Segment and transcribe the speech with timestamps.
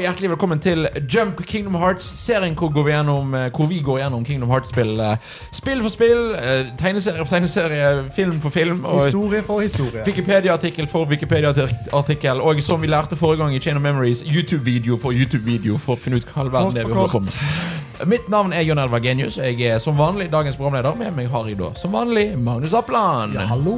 [0.00, 3.80] og hjertelig velkommen til Jump Kingdom Hearts, serien hvor, går vi, gjennom, eh, hvor vi
[3.84, 8.84] går gjennom Kingdom Hearts-spill eh, spill for spill, eh, tegneserie for tegneserie, film for film.
[8.84, 10.04] Og Historie for historie.
[10.06, 12.40] Wikipedia-artikkel for Wikipedia-artikkel.
[12.40, 16.00] Og som vi lærte forrige gang i Chain of Memories, YouTube-video for YouTube-video for å
[16.00, 18.08] finne ut hva all verden det vi holder på med.
[18.08, 19.36] Mitt navn er Jon Edvard Genius.
[19.36, 20.96] Jeg er som vanlig dagens programleder.
[20.96, 23.36] Med meg har jeg da som vanlig Magnus Appland.
[23.36, 23.76] Ja, hallo.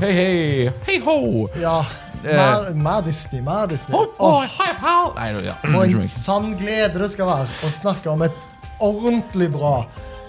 [0.00, 0.70] Hei, hei.
[0.88, 1.48] Hei ho.
[1.60, 1.82] Ja,
[2.24, 3.94] mer, mer Disney, mer Disney.
[3.96, 5.56] Nei, ja.
[5.62, 8.44] for en sann glede det skal være å snakke om et
[8.80, 9.86] ordentlig bra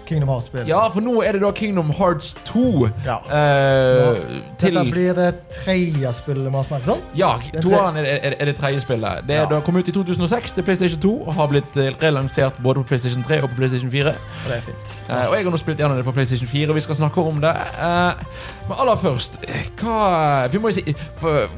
[0.10, 0.66] Kingdom Hearts-spill.
[0.68, 2.88] Ja, for nå er det da Kingdom Hearts 2.
[3.06, 3.20] Ja.
[3.30, 4.22] Eh,
[4.58, 7.04] til Dette blir det tredje spillet vi har snakket om.
[7.18, 9.28] Ja, toeren er, er, er det tredje spillet.
[9.28, 9.46] Det, Ja.
[9.52, 12.94] da kom ut i 2006 til PlayStation 2 og har blitt eh, relansert både på
[12.94, 14.16] PlayStation 3 og på PlayStation 4.
[14.16, 14.96] Og det er fint.
[15.10, 17.22] Eh, og jeg har nå spilt gjennom det på PlayStation 4, og vi skal snakke
[17.22, 17.54] om det.
[17.78, 18.26] Eh,
[18.70, 19.40] men aller først
[19.80, 20.94] hva, Vi må jo si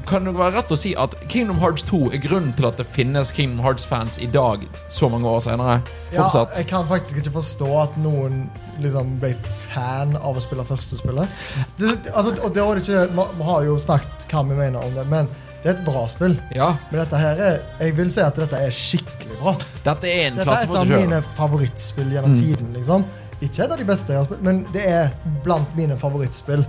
[0.09, 2.87] Kan det være rett å si at Kingdom Hearts 2 er grunnen til at det
[2.89, 5.81] finnes Kingdom Hearts-fans i dag, så mange år senere?
[6.15, 6.25] Ja,
[6.57, 8.45] jeg kan faktisk ikke forstå at noen
[8.81, 9.33] liksom ble
[9.67, 11.29] fan av å spille første spillet.
[11.77, 13.05] Det, altså, og det var det ikke,
[13.37, 15.29] vi, har jo snakket hva vi mener om det, men
[15.61, 16.33] det er et bra spill.
[16.57, 19.53] Ja, Men dette her er, jeg vil si at dette er skikkelig bra.
[19.85, 22.39] dette er en Dette er et av mine favorittspill gjennom Mm.
[22.41, 22.71] tiden.
[22.73, 23.05] liksom.
[23.41, 25.11] Ikke et av de beste jeg har spilt, men det er
[25.45, 26.65] blant mine favorittspill.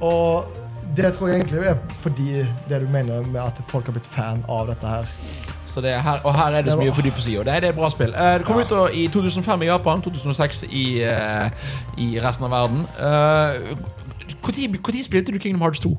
[0.00, 0.44] Og
[0.96, 4.44] det tror jeg egentlig er fordi det du mener med at folk har blitt fan
[4.48, 5.08] av dette her.
[5.66, 7.38] Så det er her, og her er det så mye å fordype seg i.
[7.40, 8.14] Og det er et bra spill.
[8.14, 8.64] Eh, det kom Ja.
[8.64, 11.50] ut i 2005 i Japan, 2006 i, eh,
[11.98, 12.86] i resten av verden.
[14.46, 15.96] Når spilte du Kingdom Hearts 2?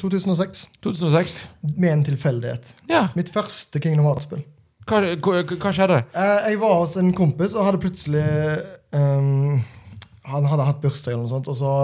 [0.00, 0.68] 2006.
[0.82, 1.48] 2006?
[1.76, 2.72] Med en tilfeldighet.
[2.88, 3.08] Ja.
[3.14, 4.44] Mitt første Kingdom Hearts-spill.
[4.88, 5.98] Hva, hva, hva skjedde?
[6.16, 8.24] Eh, jeg var hos en kompis og hadde plutselig
[8.96, 9.60] um,
[10.24, 11.74] Han hadde hatt bursdag, eller noe sånt, og så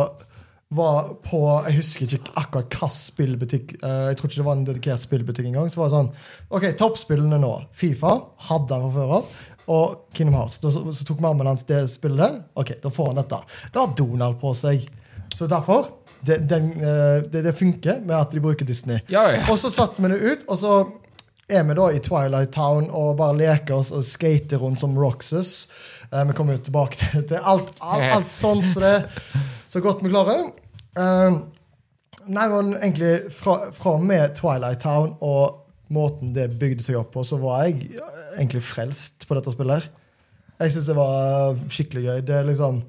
[0.74, 4.64] var på Jeg husker ikke akkurat hvilken spillbutikk eh, Jeg tror ikke det var en
[4.66, 5.68] dedikert spillbutikk engang.
[5.70, 6.10] Så var det sånn
[6.50, 7.52] OK, toppspillene nå.
[7.76, 8.16] Fifa
[8.48, 9.36] hadde han fra før av.
[9.76, 10.58] Og Kingdom Hearts.
[10.62, 12.42] Da, så, så tok mammaen hans det spillet.
[12.58, 13.40] OK, da får han dette.
[13.74, 14.88] Da har Donald på seg.
[15.34, 15.90] Så derfor
[16.26, 19.02] det, den, eh, det, det funker med at de bruker Disney.
[19.12, 19.44] Ja, ja.
[19.52, 20.76] Og så satte vi det ut, og så
[21.46, 25.68] er vi da i Twilight Town og bare leker oss og skater rundt som Roxas.
[26.10, 28.96] Eh, vi kommer jo tilbake til, til alt, alt, alt sånt så det
[29.70, 30.46] så godt vi klarer.
[30.96, 31.38] Eh,
[32.26, 35.62] nei, men egentlig fra, fra og med Twilight Town og
[35.92, 37.92] måten det bygde seg opp på, så var jeg
[38.36, 39.86] egentlig frelst på dette spillet.
[40.56, 42.20] Jeg syns det var skikkelig gøy.
[42.26, 42.82] Det er liksom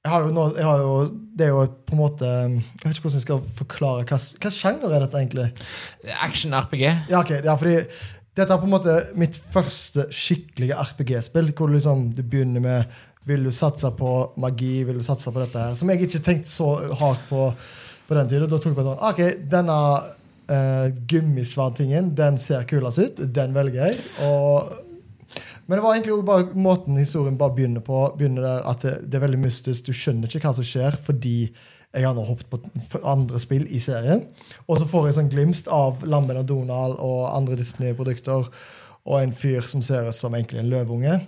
[0.00, 0.92] jeg nå, jeg har jo,
[1.36, 4.52] Det er jo på en måte Jeg vet ikke hvordan jeg skal forklare hva, hva
[4.54, 5.50] sjanger er dette egentlig.
[6.24, 6.84] Action-RPG?
[7.10, 7.74] Ja, okay, ja, fordi
[8.38, 11.50] dette er på en måte mitt første skikkelige RPG-spill.
[11.52, 14.84] Hvor du liksom, du begynner med Vil du satse på magi?
[14.88, 15.76] Vil du satse på dette her?
[15.76, 17.50] Som jeg ikke tenkte så hardt på
[18.10, 18.50] på den tiden.
[18.50, 19.20] Da tok jeg bare sånn Ok,
[19.52, 19.74] denne
[20.50, 23.20] uh, gummisverdtingen, den ser kulest ut.
[23.30, 24.00] Den velger jeg.
[24.26, 24.78] Og
[25.70, 28.00] men det var egentlig bare måten historien bare begynner på.
[28.18, 29.86] begynner der At det, det er veldig mystisk.
[29.86, 31.52] Du skjønner ikke hva som skjer fordi
[31.94, 34.24] jeg har nå hoppet på andre spill i serien.
[34.66, 38.50] Og så får jeg sånn glimst av Lammen og Donald og andre Disney-produkter.
[39.06, 41.20] Og en fyr som ser ut som egentlig en løveunge.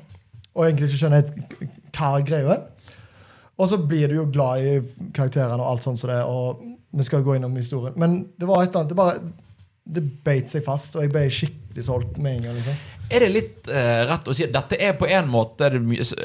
[0.55, 1.31] Og egentlig ikke skjønner
[1.93, 2.67] hva greia er.
[3.61, 4.77] Og så blir du jo glad i
[5.15, 7.95] karakterene og alt sånt som det, og vi skal gå innom historien.
[8.01, 9.21] Men det var et eller annet, det bare
[9.83, 12.59] det beit seg fast, og jeg ble skikkelig solgt med en gang.
[12.59, 12.77] liksom.
[13.13, 15.81] Er det litt eh, rett å si at dette er på en måte det,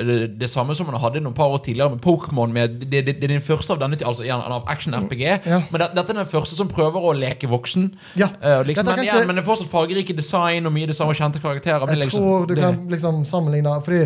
[0.07, 2.53] det, det samme som man hadde noen par år tidligere med Pokémon?
[2.53, 5.23] Det, det, det er din første av denne altså igjen, av action-RPG.
[5.47, 5.61] Ja.
[5.71, 7.89] Men det, dette er den første som prøver å leke voksen.
[8.19, 8.31] Ja.
[8.39, 11.15] Uh, liksom, men, kanskje- ja, men det er fortsatt fargerike design og mye det samme
[11.17, 11.87] kjente karakterer.
[11.91, 14.05] Jeg liksom, tror du det, kan liksom sammenligne Fordi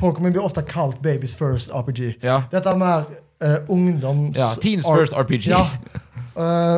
[0.00, 2.20] Pokémon blir ofte kalt Babies First RPG.
[2.22, 2.42] Ja.
[2.52, 3.10] Dette er mer
[3.44, 4.38] uh, ungdoms...
[4.38, 5.50] Ja, Teens First RPG.
[5.52, 5.64] Ja.
[6.40, 6.76] Eh,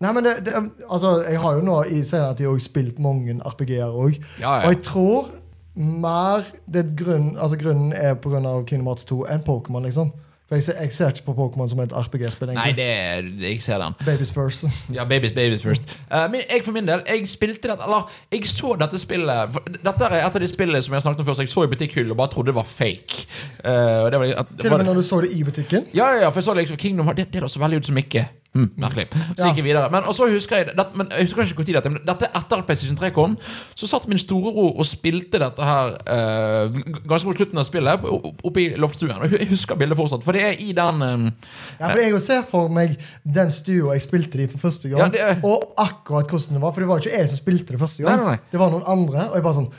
[0.00, 0.54] nei, men det, det,
[0.90, 4.16] altså, jeg har jo nå i senere tid òg spilt mange RPG-er òg.
[4.40, 4.64] Ja, ja.
[4.64, 5.30] Og jeg tror
[5.74, 8.40] mer det er grunn, altså, grunnen er pga.
[8.66, 9.84] Kingdom Hearts 2 enn Pokémon.
[9.86, 10.10] liksom.
[10.50, 12.48] For jeg ser, jeg ser ikke på Pokémon som et RPG-spill.
[12.56, 13.94] Nei, det er, jeg ser den.
[14.02, 14.64] Babies First.
[14.96, 15.84] Ja, babies, babies first.
[16.10, 20.08] uh, men jeg for min del, jeg spilte det Eller, jeg så dette spillet Dette
[20.08, 22.10] er et av de spillene som jeg snakket om før, så jeg så i butikkhyllen
[22.10, 23.22] og bare trodde det var fake.
[23.62, 25.86] Uh, det var, at, Til og med når du så det i butikken.
[25.94, 27.86] ja, ja, ja, for jeg så liksom Kingdom Hearts Det, det da så veldig ut
[27.92, 28.26] som ikke.
[28.52, 29.04] Hm, merkelig.
[29.14, 29.44] Så Ja.
[29.46, 29.90] gikk jeg videre.
[29.92, 32.26] Men og så husker jeg det, men Jeg husker ikke hvor tid dette Men dette
[32.34, 33.36] etter at PlayStation 3 kom,
[33.78, 38.02] så satt min storebror og spilte dette her eh, ganske mot slutten av spillet
[38.42, 39.14] oppe i loftstuen.
[39.22, 41.30] Og jeg husker bildet fortsatt, for det er i den eh,
[41.78, 45.14] Ja, for Jeg ser for meg den stua jeg spilte det i for første gang.
[45.14, 46.72] Ja, det Og akkurat hvordan det var.
[46.72, 48.18] For det var ikke jeg som spilte det første gang.
[48.18, 48.38] Nei, nei.
[48.50, 49.28] Det var noen andre.
[49.30, 49.70] Og jeg bare sånn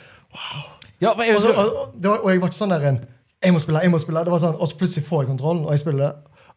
[1.02, 3.00] Ja, for jeg Og, så, og, og, var, og jeg var ikke sånn der en
[3.42, 4.24] Jeg må spille, jeg må spille.
[4.24, 6.12] Det var sånn, Og så plutselig får jeg kontrollen, og jeg spiller.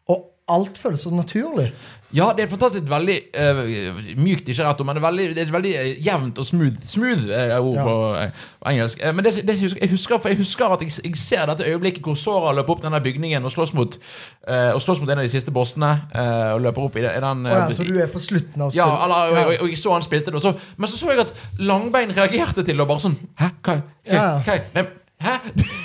[0.08, 1.72] Og alt føles så naturlig.
[2.14, 5.48] Ja, det er fantastisk veldig uh, mykt, ikke rett men det er veldig, det er
[5.50, 6.76] veldig eh, jevnt og smooth.
[6.86, 7.82] Smooth er det ord Ja.
[7.88, 9.00] på, eh, på engelsk.
[9.02, 11.50] Eh, men det, det, jeg, husker, jeg, husker, for jeg husker at jeg, jeg ser
[11.50, 13.98] dette øyeblikket hvor Sora løper opp denne bygningen og slåss mot,
[14.46, 15.90] eh, og slåss mot en av de siste bossene.
[16.14, 18.70] eh, og løper opp i, den- den ja, eh, så du er på slutten av
[18.70, 19.04] Ja, spillet?
[19.04, 19.46] eller, og, Ja.
[19.48, 22.62] og, og jeg så han spilte det, så, men så så jeg at Langbein reagerte
[22.62, 23.50] til det, og bare sånn Hæ?
[23.66, 23.80] Hva?
[24.06, 24.14] Hva?
[24.14, 24.60] Ja.
[24.78, 24.86] hva?
[25.22, 25.38] Hæ?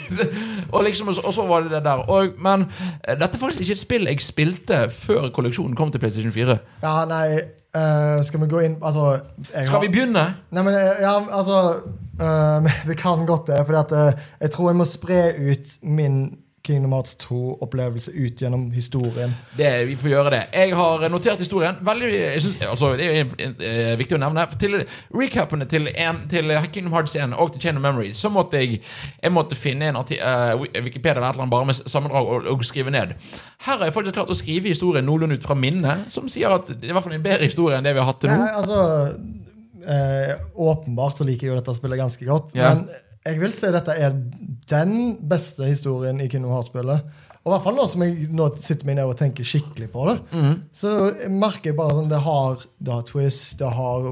[0.75, 2.03] og liksom, og så, var det det der.
[2.09, 2.65] Og, men
[3.07, 6.57] eh, dette er faktisk ikke et spill jeg spilte før kolleksjonen kom til PlayStation 4.
[6.83, 7.39] Ja, nei
[7.75, 9.19] uh, Skal vi gå inn Altså
[9.53, 10.25] Skal har- vi begynne?
[10.51, 11.61] Nei, men eh, ja, altså
[12.21, 16.23] uh, Vi kan godt det, for at, eh, jeg tror jeg må spre ut min
[16.63, 19.33] Kingdom Hearts 2-opplevelse ut gjennom historien.
[19.57, 20.41] Det, vi får gjøre det.
[20.53, 21.79] Jeg har notert historien.
[21.81, 24.45] Veldig, jeg synes, altså, Det er eh, viktig å nevne.
[24.61, 24.77] Til
[25.17, 28.81] recapene til, en, til Kingdom Hearts 1 og til Chain of Memories så måtte jeg,
[29.23, 32.49] jeg måtte finne en arti, uh, Wikipedia eller et eller annet bare med sammendrag og,
[32.53, 33.15] og skrive ned.
[33.65, 36.69] Her har jeg faktisk klart å skrive historien noenlunde ut fra minnet, som sier at
[36.69, 38.37] det er i hvert fall en bedre historie enn det vi har hatt til nå.
[38.41, 38.81] Nei, altså
[39.85, 42.53] eh, Åpenbart så liker jeg jo dette spillet ganske godt.
[42.57, 42.77] Yeah.
[42.77, 44.15] Men jeg vil si dette er
[44.71, 44.95] den
[45.29, 47.03] beste historien i Kingdom Hearts-spillet.
[47.41, 50.03] Og i hvert fall nå som jeg nå sitter meg ned og tenker skikkelig på
[50.11, 50.51] det, mm.
[50.77, 50.91] så
[51.33, 54.11] merker jeg bare sånn det har, det har twist, det har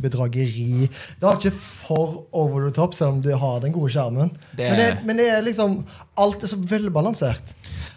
[0.00, 0.86] bedrageri.
[1.18, 4.30] Det har ikke for over the top, selv om det har den gode skjermen.
[4.54, 5.80] Det- Men, det, men det er liksom
[6.16, 7.54] Alt er så velbalansert.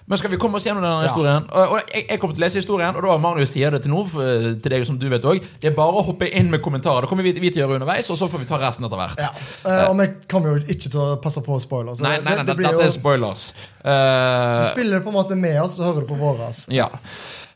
[0.07, 1.07] Men skal vi komme oss gjennom denne Ja.
[1.07, 1.45] historien?
[1.47, 3.93] Og, og jeg, jeg kommer til å lese historien, og da Magnus sier det til
[3.93, 4.23] nå, for,
[4.59, 5.39] til deg som du vet òg.
[5.61, 7.05] Det er bare å hoppe inn med kommentarer.
[7.05, 8.99] Det kommer vi, vi til å gjøre underveis, og så får vi ta resten etter
[8.99, 9.21] hvert.
[9.23, 9.29] Ja.
[9.63, 12.01] Uh, og vi kommer jo ikke til å passe på spoilers.
[12.03, 13.47] Nei, nei, nei, det, det blir dette er spoilers.
[13.83, 16.65] Du Spiller det på en måte med oss, så hører du på våras.
[16.73, 16.89] ja.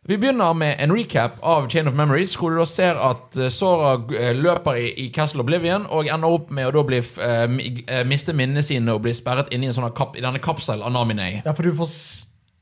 [0.08, 3.50] Vi begynner med en recap av Chain of Memories, hvor du da ser at eh,
[3.52, 8.06] Sora eh, løper i, Castle Oblivion og ender opp med å da bli, eh, eh,
[8.08, 10.94] miste minnene sine og bli sperret inne i, en sånn kap, i denne kapselen av
[10.96, 11.42] Naminei.
[11.44, 11.92] Ja, for du får,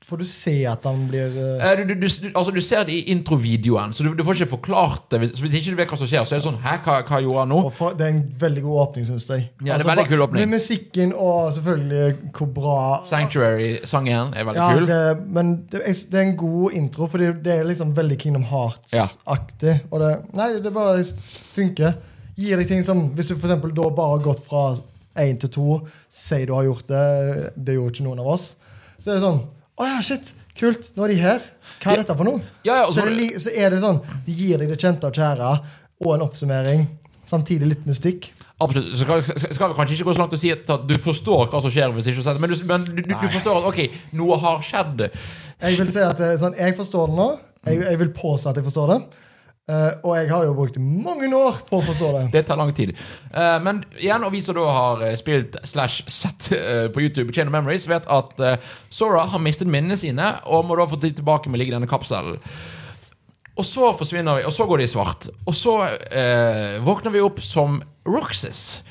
[0.06, 2.94] får du se at han blir eh, Eh, Du, du, du, altså, du ser det
[2.94, 5.20] i introvideoen, så du, får ikke forklart det.
[5.24, 7.20] Hvis, hvis ikke du vet hva som skjer, så er det sånn Hæ, hva, hva
[7.24, 7.60] gjorde han nå?
[7.74, 9.48] for, Det er en veldig god åpning, syns jeg.
[9.50, 10.46] Altså, Ja, det er veldig kul åpning.
[10.46, 12.78] Med musikken og selvfølgelig hvor bra
[13.10, 14.88] Sanctuary-sangen er veldig ja, kul.
[14.90, 18.46] det, Men det er, det er en god intro, for det er liksom veldig Kingdom
[18.52, 19.80] Hearts-aktig.
[19.92, 21.04] Og det, nei, det bare
[21.56, 21.98] funker.
[22.36, 24.68] Gir deg ting som Hvis du for eksempel da bare har gått fra
[25.24, 25.68] én til to,
[26.12, 27.04] sier du har gjort det,
[27.56, 28.50] det gjorde ikke noen av oss,
[29.00, 29.38] så er det sånn
[29.76, 31.42] Å ja, shit, kult, nå er de her.
[31.82, 32.04] Hva er Ja.
[32.04, 32.42] dette for noe?
[32.64, 35.10] Ja, ja, så, så- er det, så er det sånn De gir deg det kjente
[35.10, 35.50] og kjære,
[36.06, 36.88] og en oppsummering.
[37.26, 38.30] Samtidig litt mystikk.
[38.62, 38.94] Absolutt.
[38.96, 41.62] Så skal, skal vi kanskje ikke gå så langt og si at du forstår hva
[41.62, 43.82] som skjer, hvis ikke men, du, men du, du, forstår at ok,
[44.14, 45.10] noe har skjedd.
[45.62, 47.28] Jeg vil si at er sånn, jeg forstår det nå.
[47.66, 49.00] Jeg, jeg vil påstå at jeg forstår det.
[49.66, 52.24] Eh, og jeg har jo brukt mange år på å forstå det.
[52.36, 52.92] Det tar lang tid.
[53.34, 57.34] Uh, men igjen, og vi som da har eh, spilt slash sett uh, på YouTube
[57.34, 61.00] Chain of Memories, vet at uh, Sora har mistet minnene sine og må da få
[61.02, 62.38] tid tilbake med å ligge i denne kapselen.
[63.56, 65.30] Og så forsvinner vi, og så går det i svart.
[65.48, 65.78] Og så
[66.84, 68.82] våkner vi opp som Roxas.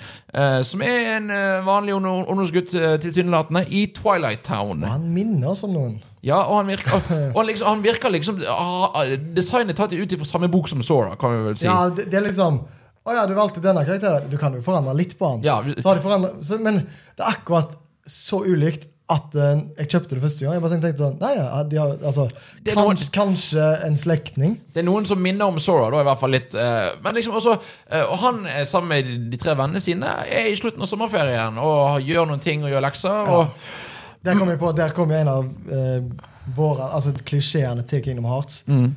[0.65, 1.29] som er en
[1.67, 2.73] vanlig ungdom- ungdomsgutt
[3.05, 4.81] tilsynelatende i Twilight Town.
[4.81, 5.99] Og han minner som noen.
[6.25, 9.03] Ja, og han virker, og, og liksom, han virker liksom ah,
[9.37, 11.69] Designet tatt ut fra samme bok som Sora, kan vi vel si.
[11.69, 12.63] Ja, det, det er liksom
[13.05, 14.31] Å ja, du valgte denne karakteren.
[14.33, 15.43] Du kan jo forandre litt på han.
[15.45, 15.59] Ja.
[15.77, 15.93] Så
[16.41, 17.75] så, men det er akkurat
[18.09, 20.55] så ulikt at uh, jeg kjøpte det første gang.
[20.57, 22.25] Jeg bare tenkte sånn Nei, ja, har, altså,
[22.65, 24.55] Det er noen- kanskje, kanskje en slektning.
[24.73, 26.57] Det er noen som minner om Sora, da i hvert fall litt.
[26.57, 30.57] Uh, men liksom også uh, Og han sammen med de tre vennene sine er i
[30.57, 33.29] slutten av sommerferien og gjør noen ting og gjør lekser.
[33.37, 33.69] Og,
[34.25, 38.25] Der kom jeg på, der kom jeg en av uh, våre altså klisjeene til Kingdom
[38.31, 38.63] Hearts.
[38.67, 38.95] Mm.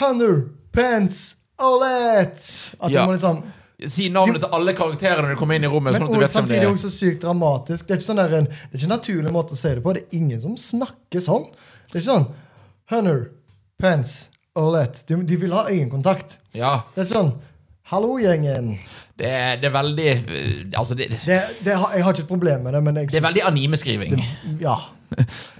[0.00, 2.74] Hunter, Pence, Olet!
[2.80, 3.02] At Ja.
[3.02, 3.42] du må liksom
[3.88, 5.94] Si navnet til alle karakterene du kommer inn i rommet.
[5.96, 6.72] Men sånn og samtidig er.
[6.72, 7.86] også sykt dramatisk.
[7.88, 9.94] Det er sånn der en, det er ikke en naturlig måte å si det på.
[9.96, 11.46] Det er ingen som snakker sånn.
[11.88, 12.26] Det er ikke sånn
[12.92, 13.22] Hunter,
[13.80, 14.28] Pence,
[14.60, 15.00] Olet.
[15.08, 16.36] De, de vil ha øyekontakt.
[16.52, 17.32] Ja, Det er sånn
[17.90, 18.76] Hallo, gjengen.
[19.18, 22.82] det det er veldig eh, Altså, det, Det, jeg har ikke et problem med det,
[22.86, 24.24] men jeg det er veldig animeskriving.
[24.62, 24.78] Ja.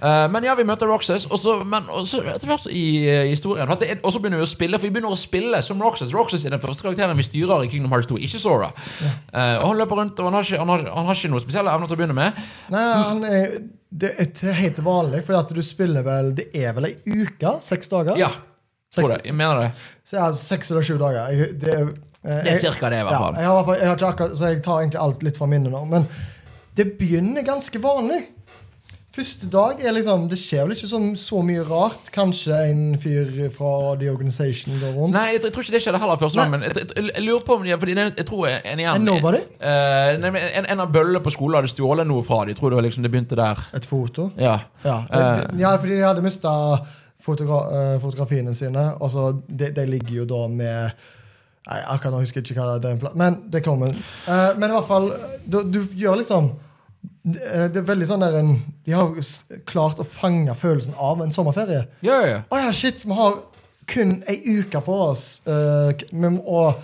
[0.01, 3.25] Eh, men ja, vi møter Roxas, og så, men og så etter hvert i eh,
[3.27, 6.13] historien Og så begynner vi å spille, for vi begynner å spille som Roxas.
[6.15, 8.69] Roxas er den første karakteren vi styrer i Kingdom Hearts 2, ikke Sora.
[9.03, 9.11] Ja.
[9.59, 11.73] og han løper rundt, og han har ikke, han har, han har ikke noe spesielle
[11.75, 12.39] evner til å begynne med.
[12.71, 13.57] Nei, han er,
[13.91, 17.57] det er helt vanlig, for at du spiller vel Det er vel ei uke?
[17.67, 18.15] Seks dager?
[18.23, 18.31] Ja,
[18.95, 19.19] tror det.
[19.27, 19.73] Jeg mener det.
[20.07, 21.51] Så har seks eller sju dager.
[21.59, 21.91] Det, er,
[22.23, 23.33] Det er cirka det, i hvert Ja, fall.
[23.65, 25.85] fall- jeg har akkurat, så jeg tar egentlig alt litt fra minnet nå.
[25.89, 26.07] Men
[26.77, 28.21] det begynner ganske vanlig.
[29.11, 32.07] Første dag er liksom Det skjer vel ikke så, så mye rart.
[32.15, 35.11] Kanskje en fyr fra The Organization går rundt.
[35.17, 36.51] Nei, jeg, tror- jeg tror ikke det skjedde heller første gang.
[36.53, 39.41] Men jeg, jeg, jeg lurer på om de Fordi jeg, tror en igjen En nobody?
[39.59, 42.55] Eh, nei, en, en av bøllene på skolen hadde stjålet noe fra dem.
[42.55, 43.59] Tror det var liksom det begynte der.
[43.75, 44.29] Et foto.
[44.39, 44.59] Ja.
[44.85, 46.53] Ja, Uh, ja fordi de hadde mista
[47.21, 47.59] fotogra
[47.95, 48.93] eh, fotografiene sine.
[49.01, 50.91] Og så de, de ligger jo da med
[51.69, 53.93] Nei, akkurat nå husker jeg ikke hva det er, en men det kommer.
[54.25, 55.11] Uh, men i hvert fall,
[55.45, 56.51] du, du gjør liksom
[57.21, 59.11] det det er veldig sånn der en, De har
[59.69, 61.83] klart å fange følelsen av en sommerferie.
[62.05, 62.39] Ja, ja.
[62.49, 63.37] Å ja, shit, vi har
[63.91, 65.25] kun ei uke på oss.
[65.45, 65.93] Uh,
[66.41, 66.81] og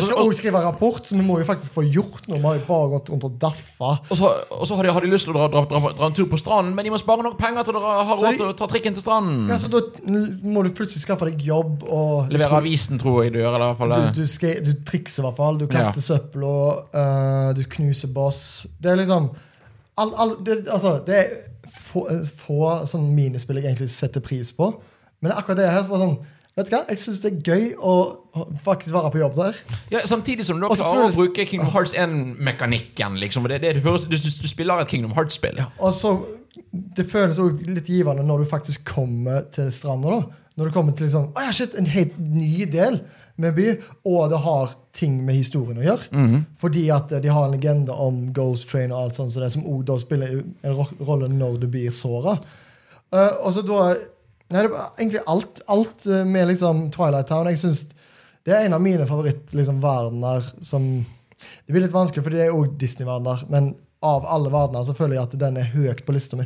[0.00, 2.38] vi skal og- skrive rapport, så vi må jo faktisk få gjort noe.
[2.38, 3.90] Vi har jo bare gått rundt og daffa.
[4.08, 6.06] Og så, og så har, de, har de lyst til å dra, dra, dra, dra
[6.08, 8.48] en tur på stranden, men de må spare nok penger til å ha råd til
[8.48, 9.46] å ta trikken til stranden.
[9.52, 9.82] Ja, så da
[10.42, 13.54] må du plutselig skaffe deg jobb og Levere avisen, tror jeg du gjør.
[13.54, 15.58] Eller i hvert fall Du, du, skal, du trikser i hvert fall.
[15.60, 18.66] Du kaster søppel og uh, du knuser boss.
[18.80, 19.30] Det er liksom
[19.98, 21.32] all, all, det, altså, det er
[21.68, 22.06] få,
[22.36, 24.72] få sånne minispill jeg egentlig setter pris på.
[25.22, 26.16] Men akkurat det her så bare sånn
[26.52, 26.82] Vet du hva?
[26.92, 27.92] Jeg syns det er gøy å
[28.64, 29.56] faktisk være på jobb der.
[29.94, 31.16] Ja, samtidig som du også klarer føles...
[31.16, 33.16] å bruke Kingdom Hearts 1-mekanikken.
[33.22, 33.48] Liksom.
[33.48, 35.62] Det, det, du, du, du spiller et Kingdom Hearts-spill.
[35.80, 36.12] Og så
[36.98, 40.18] Det føles også litt givende når du faktisk kommer til stranda.
[40.18, 43.00] da Når du kommer til liksom oh, shit, en helt ny del
[43.40, 43.70] med by,
[44.04, 46.42] og det har ting med historien å gjøre.
[46.60, 49.48] Fordi at eh, de har en legende om Ghost Train og alt sånt, så det
[49.54, 52.36] som da spiller en ro- rolle når du blir såra.
[53.40, 53.94] og så da
[54.52, 57.48] Nei, det var egentlig alt, alt eh, med liksom Twilight Town.
[57.48, 57.86] Jeg synes
[58.44, 60.86] Det er en av mine favorittverdener liksom, som
[61.66, 63.46] Det blir litt vanskelig, for det er òg Disney-verdener.
[63.50, 66.44] Men av alle verdener så føler jeg at den er høyt på lista mi.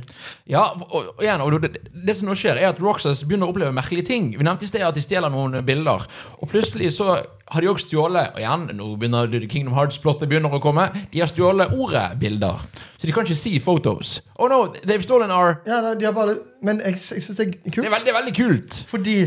[0.50, 3.54] Ja, og, og, igjen, og det, det som nå skjer, er at Roxas begynner å
[3.54, 4.28] oppleve merkelige ting.
[4.36, 6.04] Vi nevnte i sted at de stjeler noen bilder.
[6.40, 10.52] Og plutselig så har de også stjålet Og igjen, nå begynner det Kingdom Hearts-plottet begynner
[10.56, 10.88] å komme.
[11.12, 12.64] De har stjålet ordet 'bilder'.
[12.98, 14.20] Så de kan ikke si 'photos'.
[14.38, 17.50] Oh no, they've stolen our Ja, de har bare, men jeg, jeg syns det er
[17.64, 17.86] Det kult.
[17.86, 18.84] er veldig, det er veldig kult.
[18.88, 19.18] Fordi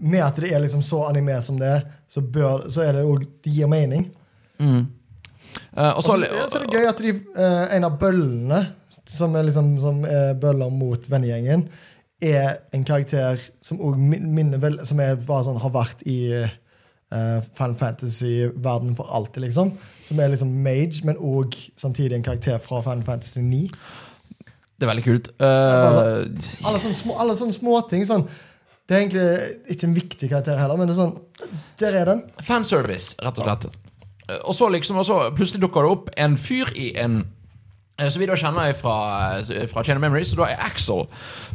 [0.00, 3.04] med at det er liksom så anime som det er, så, bør, så er det
[3.04, 4.10] òg Det gir mening.
[4.60, 4.82] Eh,
[5.76, 8.60] og Og så, er det gøy at de, uh, en av bøllene,
[9.06, 11.66] som er, liksom, som er bøller mot vennegjengen,
[12.22, 13.80] er en karakter som
[14.62, 16.18] vel Som er sånn, har vært i
[17.12, 19.74] uh, Final Fantasy-verden for alltid, liksom.
[20.06, 23.68] Som er liksom mage, men òg samtidig en karakter fra Final Fantasy 9.
[24.78, 25.28] det er veldig kult.
[25.38, 28.06] Eh, Alle sånne, små, alle sånne småting.
[28.08, 28.24] Sånn,
[28.88, 29.26] det er egentlig
[29.76, 31.12] ikke en viktig karakter heller, men det er sånn
[31.78, 32.22] Der er den.
[32.42, 33.68] fanservice, rett og slett.
[34.44, 37.22] Og så liksom, og så plutselig dukker det opp en fyr i en
[38.00, 38.92] så som vi da kjenner fra,
[39.70, 41.04] fra Chain Memories, og da er Axel.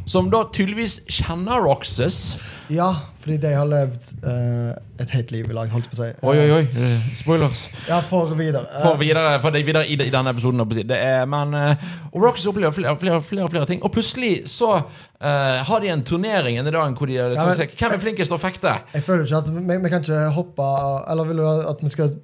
[0.08, 2.38] Som da tydeligvis kjenner Roxas.
[2.72, 4.70] Ja, fordi de har levd uh,
[5.02, 6.08] et helt liv i lag, holdt på å si.
[6.22, 6.62] Oi, oi, oi.
[6.78, 7.66] eh, Spoilers.
[7.90, 8.64] Ja, for videre.
[8.70, 10.62] Eh, For videre, for det videre i, i denne episoden.
[10.94, 13.84] er, men, eh, og Roxas opplever flere, flere, flere, flere ting.
[13.84, 17.74] Og plutselig så eh, har de en turnering en dag hvor de Ja, men- sier,
[17.76, 18.78] Hvem er flinkest til å fekte?
[18.94, 20.72] Jeg føler ikke at vi, vi kan ikke hoppe
[21.12, 22.16] Eller vil du at vi skal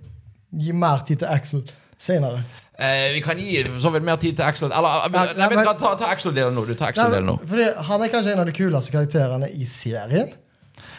[0.59, 1.63] gi mer tid til Axel
[1.99, 2.43] senere?
[2.79, 4.71] Eh, vi kan gi så vidt mer tid til Axel.
[4.71, 6.65] Eller, nei, nei, men- ta, ta Axel-delen nå.
[6.67, 7.37] Du tar Axel-delen nå.
[7.47, 10.33] fordi Han er kanskje en av de kuleste karakterene i serien.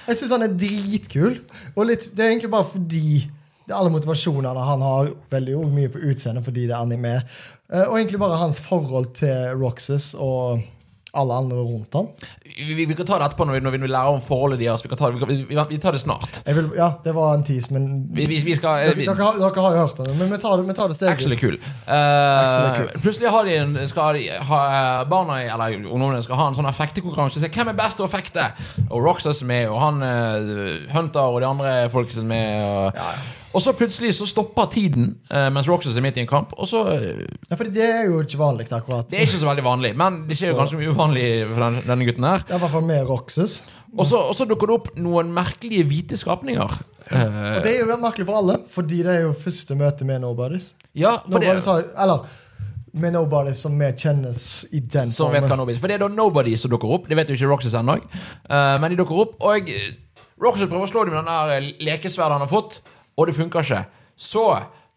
[0.06, 1.40] Jeg syns han er dritkul.
[1.76, 3.30] Og litt, det er egentlig bare fordi
[3.72, 7.14] alle motivasjonene han har, veldig mye på utseendet fordi det er anime.
[7.72, 10.62] Eh, Og egentlig bare hans forhold til Roxas og
[11.14, 12.08] alle andre rundt han.
[12.44, 14.84] Vi, vi, kan ta det etterpå når vi, når vi lærer om forholdet deres.
[14.84, 16.40] Vi, ta, vi, vi, tar det snart.
[16.46, 19.64] Vil, ja, det var en tease, men Vi, vi, vi skal, dere, dere, har- dere
[19.66, 20.16] har jo hørt det.
[20.18, 21.58] Men vi tar det, vi tar det Axel er kul.
[21.86, 23.00] Axel er Eh, kul.
[23.06, 24.60] plutselig har de en, skal de ha
[25.10, 27.40] barna Eller ungdommene skal ha en sånn fektekonkurranse.
[27.42, 28.50] Se hvem er best til å fekte.
[28.90, 32.64] Og Roxas er med, og han uh, Hunter og de andre folk som er med.
[32.64, 36.52] Og, og så plutselig så stopper tiden eh, mens Roxas er midt i en kamp.
[36.58, 39.08] Og så eh, Ja, for det er jo ikke vanlig, akkurat.
[39.10, 41.80] Det er ikke så veldig vanlig, men det skjer jo ganske mye uvanlig for den,
[41.86, 42.42] denne gutten her.
[42.42, 43.58] Det er i hvert fall med Roxas.
[43.94, 46.78] Og så, dukker det opp noen merkelige hvite skapninger.
[47.04, 50.72] Og det er jo merkelig for alle, fordi det er jo første møte med Nobodies.
[50.98, 52.26] ja, for Nobodies har, eller
[52.94, 55.64] med Nobodies som vi kjennes i den som vet hva formen.
[55.64, 57.08] Nobodies For det er da Nobody som dukker opp.
[57.10, 57.98] Det vet jo ikke Roxas ennå.
[58.46, 59.70] Uh, men de dukker opp, og
[60.42, 62.80] Roxas prøver å slå dem med den der lekesverdet han har fått,
[63.16, 63.84] og det funker ikke.
[64.16, 64.44] Så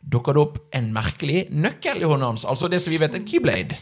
[0.08, 2.46] dukker det opp en merkelig nøkkel i hånden hans.
[2.48, 3.78] Altså det som vi vet er en keyblade.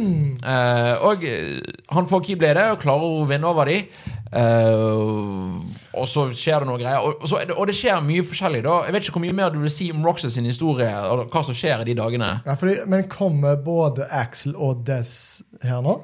[0.00, 1.58] Uh, og eh,
[1.92, 3.82] han får keybladet og klarer å vinne over dem.
[5.92, 7.02] og så skjer det noe greier.
[7.04, 8.62] Og, og, så, det- og det skjer mye forskjellig.
[8.64, 11.26] da Jeg vet ikke hvor mye mer du vil si om Roxas sin historie, og
[11.32, 12.30] hva som skjer i de dagene.
[12.46, 15.12] Ja, fordi, men kommer både Axel og Des
[15.66, 15.98] her nå?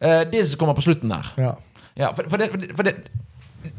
[0.00, 1.32] Uh, Dez kommer på slutten der.
[1.40, 1.52] Ja.
[1.96, 2.96] Ja, for, for, det, for, det, for det,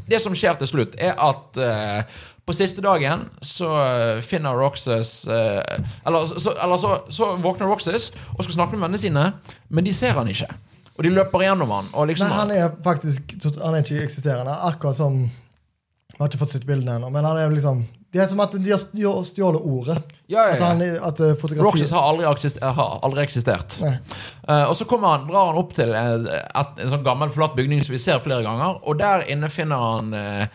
[0.10, 5.28] det som skjer til slutt, er at eh, på siste dagen så eh, finner Roxas
[5.28, 5.62] eh,
[6.06, 9.24] Eller, så, eller så, så våkner Roxas og skal snakke med vennene sine,
[9.70, 10.52] men de ser han ikke.
[10.96, 11.90] Og de løper gjennom han.
[12.08, 14.54] Liksom, Nei, han er faktisk Han er ikke eksisterende.
[14.70, 17.82] Akkurat som Jeg har ikke fått sett bildene ennå, men han er liksom
[18.16, 18.80] Det er som at de har
[19.28, 19.98] stjålet ordet.
[20.32, 20.70] ja, ja, At, ja.
[20.70, 23.75] han, er- at eh, Roxas har aldri, eksist, har aldri eksistert.
[23.84, 27.84] Eh, og så han, drar han opp til et, et, en sånn gammel, flatt bygning
[27.84, 30.48] som vi ser flere ganger, og der inne finner han, eh, eh,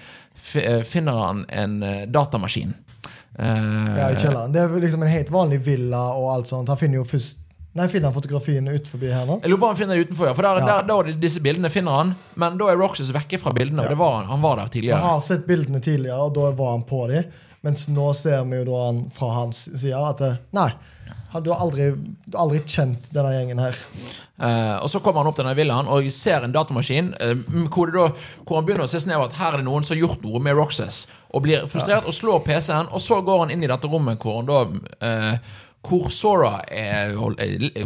[0.42, 2.74] finner han en eh, datamaskin.
[3.38, 4.52] Eh, Ja, i kjelleren.
[4.52, 6.68] Det er liksom en helt vanlig villa og alt sånt.
[6.68, 7.36] Han finner jo først
[7.78, 9.36] Nei, finner han fotografiene utenfor her nå?
[9.44, 10.32] Jeg lurer på han finner det utenfor, ja.
[10.34, 10.66] For der, Ja.
[10.66, 13.84] der, der, er disse bildene finner han, men da er Roxas vekke fra bildene.
[13.84, 14.98] Og det var han, han var der tidligere.
[14.98, 17.28] Han har sett bildene tidligere, og da var han på dem.
[17.66, 20.70] Mens nå ser vi jo da han fra hans side at eh, Nei,
[21.38, 21.90] du har aldri,
[22.24, 23.76] du har aldri kjent denne gjengen her.
[24.40, 27.36] Eh, og så kommer han opp til denne villaen og ser en datamaskin eh,
[27.70, 28.08] hvor, da,
[28.42, 30.42] hvor han begynner å se snev at her er det noen som har gjort noe
[30.42, 31.04] med Roxas.
[31.30, 34.40] Og blir frustrert og slår PC-en, og så går han inn i dette rommet hvor
[34.40, 34.64] han da
[35.06, 37.14] eh, hvor Sora er,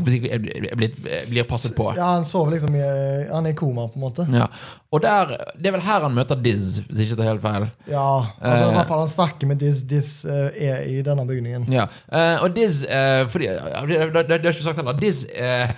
[0.03, 0.97] blitt,
[1.29, 1.93] blir passet på.
[1.95, 2.83] Ja, Han sover liksom i
[3.29, 4.27] Han er i koma, på en måte.
[4.35, 4.49] Ja.
[4.91, 7.69] Og der, det er vel her han møter Diz, hvis ikke tar helt feil.
[7.91, 8.09] Ja,
[8.41, 9.85] altså uh, i hvert fall Han snakker med Diz.
[9.91, 11.69] Diz uh, er i denne bygningen.
[11.73, 11.87] Ja.
[12.11, 14.99] uh, og Diz eh, fordi, det, det, det, det har jeg ikke sagt heller.
[14.99, 15.71] Diz eh,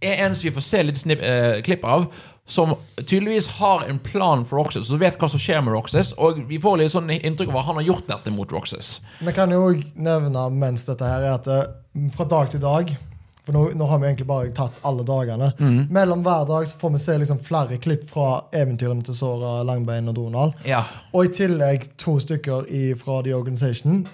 [0.00, 2.08] er en som vi får se litt snipp, eh, klipp av,
[2.50, 6.12] som tydeligvis har en plan for Roxas, som vet hva som skjer med Roxas.
[6.18, 8.96] Og vi får litt sånn inntrykk av at han har gjort dette mot Roxas.
[9.20, 11.68] Vi kan jo nevne mens dette her er at eh,
[12.16, 12.92] fra dag til dag
[13.40, 15.52] For nå, nå har vi egentlig bare tatt alle dagene.
[15.58, 15.86] Mm.
[15.94, 20.10] Mellom hver dag så får vi se liksom flere klipp fra eventyrene til Sora, Langbein
[20.12, 20.58] og Donald.
[20.68, 20.82] Ja.
[21.14, 24.04] Og i tillegg to stykker i, fra The Organization.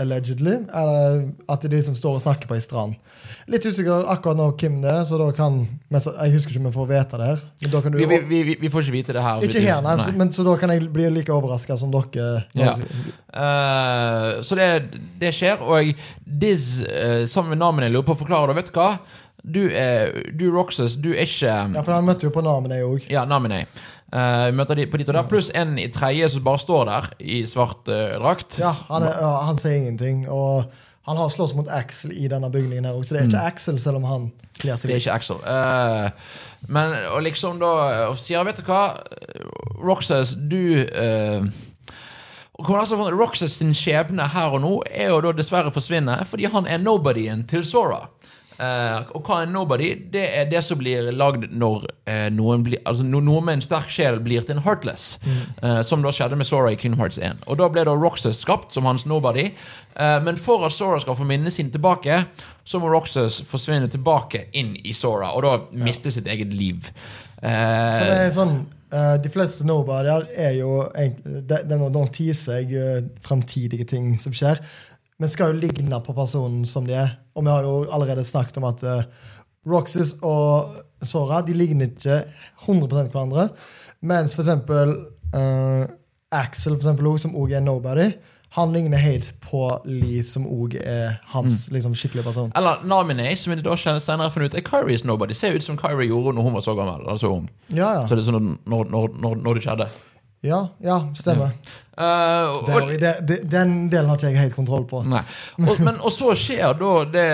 [0.00, 0.56] Allegedly.
[0.72, 2.96] Eller at det er de som står og snakker på ei strand.
[3.50, 6.62] Litt usikker akkurat nå hvem det er, så da kan men så, Jeg husker ikke
[6.62, 7.44] om vi får vite det her.
[7.60, 9.46] Du, Vi, vi, vi, vi får ikke vite det her.
[9.46, 12.44] ikke her, nei, Så, men så da kan jeg bli like overraska som dere.
[12.58, 12.76] Ja.
[13.30, 14.68] Uh, så det,
[15.20, 15.92] det skjer, og
[16.26, 18.92] Diz, uh, sammen med navnet jeg lurer på å forklare det, vet du hva?
[19.40, 23.06] Du, er, du Roxas, du er ikke Ja, for han møtte jo på Namene òg.
[23.08, 23.64] Ja, Naminee.
[23.64, 26.88] Uh, vi møter de på dit og der, pluss en i tredje som bare står
[26.88, 28.58] der i svart uh, drakt.
[28.58, 30.24] Ja, han, er, ja, han sier ingenting.
[30.30, 30.66] Og
[31.06, 33.78] han har slåss mot Axel i denne bygningen her òg, så det er ikke Axel,
[33.82, 34.28] selv om han
[34.60, 34.92] kler seg Mm.
[34.92, 35.40] Det er ikke Axel.
[35.46, 37.72] Uh, men og liksom da
[38.10, 38.82] og sier Vet du hva,
[39.80, 41.46] Roxas, du uh,
[42.68, 46.82] altså, Roxas sin skjebne her og nå er jo da dessverre forsvinne fordi han er
[46.82, 48.04] nobodyen til Sora.
[48.60, 49.88] Eh, og hva er nobody?
[50.12, 53.64] Det er det som blir lagd når uh, noen, bli, altså, no, noen med en
[53.64, 55.14] sterk sjel blir til en heartless.
[55.24, 57.46] eh, som da skjedde med Sora i Kingdom Hearts 1.
[57.48, 59.48] Og da ble da Roxas skapt som hans nobody.
[60.24, 62.22] Men for at Sora skal få minnene sine tilbake,
[62.64, 66.88] så må Roxas forsvinne tilbake inn i Sora, og da miste sitt eget liv.
[67.40, 68.54] Så det er sånn
[69.22, 74.62] De fleste nobodyer er jo de, de, de teaser jeg uh, framtidige ting som skjer,
[75.20, 77.12] men skal jo ligne på personen som de er.
[77.36, 79.02] Og vi har jo allerede snakket om at uh,
[79.68, 82.22] Roxas og Sora de ligner ikke
[82.66, 83.50] 100% hverandre.
[84.00, 84.94] Mens for eksempel
[85.36, 85.84] uh,
[86.32, 88.08] Axel, for eksempel, som òg er nobody,
[88.56, 92.50] han ligner helt på Lee, som òg er hans liksom, skikkelige person.
[92.56, 95.36] eller Namine, som vi da kjenner senere funnet ut er Kyries nobody.
[95.38, 97.04] Ser ut som Kyrie gjorde når hun var så gammel.
[97.12, 97.46] Altså ung.
[97.68, 98.06] Ja, ja.
[98.08, 99.86] Så det er sånn når, når, når, når det skjedde.
[100.46, 101.52] Ja, ja stemmer.
[101.52, 101.76] Ja.
[102.00, 105.02] Uh, og, det, det, den delen har ikke jeg helt kontroll på.
[105.04, 107.26] Og, men, og så skjer da det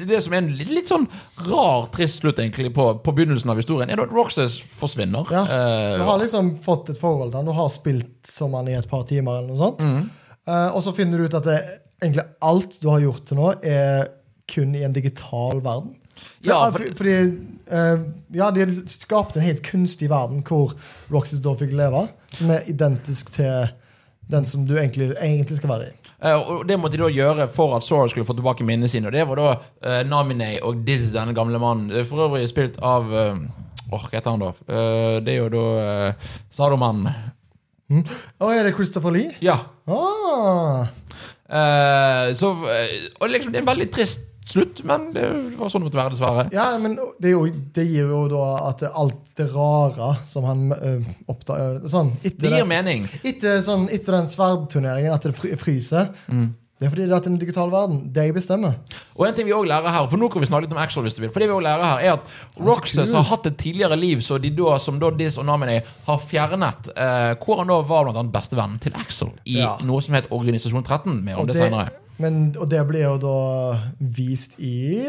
[0.00, 1.06] det, det som er en litt, litt sånn
[1.46, 5.28] rar, trist slutt egentlig på, på begynnelsen av historien, er at Roxas forsvinner.
[5.34, 7.48] Ja, Eh, Du har liksom fått et forhold til han.
[7.48, 9.82] Du har spilt som han i et par timer, eller noe sånt.
[9.84, 10.08] Mm.
[10.48, 11.58] Uh, og så finner du ut at det,
[12.00, 14.08] egentlig alt du har gjort til nå, er
[14.50, 15.94] kun i en digital verden.
[16.20, 17.16] For, Ja, for, for- fordi
[17.72, 18.02] uh,
[18.36, 20.72] Ja, de skapte en helt kunstig verden hvor
[21.12, 23.70] Roxas da fikk leve, som er identisk til
[24.30, 25.96] den som du egentlig, egentlig skal være i.
[26.22, 29.08] Uh, og det måtte de da gjøre for at Sora skulle få tilbake minnene sine.
[29.10, 31.88] Og det var da uh, Namine og Diz, denne gamle mannen.
[31.90, 33.40] Det For øvrig spilt av uh,
[33.90, 34.52] Åh, hva heter han, da?
[34.70, 35.66] Uh, det er jo da
[36.12, 37.08] uh, Sadoman.
[37.90, 39.32] Og er det Christopher Lee?
[39.42, 39.58] Ja.
[39.90, 40.86] Ah,
[41.50, 44.20] Uh, så eh, Og liksom, det er en veldig trist
[44.52, 45.24] slutt, men det
[45.58, 46.46] var sånn det måtte være, dessverre.
[46.54, 47.44] ja, men det, jo,
[47.76, 52.66] det gir jo da at alt det rare som han uh, oppdager Sånn, Det gir
[52.68, 53.06] mening.
[53.22, 55.56] Etter, sånn, etter den sverdturneringen, at det fryser.
[55.60, 56.10] fryser
[56.80, 57.96] Det er fordi det er en digital verden.
[58.08, 58.78] De bestemmer.
[59.12, 61.04] Og en ting vi også lærer her For nå kan vi snakke litt om Axel
[61.04, 61.28] hvis du vil.
[61.34, 64.38] For det vi også lærer her er at Roxas har hatt et tidligere liv så
[64.40, 66.88] de da, som da Diz og Naminee har fjernet.
[66.96, 69.74] Eh, hvor han da var blant annet bestevennen til Axel i Ja.
[69.84, 71.20] noe som het Organisasjon 13.
[71.20, 71.92] Mer om Og det, det, senere.
[72.20, 73.36] Men, og det blir jo da
[73.98, 75.08] vist i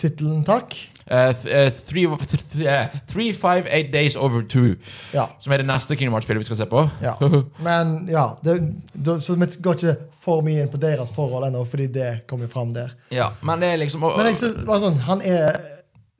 [0.00, 0.74] tittelen, takk.
[1.06, 4.74] Th- eh, three, th th eh, three, five, eight days over two.
[5.12, 5.28] Ja.
[5.38, 6.82] Som er det neste Kingdom Hearts-spillet vi skal se på.
[7.04, 7.14] ja.
[7.66, 8.56] Men ja, det,
[8.92, 9.94] det, så vi går ikke
[10.24, 12.94] for mye inn på deres forhold ennå, fordi det kommer fram der.
[13.12, 15.58] Ja, men det er liksom og, Men jeg synes, sånn, han er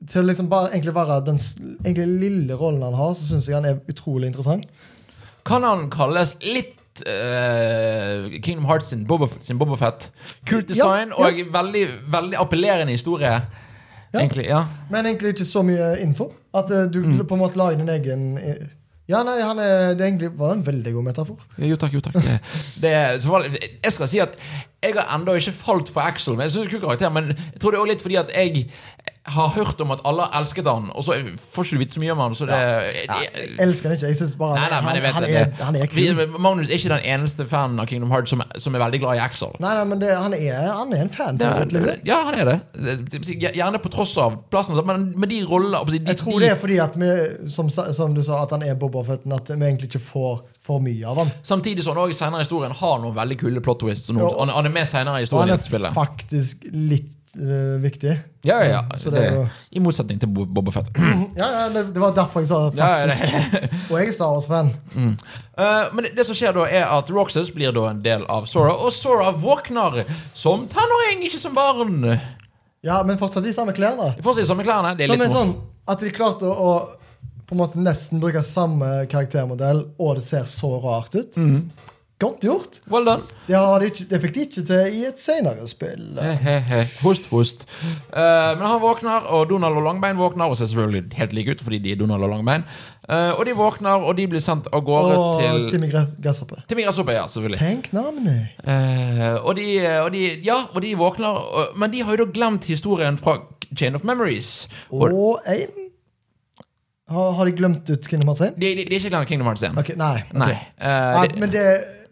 [0.05, 3.57] til å liksom bare egentlig være den egentlig lille rollen han har, så syns jeg
[3.57, 4.67] han er utrolig interessant.
[5.45, 10.09] Kan han kalles litt eh, Kingdom Hearts sin Boba, sin Boba Fett?
[10.47, 11.45] Kult design Ja, ja.
[11.45, 13.31] og veldig, veldig appellerende historie.
[14.13, 14.19] Ja.
[14.21, 14.63] Egentlig, ja.
[14.91, 16.31] Men egentlig ikke så mye info.
[16.55, 17.25] At uh, du Mm.
[17.27, 18.67] på en måte lager din egen eh,
[19.07, 21.37] Ja, nei, han er, det egentlig var en veldig god metafor.
[21.61, 22.15] Jo takk, jo takk.
[22.81, 24.33] Det, det, jeg skal si at
[24.81, 26.33] jeg har ennå ikke falt for Axel.
[26.33, 28.65] Men jeg synes kul karakter Men jeg tror det er også litt fordi at jeg
[29.25, 31.15] har hørt om at alle elsket han, og så
[31.53, 32.35] får ikke du vite så mye om han.
[32.37, 34.09] Så det, Ja, jeg elsker han ikke.
[34.11, 36.21] Jeg synes bare Nei, nei, han, han, er, han er kul.
[36.37, 39.23] Magnus er ikke den eneste fanen av Kingdom Hearts som, som er veldig glad i
[39.25, 39.55] Axel.
[39.63, 41.41] Nei, nei, men det, han, er, han er en fan.
[41.41, 42.05] Ja, liksom.
[42.05, 43.55] ja, han er det.
[43.57, 44.77] Gjerne på tross av plassen.
[44.85, 47.11] Men med de rollene Jeg tror det er fordi at vi,
[47.49, 50.85] som, som du sa, at han er Boba Fetten, at vi egentlig ikke får for
[50.85, 51.33] mye av han.
[51.45, 54.13] Samtidig som han også senere i historien har noen veldig kule plot twists.
[54.13, 58.13] han, er med senere i Og han er faktisk litt eh, viktig.
[58.45, 58.97] Ja, ja, ja.
[59.01, 59.45] Så det, det
[59.77, 60.89] I motsetning til Bo- Boba Fett.
[61.39, 63.23] Ja, ja, det, det var derfor jeg sa faktisk.
[63.23, 63.61] ja.
[63.91, 64.69] Og jeg er Star Wars-fan.
[64.95, 68.73] Eh, men det, som skjer da, er at Roxas blir da en del av Sora,
[68.75, 72.03] og Sora våkner som tenåring, ikke som barn.
[72.85, 74.11] Ja, men fortsatt i samme klærne.
[74.21, 74.93] Fortsatt i samme klærne.
[74.97, 75.55] Det er Som litt sånn
[75.89, 80.47] at de klarte å, å på en måte nesten bruke samme karaktermodell, og det ser
[80.49, 81.35] så rart ut.
[81.37, 81.59] Mm.
[82.19, 82.77] Godt gjort.
[82.87, 83.23] Well done.
[83.47, 86.05] Det, har de ikke, det fikk de ikke til i et senere spill.
[86.15, 86.85] He-he-he.
[87.01, 87.65] Host, host.
[88.07, 91.63] Uh, men han våkner, og Donald og Langbein våkner, og ser selvfølgelig helt like ut
[91.65, 92.63] fordi de er Donald og Langbein.
[93.09, 96.61] Uh, og de våkner, og de blir sendt av gårde Og til Timmy Gresshoppe.
[96.69, 97.59] Timmy Gresshoppe, ja, selvfølgelig.
[97.59, 98.47] Tenk navnet!
[98.63, 99.67] Uh, og, de,
[100.05, 101.41] og de Ja, og de våkner,
[101.75, 103.41] men de har jo da glemt historien fra
[103.75, 104.69] Chain of Memories.
[104.89, 105.83] Og Og en
[107.09, 108.55] har, har de glemt ut Kingdom Hearts 1?
[108.55, 109.75] de, de, de er ikke glemt Kingdom Hearts 1.
[109.77, 110.15] Ok, nei.
[110.23, 110.39] okay.
[110.39, 110.55] Nei.
[110.79, 111.65] Uh, Nei, men det,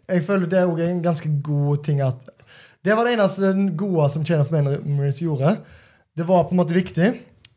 [0.08, 2.30] jeg føler det er også en ganske god ting at
[2.84, 5.56] Det var det eneste gode som Chain of Memories gjorde.
[6.14, 7.14] Det var på en måte viktig,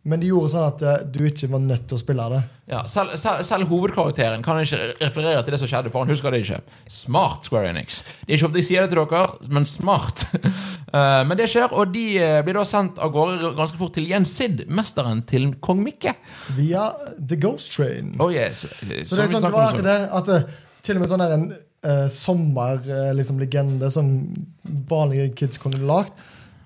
[0.08, 2.40] men de gjorde sånn at eh, du ikke var nødt til å spille det.
[2.72, 6.32] ja, selv, selv, selv hovedkarakteren kan ikke referere til det som skjedde, for han husker
[6.32, 6.62] det ikke.
[6.88, 8.00] Smart Square Enix.
[8.22, 10.26] Det er ikke ofte jeg sier det til dere, men smart.
[10.88, 14.06] Eh, men det skjer, og de eh, blir da sendt av gårde ganske fort til
[14.08, 16.14] Gjensid, mesteren til kong Mikke.
[16.56, 16.86] Via
[17.20, 18.14] The Ghost Train.
[18.24, 18.62] Oh yes.
[18.80, 20.56] Så det er sånn, det var akkurat det at
[20.88, 21.44] til og med sånn der en
[21.86, 24.10] uh, sommerlegende liksom, legende som
[24.90, 26.14] vanlige kids kunne lagd,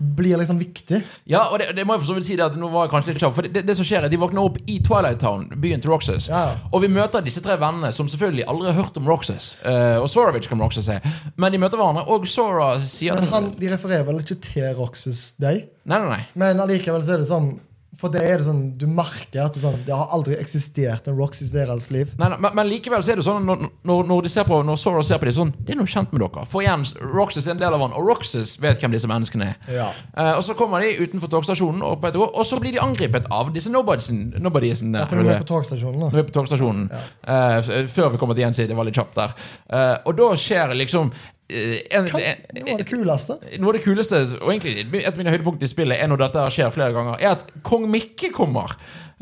[0.02, 1.02] blir liksom viktig.
[1.30, 2.94] Ja, og det, det må jeg for så vidt si det at nå var jeg
[2.96, 5.22] kanskje litt kjapp For det, det som skjer er at De våkner opp i Twilight
[5.22, 6.26] Town, byen til Roxas.
[6.32, 6.56] Ja.
[6.74, 9.52] Og vi møter disse tre vennene som selvfølgelig aldri har hørt om Roxas.
[9.62, 11.06] Eh, og Sora kan Roxas er.
[11.38, 15.36] Men de møter hverandre, og Sora sier Men han, de refererer vel ikke til Roxas
[15.38, 16.24] Day, Nei, nei, nei.
[16.38, 17.54] men allikevel så er det sånn
[18.00, 21.18] For det er det sånn, du merker at det, sånn, det har aldri eksistert en
[21.20, 22.14] Roxas i deres liv.
[22.18, 24.62] Nei, nei, men, men likevel så er det sånn når, når, når, de ser på,
[24.64, 26.46] når Sora ser på dem sånn Det er noe kjent med dere.
[26.48, 29.60] For igjen, Roxas er en del av han, og Roxas vet hvem disse menneskene er.
[29.76, 29.90] Ja.
[30.16, 33.52] Eh, og så kommer de utenfor togstasjonen, og, på og så blir de angrepet av
[33.56, 35.02] disse nobodiesene.
[35.02, 36.00] Ja, For de er på togstasjonen.
[36.08, 36.88] Når vi er på togstasjonen.
[36.96, 38.68] Eh, f- før vi kommer til Jensi.
[38.72, 39.36] Det var litt kjapt der.
[39.68, 41.12] Eh, og da skjer liksom
[41.52, 43.38] eh, en, en, Det av det kuleste.
[43.60, 46.48] noe av det kuleste, og egentlig et av mine høydepunkter i spillet, er når dette
[46.58, 48.76] skjer flere ganger, er at kong Mikke kommer.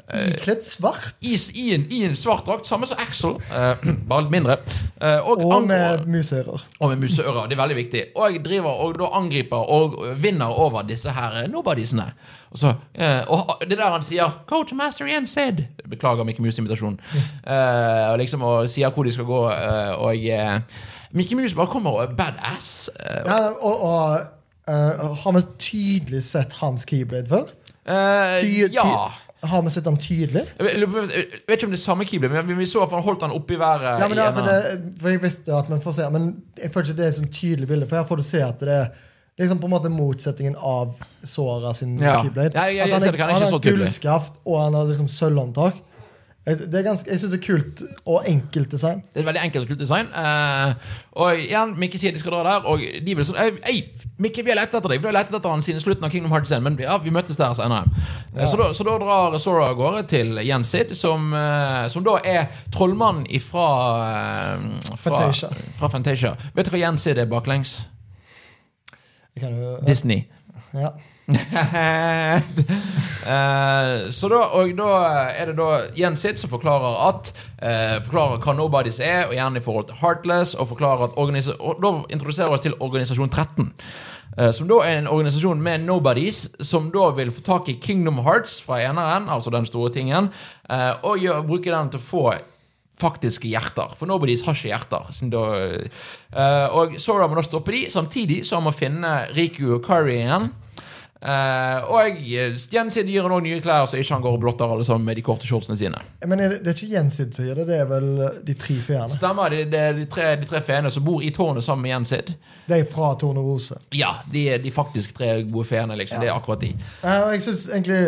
[0.10, 1.12] Ikledd svart.
[1.22, 4.56] I, i, en, I en svart drakt, samme som Axel, eh, bare litt mindre.
[5.02, 6.64] Eh, og, Og med museører.
[6.80, 7.46] og med museører.
[7.52, 8.04] Det er veldig viktig.
[8.16, 12.08] Og jeg driver og da angriper og vinner over disse her eh, nobodiesene.
[12.50, 15.62] Og, så, eh, og det er der han sier 'Go to Master Jens Sid'.
[15.90, 16.98] Beklager Mikke Mus-invitasjonen.
[17.46, 19.44] Eh, liksom og sier hvor de skal gå.
[19.52, 20.16] Eh, og
[21.14, 22.90] eh, Mouse bare kommer og er badass.
[23.26, 24.20] Ja, og, og
[24.70, 27.50] uh, har vi tydelig sett hans keyblade før?
[27.90, 29.10] eh, Ty, ty, ja.
[29.44, 30.42] Har vi sett ham tydelig?
[30.60, 30.90] Jeg vet, jeg
[31.48, 33.54] vet ikke om det er samme keyblade, men vi så at han holdt han oppe
[33.56, 33.86] i været.
[34.02, 36.26] Ja, men i det, en det, for jeg visste at man får se Men
[36.60, 38.60] jeg føler ikke det er et sånn tydelig bilde, for her får du se at
[38.60, 38.90] det er
[39.40, 42.18] liksom på en måte motsetningen av Sora sin Ja.
[42.22, 42.52] keyblade.
[42.54, 45.80] Ja, jeg- jeg At han, kan ikke han har gullskaft, og han har liksom sølvhåndtak.
[46.58, 49.02] Det er ganske, jeg syns det er kult og enkelt design.
[49.14, 50.08] Det er et veldig enkelt og kult design.
[50.16, 50.74] Eh,
[51.22, 53.82] og igjen, Mikke sier de skal dra der, og de vil sånn Ei,
[54.20, 55.00] Mikke, vi har lett etter deg.
[55.04, 57.38] Vi har lett etter han siden slutten av Kingdom Hearts 1, men ja, vi møttes
[57.40, 57.86] der senere.
[58.34, 58.48] Eh, Ja.
[58.48, 62.48] Så, da, så da drar Sora av gårde til Jensid, som, eh, som da er
[62.72, 63.68] trollmannen ifra
[64.08, 65.50] eh, fra, Fantasia.
[65.80, 66.34] fra Fantasia.
[66.56, 67.82] Vet du hva Jensid er baklengs?
[69.40, 70.26] Jo, Disney.
[70.74, 70.92] ja.
[73.30, 74.92] Eh, så da, og da
[75.36, 79.60] er det da Jens Sid som forklarer at eh, Forklarer hva Nobodies er, og gjerne
[79.60, 80.56] i forhold til Heartless.
[80.56, 83.74] Og forklarer at og da introduserer vi oss til Organisasjon 13.
[84.38, 88.24] eh, som da er en organisasjon med nobodies som da vil få tak i Kingdom
[88.26, 90.32] Hearts fra eneren, altså den store tingen,
[91.04, 92.24] og gjør, bruke den til å få
[93.00, 93.94] faktiske hjerter.
[94.00, 95.12] For nobodies har ikke hjerter.
[95.32, 95.44] Da,
[96.76, 100.50] og Sora må da stoppe de, samtidig som han må finne Riku og Kari igjen.
[101.20, 104.86] Eh, og Jensid gir han òg nye klær, så ikke han går og blotter alle
[104.88, 106.00] sammen med de korte shortsene sine.
[106.24, 108.08] Men er det, det er ikke Jensid som gir det, det er vel
[108.48, 109.10] de tre feene?
[109.12, 109.52] Stemmer.
[109.52, 112.32] Det det er de, tre, de tre feene som bor i tårnet sammen med Jensid.
[112.70, 113.82] De er fra Tornerose.
[113.98, 116.24] Ja, de er de faktisk tre gode feene, liksom.
[116.24, 116.72] Det er akkurat de.
[117.04, 118.02] Uh, jeg synes egentlig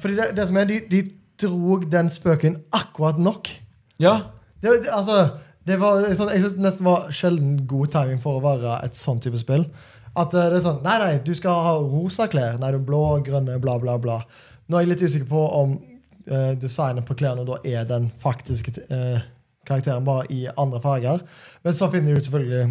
[0.00, 1.02] Fordi det, det som er, de, de
[1.46, 3.50] drog den spøken akkurat nok.
[4.02, 4.18] Ja.
[4.62, 5.28] Det, altså,
[5.66, 8.98] det var sånn, Jeg synes det nesten var sjelden god timing for å være et
[8.98, 9.68] sånn type spill.
[10.18, 12.58] At det er sånn Nei, nei, du skal ha rosa klær.
[12.60, 14.20] Nei, du er blå, grønne, bla, bla, bla.
[14.68, 15.76] Nå er jeg litt usikker på om
[16.28, 19.22] eh, designet på klærne da er den faktiske eh,
[19.68, 21.22] karakteren, bare i andre farger.
[21.64, 22.64] Men så finner de ut selvfølgelig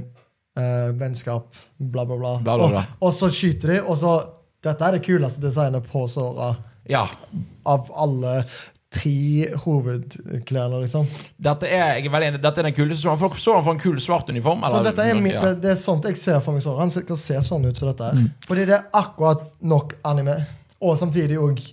[0.62, 2.36] eh, vennskap, bla, bla, bla.
[2.44, 2.86] Bla, bla, bla.
[3.00, 4.20] Og, og så skyter de, og så
[4.62, 6.52] Dette er det kuleste designet på Sora
[6.86, 7.08] ja.
[7.66, 8.44] av alle
[8.92, 11.06] tre hovedklærne, liksom.
[11.40, 13.20] Dette er, jeg er veldig enig, dette er den kuleste Soran.
[13.22, 14.66] For han for en kul svart uniform.
[14.68, 15.44] Så dette er, mi- ja.
[15.46, 16.80] det, det er sånt jeg ser for meg Sånn.
[16.82, 18.10] Han skal se sånn ut som dette.
[18.18, 18.28] Mm.
[18.48, 20.36] Fordi det er akkurat nok anime.
[20.82, 21.64] Og samtidig òg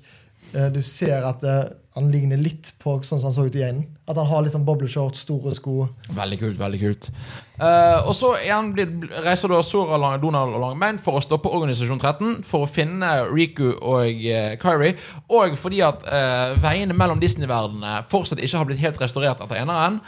[0.72, 1.64] Du ser at eh,
[1.96, 3.86] han ligner litt på sånn som han så ut i enden.
[4.08, 5.88] At han har liksom bobleshorts, store sko.
[6.14, 6.58] Veldig kult.
[6.60, 7.10] veldig kult
[7.58, 8.86] Uh, Og så igjen blir,
[9.24, 13.72] reiser da Sora Donald og Langbein for å stoppe Organisasjon 13 for å finne Riku
[13.72, 14.94] og uh, Kyrie.
[15.26, 19.98] Og fordi at uh, veiene mellom Disney-verdenene fortsatt ikke har blitt helt restaurert etter eneren.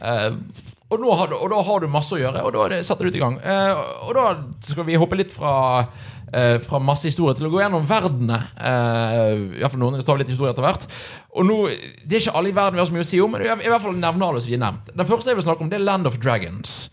[0.00, 0.40] Uh,
[0.94, 3.04] og, nå har du, og da har du masse å gjøre, og da er setter
[3.04, 3.38] du ut i gang.
[3.40, 4.24] Eh, og da
[4.62, 5.54] skal vi hoppe litt fra
[6.32, 8.38] eh, fra masse historier til å gå gjennom verdene.
[8.56, 10.86] Eh, Iallfall noen tar litt historie etter hvert.
[11.34, 11.58] Og nå,
[12.04, 13.66] Det er ikke alle i verden vi har så mye å si om, men jeg
[13.66, 14.94] i hvert fall nevne alle som vi har nevnt.
[14.94, 16.88] Den første jeg vil snakke om, det er Land of Dragons.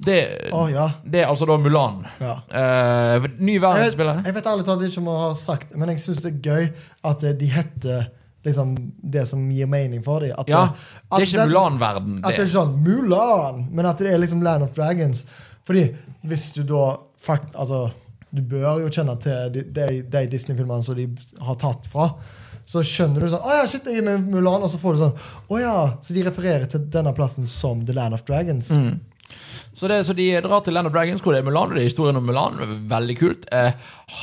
[0.00, 0.86] Det, oh, ja.
[1.04, 2.06] det er altså da Mulan.
[2.22, 2.38] ja.
[2.48, 4.22] Eh, ny verdensspiller.
[4.24, 6.70] jeg vet ærlig talt ikke om jeg har sagt men jeg syns det er gøy
[7.10, 8.06] at eh, de heter
[8.48, 8.72] liksom
[9.12, 10.32] det som gir mening for dem.
[10.38, 10.62] At, Ja,
[11.10, 12.20] at det er ikke Mulan-verden.
[12.24, 12.54] At det er det.
[12.54, 15.26] sånn Mulan, men at det er liksom Land of Dragons.
[15.68, 15.90] Fordi
[16.24, 17.90] hvis du da fakt, altså,
[18.30, 21.08] Du bør jo kjenne til de, de, de Disney-filmene som de
[21.42, 22.12] har tatt fra.
[22.70, 24.62] Så skjønner du sånn Å ja, shit, jeg er med Mulan.
[24.62, 25.16] Og så får du sånn
[25.50, 25.76] Å ja.
[26.06, 28.70] Så de refererer til denne plassen som The Land of Dragons.
[28.70, 29.00] Mm.
[29.74, 31.84] Så, det, så de drar til Land of Dragons, hvor det er Mulan, og det
[31.84, 32.58] er historien om Mulan.
[32.90, 33.46] Veldig kult.
[33.54, 33.72] Eh,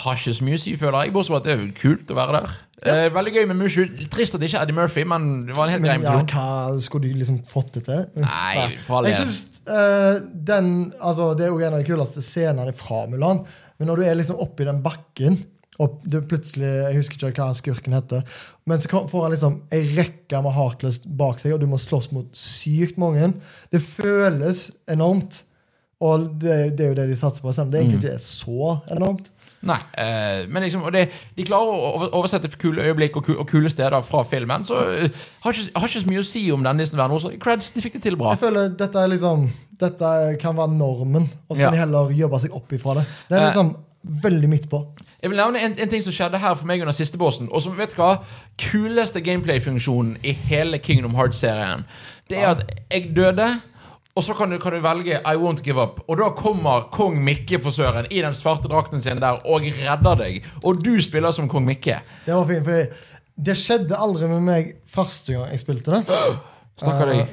[0.03, 2.17] har ikke så mye å si, føler jeg, bortsett fra at det er kult å
[2.19, 2.57] være der.
[2.85, 3.81] Eh, veldig gøy med Mushu.
[4.13, 6.81] Trist at det ikke er Eddie Murphy, men det var en helt grei ja, hva
[6.83, 8.03] skulle de liksom fått det til?
[8.21, 10.19] Nei, for all Jeg synes eh,
[10.51, 10.69] den,
[11.01, 13.41] altså Det er jo en av de kuleste scenene fra Mulan.
[13.77, 15.41] Men når du er liksom oppi den bakken
[15.77, 18.23] og du plutselig, Jeg husker ikke hva skurken heter.
[18.65, 22.09] Men så får han liksom ei rekke med Heartless bak seg, og du må slåss
[22.15, 23.29] mot sykt mange.
[23.69, 25.43] Det føles enormt.
[26.01, 28.25] Og det, det er jo det de satser på, selv om det egentlig ikke er
[28.25, 29.29] så enormt.
[29.65, 33.71] Nei, eh, men liksom det, De klarer å oversette kule øyeblikk og, kule, og kule
[33.73, 34.65] steder fra filmen.
[34.67, 37.17] Så eh, har ikke, har ikke så mye å si om den Disney-verdenen.
[37.17, 37.33] også.
[37.41, 38.35] Creds, de fikk det til bra.
[38.35, 39.47] Jeg føler dette er liksom
[39.79, 41.65] Dette kan være normen, og så Ja.
[41.69, 43.05] kan de heller jobbe seg opp ifra det.
[43.29, 43.47] Det er Eh.
[43.53, 43.75] liksom
[44.23, 44.85] veldig midt på.
[45.21, 47.49] Jeg vil nevne en, en ting som skjedde her for meg under siste bossen.
[47.51, 48.17] Og som vet hva
[48.57, 51.83] kuleste gameplay-funksjonen i hele Kingdom Hearts-serien.
[52.29, 52.61] Det er at
[52.93, 53.47] jeg døde.
[54.15, 55.99] Og så kan du, kan du velge I won't give up.
[56.09, 60.15] Og da kommer kong Mikke for søren i den svarte drakten sin der og redder
[60.17, 60.43] deg.
[60.63, 61.99] Og du spiller som kong Mikke.
[62.25, 62.87] Det var fint, for
[63.37, 66.05] det skjedde aldri med meg første gang jeg spilte det.
[66.81, 67.17] Stakkar deg.
[67.17, 67.27] deg.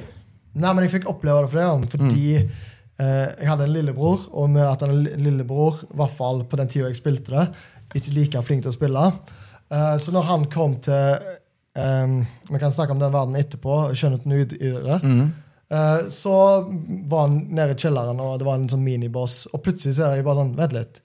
[0.55, 4.49] Nei, men jeg fikk oppleve det for det fordi eh, jeg hadde en lillebror, og
[4.53, 7.47] med at en li- lillebror, i hvert fall på den tida jeg spilte det,
[7.99, 9.05] ikke like flink til å spille.
[9.71, 11.17] Eh, så når han kom til
[11.75, 14.43] um, Vi kan snakke om den verden etterpå, skjønnheten i
[14.85, 14.99] det.
[15.03, 15.25] Mm.
[15.75, 16.35] Eh, så
[17.09, 19.41] var han nede i kjelleren, og det var en sånn miniboss.
[19.51, 21.01] Og plutselig ser jeg bare sånn Vent litt.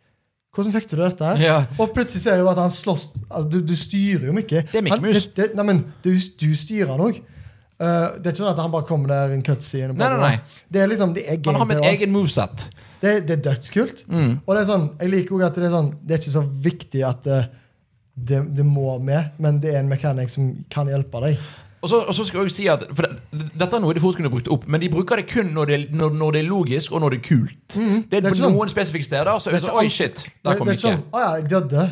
[0.55, 1.29] Hvordan fikk du dette?
[1.43, 1.61] Ja.
[1.79, 4.65] Og plutselig ser jeg jo at han slåss altså, du, du styrer jo Mikke.
[4.67, 5.27] Det er Mikke Han- Mus.
[6.03, 6.11] du,
[6.43, 7.21] du styrer han òg.
[7.81, 9.95] Det er ikke sånn at han bare kommer der en cutscene.
[9.97, 10.61] Nei, nei, nei.
[10.69, 12.67] Det er liksom, det er Han har med et egen moveset.
[13.01, 14.05] Det, det er dødskult.
[14.13, 14.35] Mm.
[14.45, 16.43] Og det er sånn, jeg liker også at det er sånn Det er ikke så
[16.69, 17.39] viktig at det,
[18.15, 21.39] det, det må med, men det er en mekanikk som kan hjelpe deg.
[21.81, 24.19] Og så, og så skal jeg si at for det, Dette er noe de fort
[24.19, 26.93] kunne brukt opp, men de bruker det kun når det, når, når det er logisk,
[26.93, 27.57] og når det er kult.
[27.73, 28.03] Det er Mhm.
[28.11, 29.33] Det er på sånn- noen spesifikke steder.
[29.41, 30.85] Så er det ikke sånn, Oi, shit, der det kom er ikke.
[30.85, 31.87] ikke sånn Å ja, jeg døde.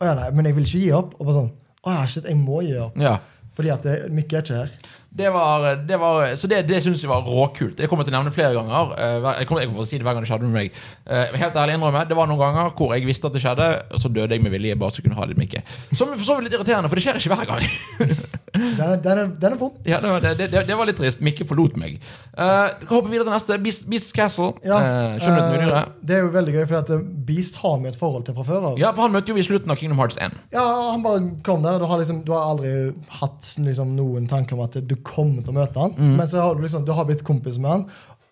[0.00, 1.14] Å ja, nei, men jeg vil ikke gi opp.
[1.18, 1.50] Og bare sånn
[1.80, 3.00] Å ja, shit, jeg må gi opp.
[3.00, 3.14] Ja.
[3.56, 4.70] Fordi at det, Mikke er ikke her.
[5.10, 7.74] Det var, det var, så det, det syns jeg var råkult.
[7.78, 8.92] Det kommer jeg til å nevne flere ganger.
[8.94, 10.76] Eh, Jeg kommer jeg kommer til å si det hver gang det skjedde med meg.
[11.10, 13.98] Eh, Helt ærlig innrømme, Det var noen ganger hvor jeg visste at det skjedde, og
[14.04, 14.76] så døde jeg med vilje.
[14.78, 15.64] bare så kunne ha litt mikke.
[15.92, 17.66] Som for så vidt litt irriterende, for det skjer ikke hver gang.
[18.60, 19.76] Den er, den vond.
[19.86, 21.20] Ja, det, var, det, det, det var litt trist.
[21.24, 22.00] Mikke forlot meg.
[22.34, 23.56] Uh, Hopper videre til neste.
[23.62, 24.50] Beast, Beast Castle.
[24.66, 24.80] Ja,
[25.16, 25.92] uh, udyret.
[26.02, 26.90] det er jo veldig gøy, for at
[27.28, 28.66] Beast har vi et forhold til fra før.
[28.80, 30.34] Ja, for han møtte jo vi i slutten av Kingdom Hearts 1.
[30.52, 31.78] Ja, han bare kom der.
[31.80, 32.74] Du har, liksom, du har aldri
[33.20, 35.96] hatt liksom, noen tanke om at du kommer til å møte han.
[35.96, 36.14] Mm.
[36.18, 37.88] Men så har du liksom, du har blitt kompis med han.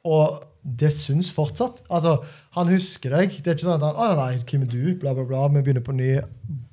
[0.08, 1.82] og det syns fortsatt.
[1.88, 2.18] Altså,
[2.56, 3.38] Han husker deg.
[3.42, 4.94] Det er ikke sånn at han Å nei, hvem er du?
[5.00, 5.46] Bla, bla, bla.
[5.54, 6.18] Vi begynner på ny.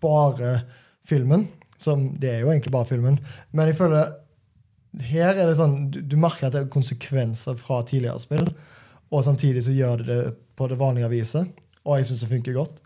[0.01, 0.61] Bare
[1.07, 1.47] filmen.
[1.77, 3.19] Som, det er jo egentlig bare filmen.
[3.51, 4.15] Men jeg føler
[5.05, 8.45] her er det sånn Du, du merker at det er konsekvenser fra tidligere spill,
[9.11, 10.21] og samtidig så gjør det det
[10.55, 11.51] på det vanlige viset.
[11.83, 12.79] Og jeg syns det funker godt.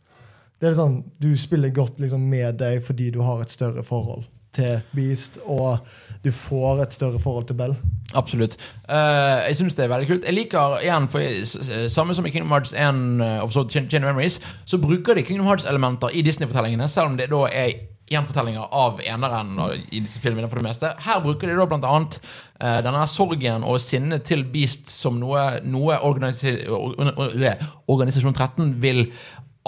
[0.60, 4.26] Det er sånn, Du spiller godt liksom, med deg fordi du har et større forhold
[4.60, 5.80] til Beast, og
[6.26, 7.76] du får et større forhold til Bell.
[8.20, 8.58] Absolutt.
[8.90, 10.26] Uh, jeg syns det er veldig kult.
[10.28, 11.46] Jeg liker igjen, for jeg,
[11.94, 15.24] Samme som i Kingdom Hearts 1 uh, og Chain Chain of Memories, så bruker de
[15.24, 17.78] Kingdom Hearts-elementer i Disney-fortellingene, selv om det da er
[18.10, 19.52] gjenfortellinger av eneren
[19.94, 20.90] i disse filmene for det meste.
[21.06, 25.44] Her bruker de da blant annet uh, denne sorgen og sinnet til Beast som noe,
[25.70, 29.06] noe organisi or- or- or- Organisasjon 13 vil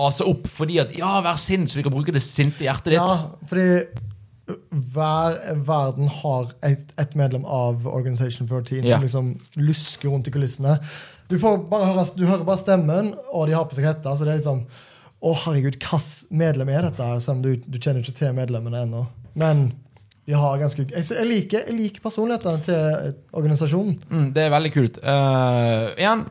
[0.02, 2.98] ase opp, fordi at ja, vær sint, så vi kan bruke det sinte hjertet ditt.
[2.98, 3.68] Ja, fordi
[4.94, 5.38] hver
[5.68, 8.98] verden har et, et medlem av Organization 13 Ja.
[8.98, 10.78] som liksom lusker rundt i kulissene.
[11.32, 14.28] Du, får bare høre, du hører bare stemmen, og de har på seg hette Så
[14.28, 14.66] det er liksom
[15.22, 17.08] Å, herregud, hvilket medlem er dette?
[17.22, 19.04] Selv om du, du kjenner ikke til medlemmene ennå.
[19.38, 19.68] Men
[20.26, 24.00] de har ganske Jeg, jeg, liker, jeg liker personlighetene til organisasjonen.
[24.10, 25.00] Mm, det er veldig kult.
[25.04, 26.26] Uh, igjen,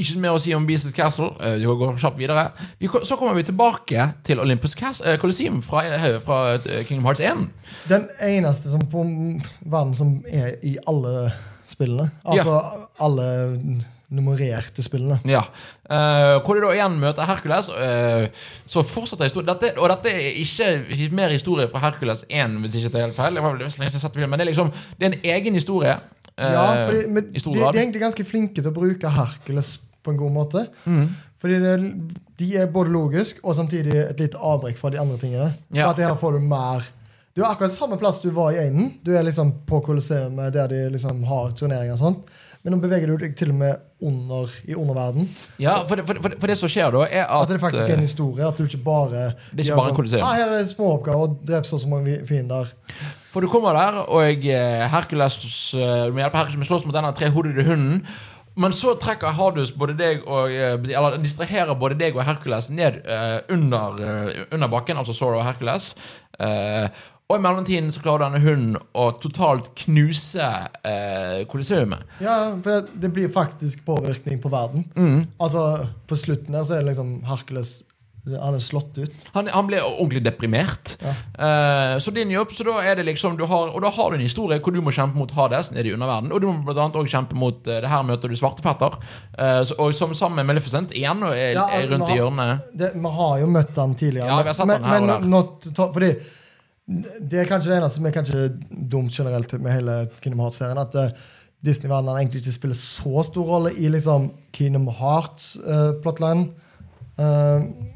[0.00, 1.30] ikke mer å si om Beasts Castle.
[1.40, 2.46] Uh, vi går kjapt videre.
[2.80, 7.20] Vi, så kommer vi tilbake til Olympus eh, Colosseum fra, eh, fra eh, Kingdom Hearts
[7.20, 7.48] 1.
[7.90, 9.04] Den eneste som på
[9.60, 11.32] verden som er i alle
[11.68, 12.10] spillene.
[12.24, 12.58] Altså
[13.00, 13.26] alle
[14.12, 15.18] nummererte spillene.
[15.28, 15.42] Ja.
[15.88, 17.70] Uh, hvor de da igjen møter Hercules.
[17.72, 18.28] Uh,
[18.70, 19.48] så fortsetter historien.
[19.50, 23.18] Dette, og dette er ikke mer historie fra Hercules 1, hvis ikke det er helt
[23.18, 23.40] feil.
[23.40, 25.96] Men det er liksom Det er en egen historie.
[26.36, 30.14] Uh, Ja, fordi, men de, de er egentlig ganske flinke til å bruke Hercules på
[30.14, 30.66] en god måte.
[30.84, 31.06] Mm.
[31.42, 31.76] Fordi det,
[32.38, 35.52] de er både logisk og samtidig et lite avbrekk fra de andre tingene.
[35.74, 35.88] Ja.
[35.88, 36.86] For at her får Du mer
[37.34, 38.92] Du er akkurat samme plass du var i Einen.
[39.02, 42.32] Du er liksom på Colosseum der de liksom har turneringer og sånt.
[42.62, 45.26] Men nå beveger du deg til og med under, i underverden.
[45.58, 47.88] Ja, for det, for, det, for det som skjer da, er at At det faktisk
[47.88, 48.46] er en historie.
[48.46, 50.22] At du ikke bare Det er ikke bare sånn.
[50.22, 52.70] Ah, her er det småoppgaver og drep så og så mange fiender.
[53.32, 55.40] For du kommer der, og eh, Hercules
[55.74, 58.04] eh, med hjelp av Hercules slåss mot denne trehodede hunden.
[58.54, 62.98] Men så trekker Hardus både deg og eh, Eller distraherer både deg og Hercules ned
[63.08, 65.94] uh, under, uh, under bakken, altså Sora og Hercules.
[66.40, 66.88] Eh,
[67.32, 70.48] og i mellomtiden så klarer denne hunden å totalt knuse
[70.84, 72.04] eh, Coliseumet.
[72.20, 74.84] Ja, for det blir faktisk påvirkning på verden.
[74.96, 75.24] Mm.
[75.40, 77.80] Altså, På slutten der så er det liksom Hercules
[78.22, 79.24] Han er slått ut.
[79.32, 80.92] Han, han ble ordentlig deprimert.
[81.00, 81.14] Ja.
[81.46, 84.18] Eh, så din jobb, så da er det liksom du har, Og da har du
[84.18, 86.30] en historie hvor du må kjempe mot Hades nede i underverden.
[86.30, 89.00] Og du må annet også kjempe mot eh, Det her møter du Svartepetter.
[89.32, 92.70] Uh, og som sammen med Maleficent igjen og er, Ja, er rundt har, i hjørnet.
[92.76, 94.28] Det, vi har jo møtt han tidligere.
[94.28, 95.28] Ja, vi har sett men, han her og der.
[95.32, 96.12] Not, fordi
[96.86, 98.48] det er kanskje det eneste som er kanskje
[98.90, 100.80] dumt generelt med hele Kingdom Hearts-serien.
[100.82, 101.14] At uh,
[101.62, 106.48] Disney-verdenen egentlig ikke spiller så stor rolle i liksom Kingdom Hearts-plotline.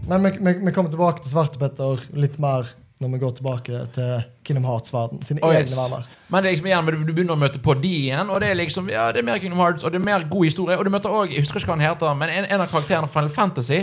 [0.06, 2.68] men vi, vi, vi kommer tilbake til Svartepetter litt mer
[3.00, 5.18] når vi går tilbake til Kingdom Hearts-verden.
[5.26, 5.74] Sine Oh, egne yes.
[5.76, 6.06] verdener.
[6.28, 8.48] Men det er liksom igjen, du, du begynner å møte på de igjen, og det
[8.48, 10.78] er liksom Ja, det er mer Kingdom Hearts, og det er mer god historie.
[10.78, 13.10] Og du møter også, Jeg husker ikke hva han heter, men en, en av karakterene
[13.10, 13.82] fra Final Fantasy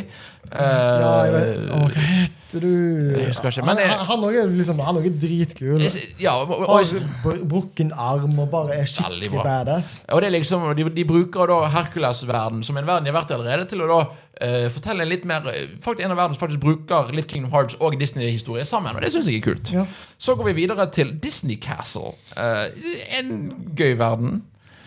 [0.52, 2.74] å, hva heter du?
[3.16, 5.82] Jeg husker ikke, men han, han er liksom, han er dritkul.
[6.22, 9.94] Ja, og, og, brukken arm og bare er skikkelig badass.
[10.14, 13.34] Og det er liksom, de, de bruker da Hercules-verden som en verden de har vært
[13.34, 16.38] i allerede, til å da uh, fortelle en litt mer eh, Faktisk En av verden
[16.38, 18.94] som faktisk bruker litt Kingdom Hearts og Disney-historie sammen.
[18.94, 19.74] Og det syns jeg er kult.
[19.74, 19.88] Ja.
[20.22, 22.14] Så går vi videre til Disney Castle.
[22.36, 22.68] Uh,
[23.18, 23.34] en
[23.78, 24.44] gøy verden.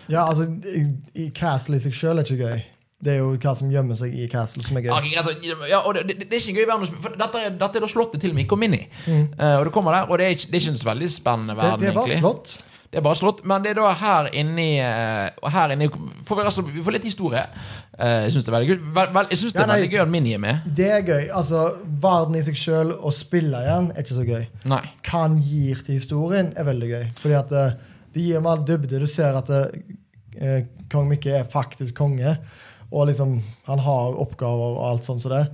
[0.07, 0.87] Ja, altså, i,
[1.19, 2.65] i Castle i seg sjøl er ikke gøy.
[3.03, 4.93] Det er jo hva som gjemmer seg i Castle, som er gøy.
[4.95, 7.89] Okay, ja, det, det, det er ikke en gøy verden for dette dette er da
[7.91, 8.79] slottet til Mikko Mini.
[9.05, 9.27] Mm.
[9.37, 11.09] Uh, og du kommer der, og det er ikke, det er ikke en så veldig
[11.13, 11.79] spennende Det, verden.
[11.83, 12.55] det er bare egentlig slått.
[12.87, 16.37] Det er bare slott, men det er da her inni eh, Og her inni får
[16.39, 17.41] vi, altså, vi får litt historie.
[17.99, 19.75] Eh, jeg syns det er veldig gøy Vel, vel, jeg synes det Ja, er nei.
[19.75, 20.69] veldig gøy at Mini er med.
[20.79, 21.25] Det er gøy.
[21.35, 21.65] Altså,
[22.07, 24.47] Verden i seg sjøl, og spille igjen, er ikke så gøy.
[24.71, 24.79] Nei.
[25.03, 27.03] Hva han gir til historien, er veldig gøy.
[27.19, 27.51] Fordi at
[28.15, 29.03] det gir mer dybde.
[29.03, 32.37] Du ser at eh, kong Mikke er faktisk konge,
[32.91, 35.45] og liksom han har oppgaver og alt sånt som det.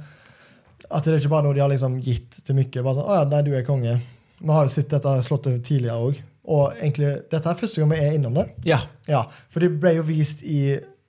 [0.89, 2.83] At det er ikke bare noe de har liksom gitt til Mikke.
[2.83, 3.97] Bare sånn, å ja, nei, du er konge.
[4.43, 6.23] Vi har jo sett dette slottet tidligere òg.
[6.53, 8.49] Og egentlig, dette er første gang vi er innom det.
[8.67, 8.81] Ja.
[9.07, 10.63] Ja, For det ble jo vist i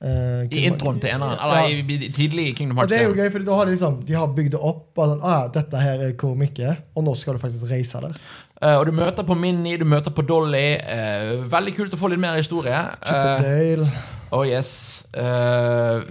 [0.05, 1.39] Uh, I introen til eneren.
[1.39, 1.47] Ja.
[1.47, 2.91] Eller i, i, tidlig i Kingdom Hearts.
[2.91, 4.83] Og det er jo gøy, for da har de liksom De har bygd det opp.
[4.99, 8.03] Sånn, ah, ja, dette her er hvor Mikke er, og nå skal du faktisk reise
[8.05, 8.19] der.
[8.59, 10.67] Uh, og du møter på Minnie, du møter på Dolly.
[10.85, 12.83] Uh, veldig kult å få litt mer historie.
[13.07, 13.89] Chippendale.
[14.35, 15.07] Oh yes.
[15.17, 16.03] Uh,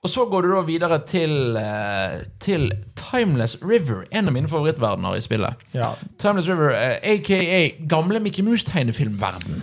[0.00, 5.18] og så går du da videre til, eh, til Timeless River, en av mine favorittverdener
[5.18, 5.60] i spillet.
[5.76, 5.90] Ja.
[6.18, 9.62] Timeless River, eh, aka gamle Mickey Mouse-tegnefilmverden.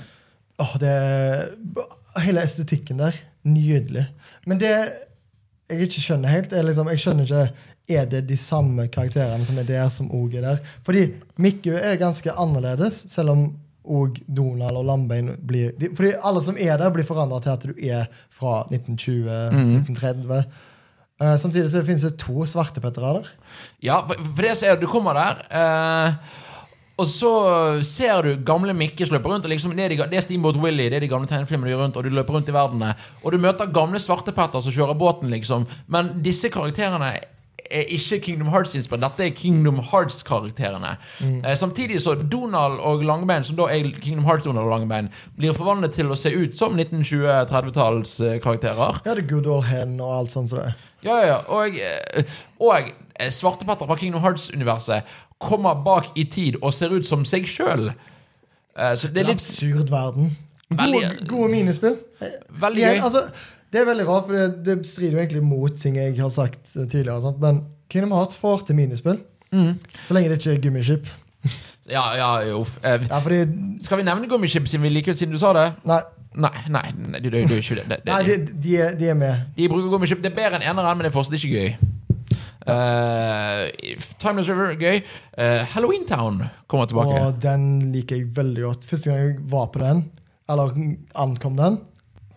[0.60, 0.94] Åh, det
[2.22, 4.06] hele estetikken der, nydelig.
[4.46, 4.76] Men det
[5.70, 7.52] jeg ikke skjønner helt, er liksom Jeg skjønner ikke
[7.90, 10.58] Er det de samme karakterene som er der, som òg er der?
[10.84, 13.54] Fordi Mikku er ganske annerledes, selv om
[13.88, 17.68] og Donald og Lambein blir de, Fordi alle som er der, blir forandra til at
[17.68, 20.42] du er fra 1920-1930.
[21.18, 23.32] Uh, samtidig så finnes det to svartepettere der.
[23.82, 26.44] Ja, for det ser du, du kommer der Uh,
[26.98, 27.32] Og så
[27.86, 29.46] ser du gamle Mikke løpe rundt.
[29.46, 31.76] Og liksom, det, er de, det er Steamboat Willie, det er de gamle tegnefilmene du
[31.76, 31.98] gjør rundt.
[32.00, 33.04] Og du løper rundt i verdenen.
[33.22, 35.68] Og du møter gamle svartepetter som kjører båten, liksom.
[35.94, 37.14] Men disse karakterene
[37.72, 39.02] er ikke Kingdom Hearts-inspirert.
[39.04, 40.96] Dette er Kingdom Hearts-karakterene.
[41.44, 45.94] Eh, samtidig så Donald og Langbein, som da er Kingdom Hearts-Donald og Langbein, blir forvandlet
[45.98, 49.02] til å se ut som 1920-30-tallskarakterer.
[49.06, 50.74] Ja, det er Good Old Hen og alt sånt som det.
[51.06, 51.38] Ja, ja, ja.
[51.54, 52.24] Og, eh,
[52.60, 52.74] og
[53.20, 55.02] eh, Svartepetter fra Kingdom Hearts-universet
[55.40, 57.92] kommer bak i tid og ser ut som seg sjøl.
[58.98, 60.38] Så det er En absurd verden.
[60.70, 61.96] Gode, gode minispill.
[62.62, 63.00] veldig gøy.
[63.02, 63.22] altså,
[63.74, 66.74] det er veldig rart, for det, det strider jo egentlig mot ting jeg har sagt
[66.74, 67.34] tidligere.
[67.42, 69.20] men Kingdom Hearts får til minispill.
[69.52, 69.78] Mm.
[70.06, 71.08] Så lenge det ikke er gummiskip.
[71.88, 72.66] Ja, ja, jo.
[72.84, 73.46] Eh, Ja, fordi
[73.80, 75.70] Skal vi nevne Gummiship siden vi liker ut siden du sa det?
[75.88, 76.02] Nei,
[76.36, 77.86] Nei, nei, nei du, du, du ikke det.
[77.88, 79.46] det, det nei de, de, er, de er med.
[79.56, 80.20] De bruker gummiship.
[80.22, 81.72] Det er bedre enn eneren, men det er fortsatt ikke gøy.
[82.68, 83.64] Uh,
[84.20, 85.00] Timeless River, gøy.
[85.40, 87.16] Uh, Halloween Town kommer tilbake.
[87.24, 87.64] Og den
[87.96, 88.86] liker jeg veldig godt.
[88.92, 90.04] Første gang jeg var på den,
[90.52, 90.76] eller
[91.16, 91.80] ankom den,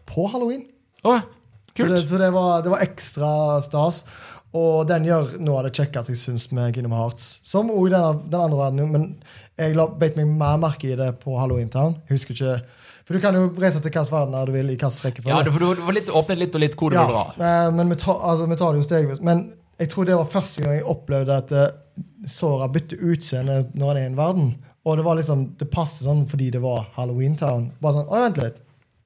[0.06, 0.62] på halloween.
[1.04, 1.20] Åh,
[1.76, 4.02] Så, det, så det, var, det var ekstra stas.
[4.56, 7.38] Og den gjør noe av det kjekkeste jeg syns med Kingdom Hearts.
[7.46, 9.04] Som òg den, den andre verdenen, men
[9.60, 11.94] jeg la, beit meg mer merke i det på Halloween Town.
[12.08, 12.56] Jeg husker ikke
[13.06, 15.30] For du kan jo reise til hvilken verden du vil, i rekkefølge.
[15.30, 17.24] Ja, du får, litt åpne litt og litt hvor du Ja, vil dra.
[17.38, 19.22] eh, men vi tar, altså, vi tar det jo stegvis.
[19.22, 19.46] Men
[19.80, 21.70] jeg tror det var første gang jeg opplevde at eh,
[22.30, 24.52] Sora bytter utseende når han er i en verden.
[24.84, 27.70] Og det var liksom, det passet sånn fordi det var Halloween Town.
[27.80, 28.58] Bare sånn, å vent litt.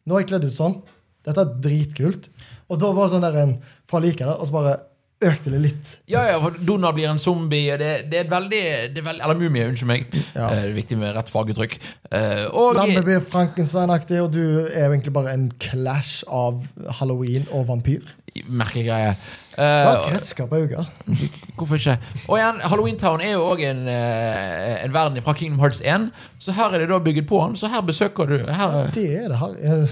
[0.05, 0.77] Nå er jeg kledd ut sånn.
[1.25, 2.29] Dette er dritkult.
[2.69, 3.55] Og da var det sånn der en
[3.89, 4.77] fra like det, og så bare
[5.25, 5.93] økte det litt.
[6.11, 7.73] Ja, ja, for Donald blir en zombie.
[7.73, 8.65] og Det, det er et veldig,
[8.97, 10.19] det veldig Eller mumie, unnskyld meg.
[10.35, 10.49] Ja.
[10.51, 11.79] Eh, er viktig med rett faguttrykk.
[12.11, 16.67] Eh, og Lambe blir Frankenstein-aktig, og du er jo egentlig bare en clash av
[17.01, 18.13] halloween og vampyr.
[18.51, 19.15] Merkelig greie.
[19.55, 21.13] Det var et kretskap redskap på.
[21.55, 21.95] Hvorfor ikke?
[22.27, 26.09] Og igjen, Halloween Town er jo òg en, eh, en verden fra Kingdom Hearts 1,
[26.43, 27.55] så her er det da bygget på den.
[27.57, 29.87] Så her besøker du her, Det er det her.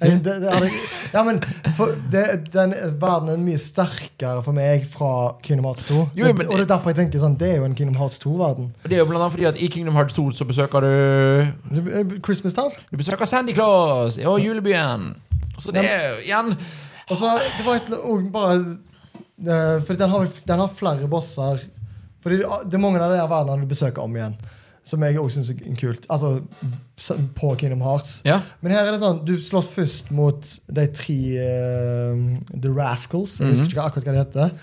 [0.00, 0.68] Jeg- Det, det hadde,
[1.12, 1.40] ja, men
[1.74, 6.10] for det, den verden er mye sterkere for meg fra Kingdom Hearts 2.
[6.14, 8.18] Jo, men- og det er derfor jeg tenker sånn, det er jo en Kingdom Hearts
[8.22, 8.68] 2-verden.
[8.84, 12.54] Det er jo blant annet fordi at i Kingdom Hearts 2 så besøker du Christmas
[12.54, 12.70] Town.
[12.92, 15.16] Du besøker Sandy Claus og julebyen.
[15.58, 16.52] Så det er igjen
[17.10, 18.54] Og så det var et bare
[19.42, 21.58] eh, For den har, den har flere bosser.
[22.22, 24.36] Fordi det er mange av de verdenene du besøker om igjen.
[24.88, 26.06] Som jeg også syns er kult.
[26.08, 26.38] Altså
[27.36, 28.22] på Kingdom Hearts.
[28.24, 28.40] Ja.
[28.64, 32.22] Men her er det sånn, du slåss først mot de tre uh,
[32.54, 33.38] The Rascals.
[33.42, 34.54] Jeg husker ikke akkurat hva det heter.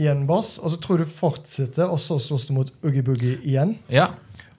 [0.00, 3.38] I en boss, og så tror du fortsetter, og så slåss du mot Oogie Boogie
[3.44, 3.78] igjen.
[3.92, 4.10] ja.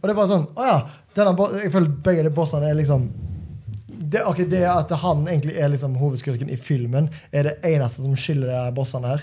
[0.02, 0.78] Og det er bare sånn Å ja.
[1.14, 3.10] Jeg føler begge de bossene er liksom
[4.12, 8.16] det, okay, det at han egentlig er liksom hovedskurken i filmen, er det eneste som
[8.20, 9.22] skiller de bossene her.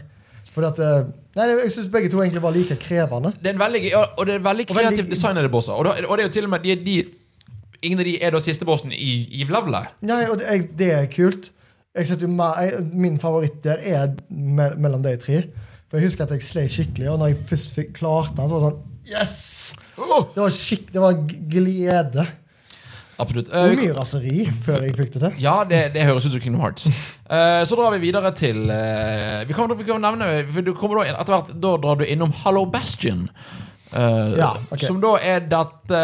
[0.54, 3.30] Fordi at eh, Nei, jeg syns begge to egentlig var like krevende.
[3.38, 5.72] Det er en veldig, og det er veldig Og veldig- kreativt designede bosser.
[5.78, 6.96] Og, da, og det er jo til og med de, de,
[7.86, 9.92] Ingen av de er da siste bossen i, i levelet.
[10.02, 11.52] Nei, og det, det er kult.
[11.98, 12.26] Jo
[12.92, 15.44] min favoritt der er me mellom de tre.
[15.88, 18.58] For jeg husker at jeg slet skikkelig, og når jeg først fikk klarte den, så
[18.58, 19.36] var det sånn Yes!
[19.96, 21.16] Det var, skikk, det var
[21.50, 22.26] glede.
[23.18, 23.48] Absolutt.
[23.50, 25.32] Det Eh, mye raseri før jeg fikk det til.
[25.42, 26.86] ja, det, det høres ut som Kingdom Hearts.
[27.26, 31.02] Uh, så drar vi videre til uh, Vi kan, vi kan nevne for du kommer
[31.02, 33.26] da, etter hvert, da drar du innom Hallo Bastion.
[33.90, 34.84] Ja, okay.
[34.84, 36.00] Som da er dette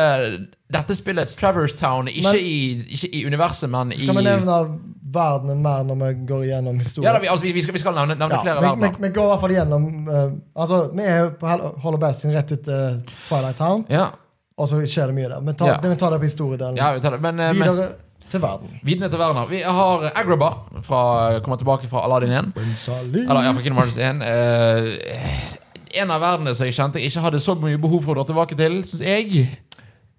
[0.73, 2.09] Dette spillets Traverse Town.
[2.09, 4.57] Ikke, Men- i, ikke i universet, men i Skal vi nevne
[5.15, 7.07] verdenen mer når vi går igjennom historien?
[7.07, 8.97] Ja, da, vi, altså, vi, skal, vi skal nevne, nevne Ja, flere verdener.
[9.05, 9.85] vi, går i hvert fall igjennom
[10.57, 11.53] Altså, Vi er på
[11.85, 14.09] Hollow Bastion rett etter Twilight Town, Ja,
[14.59, 15.41] og så skjer det mye der.
[15.43, 15.79] Men ta, Ja.
[15.83, 16.77] vi tar det på historiedelen.
[16.77, 17.21] ja vi tar det.
[17.21, 17.95] Men, Videre men
[18.31, 18.69] til verden.
[18.85, 19.49] videre til verden.
[19.51, 20.49] Vi har Agraba,
[20.83, 21.01] fra,
[21.41, 22.53] kommer tilbake fra Aladdin 1.
[22.57, 24.23] Eller ja, fra Kingdom Hearts 1.
[24.23, 28.23] Eh, en av verdenene som jeg kjente jeg ikke hadde så mye behov for å
[28.25, 29.45] dra tilbake til, syns jeg.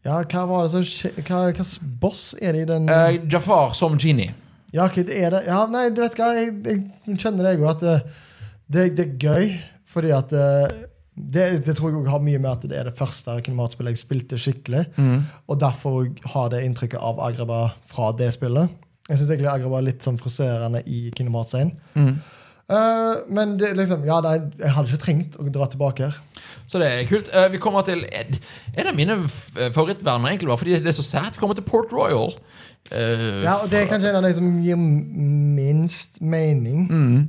[0.06, 0.84] Ja, hva var det som
[1.26, 4.34] Hva slags boss er det i den Eh, Jafar som genie.
[4.72, 5.44] Ja, ok, det er det.
[5.48, 8.00] Ja, nei, du vet hva, jeg, jeg kjenner det jo at eh,
[8.70, 10.68] det, det er gøy, fordi at eh,
[11.16, 14.03] det, det tror jeg også har mye med at det er det første kinematspillet jeg
[14.03, 14.86] spilte skikkelig.
[15.47, 18.74] Og derfor har det inntrykket av Agraba fra det spillet.
[19.07, 21.78] Jeg syns egentlig Agraba er litt sånn frustrerende i kinematscenen.
[21.95, 22.16] 1.
[22.66, 26.18] Eh, men det, liksom, ja, nei, jeg hadde ikke trengt å dra tilbake her.
[26.66, 27.30] Så det er kult.
[27.30, 31.36] Uh, vi kommer til En av mine favorittverner, egentlig bare fordi det er så sært.
[31.36, 32.34] Vi kommer til Port Royal.
[32.89, 36.88] Uh, Ja, og Det er kanskje en av de som gir minst mening.
[36.89, 37.20] Mm.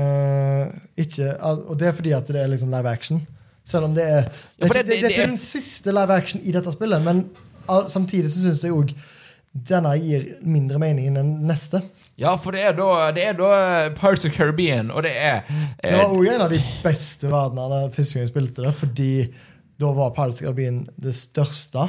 [0.00, 0.66] Eh,
[1.04, 3.22] ikke, og det er fordi at det er liksom live action.
[3.64, 6.14] Selv om det er Det er, ikke, det- det, det er ikke den siste live
[6.14, 7.24] action i dette spillet, men
[7.68, 8.94] uh, samtidig så syns jeg òg
[9.68, 11.80] denne gir mindre mening enn den neste.
[12.20, 15.90] Ja, for det er da, det er da Parts of Caribbean, og det er Det
[15.90, 19.08] eh, var òg en av de beste verdenene første gang jeg spilte det, fordi
[19.80, 21.88] da var Parts of Caribbean det største.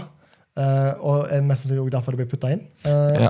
[0.58, 2.66] Uh, og mest sannsynlig også derfor det ble putta inn.
[2.86, 3.22] Uh,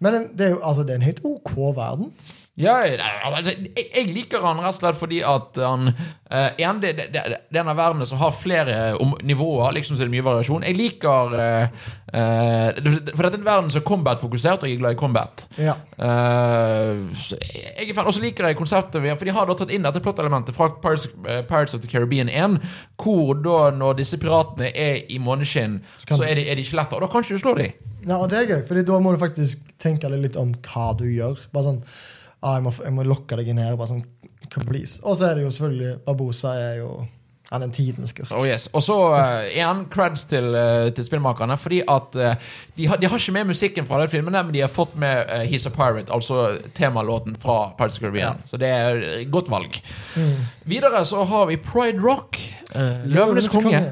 [0.00, 2.12] Men det er jo altså, det er en helt OK verden.
[2.58, 7.22] Ja, jeg, liker han rett og slett fordi at han eh, en, det, det, det
[7.22, 8.74] er en av verdenene som har flere
[9.24, 10.66] nivåer, liksom så det er mye variasjon.
[10.66, 12.66] Jeg liker uh, uh,
[13.14, 15.46] For dette er en verden som er combat-fokusert, og jeg er glad i combat.
[15.56, 15.78] Ja.
[16.00, 20.56] Jeg er Og så liker jeg konseptet, for de har da tatt inn dette plottelementet
[20.58, 21.08] fra Pirates,
[21.48, 22.60] Pirates of the Caribbean 1,
[23.00, 27.06] hvor da når disse piratene er i måneskinn, så er de, er de skjeletter, og
[27.06, 27.90] da kan ikke du slå dem.
[28.04, 30.92] Ja, og det er gøy, Fordi da må du faktisk tenke deg litt om hva
[30.96, 31.46] du gjør.
[31.52, 31.84] Bare sånn
[32.42, 33.78] ah, jeg, må, jeg må lokke deg inn her.
[33.78, 34.04] Bare sånn,
[34.66, 35.00] please.
[35.04, 36.90] Og så er det jo selvfølgelig Barbosa er jo
[37.50, 38.30] Han er en tidens skurk.
[38.30, 38.68] Oh yes.
[38.70, 41.56] Og så uh, igjen creds til, uh, til spillmakerne.
[41.58, 44.62] Fordi at uh, de, har, de har ikke med musikken fra den filmen, men de
[44.62, 48.38] har fått med uh, He's a Pirate, altså temalåten fra Pirates of Caribbean.
[48.38, 48.50] Ja.
[48.52, 49.80] Så det er et godt valg.
[50.62, 52.38] Videre så har vi Pride Rock.
[52.70, 53.82] Uh, Løvenes konge.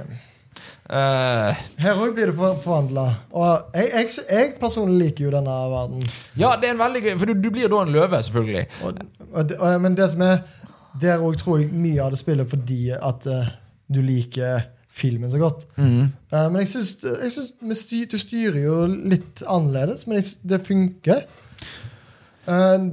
[0.89, 3.05] Eh, Her òg blir det for, forvandla.
[3.36, 6.07] Og jeg, jeg, jeg personlig liker jo denne verden.
[6.41, 8.62] ja, det er en veldig gøy For du, du blir da en løve, selvfølgelig.
[8.86, 10.39] Og, og, og, men det som er
[11.03, 13.51] Der òg tror jeg mye av det spiller fordi at uh,
[13.93, 14.64] du liker
[14.99, 15.66] filmen så godt.
[15.76, 16.09] Mm.
[16.32, 16.95] Uh, men jeg syns,
[17.82, 21.28] styr, du styrer jo litt annerledes, men jeg, det funker.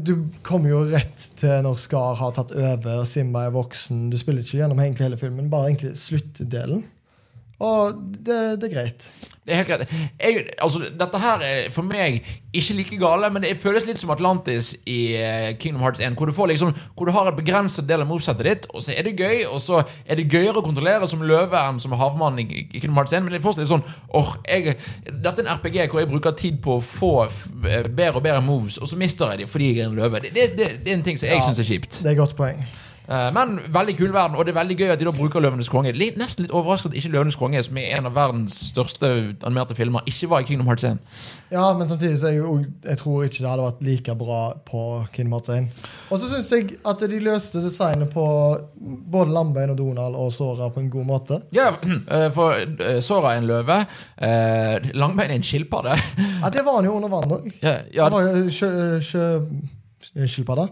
[0.06, 0.12] Du
[0.43, 4.10] kommer jo rett til når Skar har tatt over og Simba er voksen.
[4.12, 6.84] Du spiller ikke gjennom hele filmen, bare egentlig sluttdelen.
[7.64, 7.95] Og
[8.26, 9.06] det, det er greit.
[9.45, 9.91] Det er helt greit.
[10.20, 12.18] Jeg, altså, dette her er for meg
[12.56, 16.28] ikke like gale, men det føles litt som Atlantis i eh, Kingdom Hearts 1, hvor
[16.28, 19.06] du, får liksom, hvor du har et begrenset del av movesettet ditt, og så er
[19.06, 22.47] det gøy, og så er det gøyere å kontrollere som løve enn som havmann i,
[22.66, 23.86] i Kingdom Hearts 1, men det er fortsatt litt sånn
[24.18, 24.76] or, jeg,
[25.12, 28.41] Dette er en RPG hvor jeg bruker tid på å få eh, bedre og bedre
[28.43, 30.24] moves, og så mister jeg dem fordi jeg er en løve.
[30.26, 31.45] Det, det, det, det er en ting som jeg Ja.
[31.45, 32.01] syns er kjipt.
[32.01, 32.66] Det er et godt poeng.
[33.08, 35.70] Eh, Men veldig kul verden, og det er veldig gøy at de da bruker Løvenes
[35.70, 35.91] konge.
[35.93, 39.10] Litt, nesten litt overrasket at ikke Løvenes konge, som er en av verdens største
[39.45, 40.97] animerte filmer, ikke var i Kingdom Hearts 1.
[41.51, 44.82] Ja, men samtidig så er jeg, jeg tror ikke det hadde vært like bra på
[45.14, 45.70] Kingdom Hearts 1.
[46.12, 48.26] Og så syns jeg at de løste designet på
[49.12, 51.39] både Lambein og Donald og Sora på en god måte.
[51.56, 51.70] Ja,
[52.18, 53.78] eh, for eh, Sora er en løve.
[54.97, 55.93] Langbein er en skilpadde.
[56.41, 57.47] Ja, Det var han jo under vann òg.
[57.62, 60.68] Ja, ja, Han var jo sjø- sjøskilpadde.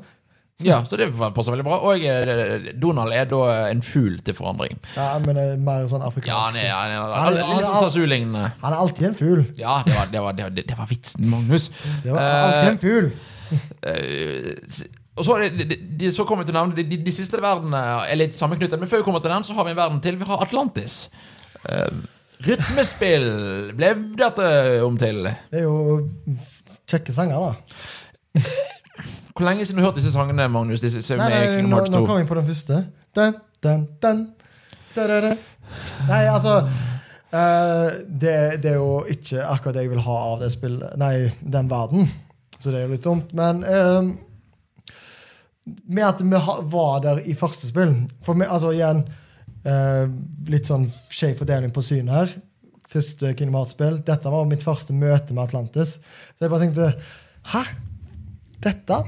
[0.66, 1.78] Ja, så det passer veldig bra.
[1.90, 4.78] Og eh, Donald er da en fugl til forandring.
[4.96, 6.32] Ja, men er mer sånn Ja, afrikansk.
[6.32, 9.46] ja, han er, Han han er- han alltid en fugl.
[9.60, 11.70] Ja, det var, det, var, det, var, det var vitsen, Magnus.
[12.04, 13.12] Det var alltid en fugl.
[13.84, 14.54] Eh,
[15.16, 17.78] og så, de, de, så kommer vi til navnet de, de, de siste verdenene
[18.10, 20.18] er litt sammenknyttet, men før vi kommer til den, så har vi en verden til.
[20.18, 21.04] Vi har Atlantis.
[21.68, 22.02] Uh,
[22.48, 23.28] rytmespill
[23.78, 24.48] ble dette
[24.84, 25.22] om til.
[25.52, 25.76] Det er jo
[26.90, 28.42] kjekke sanger, da.
[29.34, 30.84] Hvor lenge siden du har hørt disse sangene, Magnus?
[30.84, 32.84] Disse, Nei, nei, nå, nå kom vi på den første.
[33.18, 34.28] Den, den, den.
[34.94, 35.32] Da, da, da.
[36.06, 36.60] Nei, altså
[37.34, 41.16] uh, det, det er jo ikke akkurat det jeg vil ha av det spillet Nei,
[41.42, 42.12] den verden.
[42.60, 43.34] Så det er jo litt dumt.
[43.38, 44.14] Men uh,
[45.66, 46.44] med at vi
[46.76, 47.94] var der i første spill
[48.26, 49.06] For vi, altså igjen
[49.64, 50.06] uh,
[50.52, 52.36] Litt sånn skjev fordeling på synet her.
[52.94, 53.98] Første Kingdom Hearts-spill.
[54.06, 55.98] Dette var mitt første møte med Atlantis.
[56.36, 56.92] Så jeg bare tenkte
[57.50, 57.66] Hæ?
[58.64, 59.02] Dette?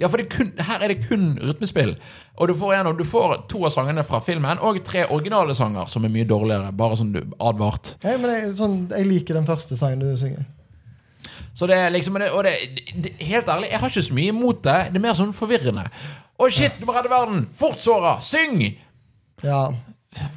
[0.00, 1.94] Ja, for det kun, her er det kun rytmespill.
[2.40, 5.90] Og du får, en, du får to av sangene fra filmen, og tre originale sanger
[5.92, 6.72] som er mye dårligere.
[6.76, 7.94] Bare sånn du advart.
[8.04, 10.44] Men jeg, sånn, jeg liker den første sangen du synger.
[11.54, 12.54] Så det er liksom det, Og det,
[12.96, 14.78] det, helt ærlig, jeg har ikke så mye imot det.
[14.92, 15.84] Det er mer sånn forvirrende.
[16.40, 17.44] Å, shit, du må redde verden!
[17.58, 18.16] Fort, Sora!
[18.24, 18.64] Syng!
[19.44, 19.66] Ja.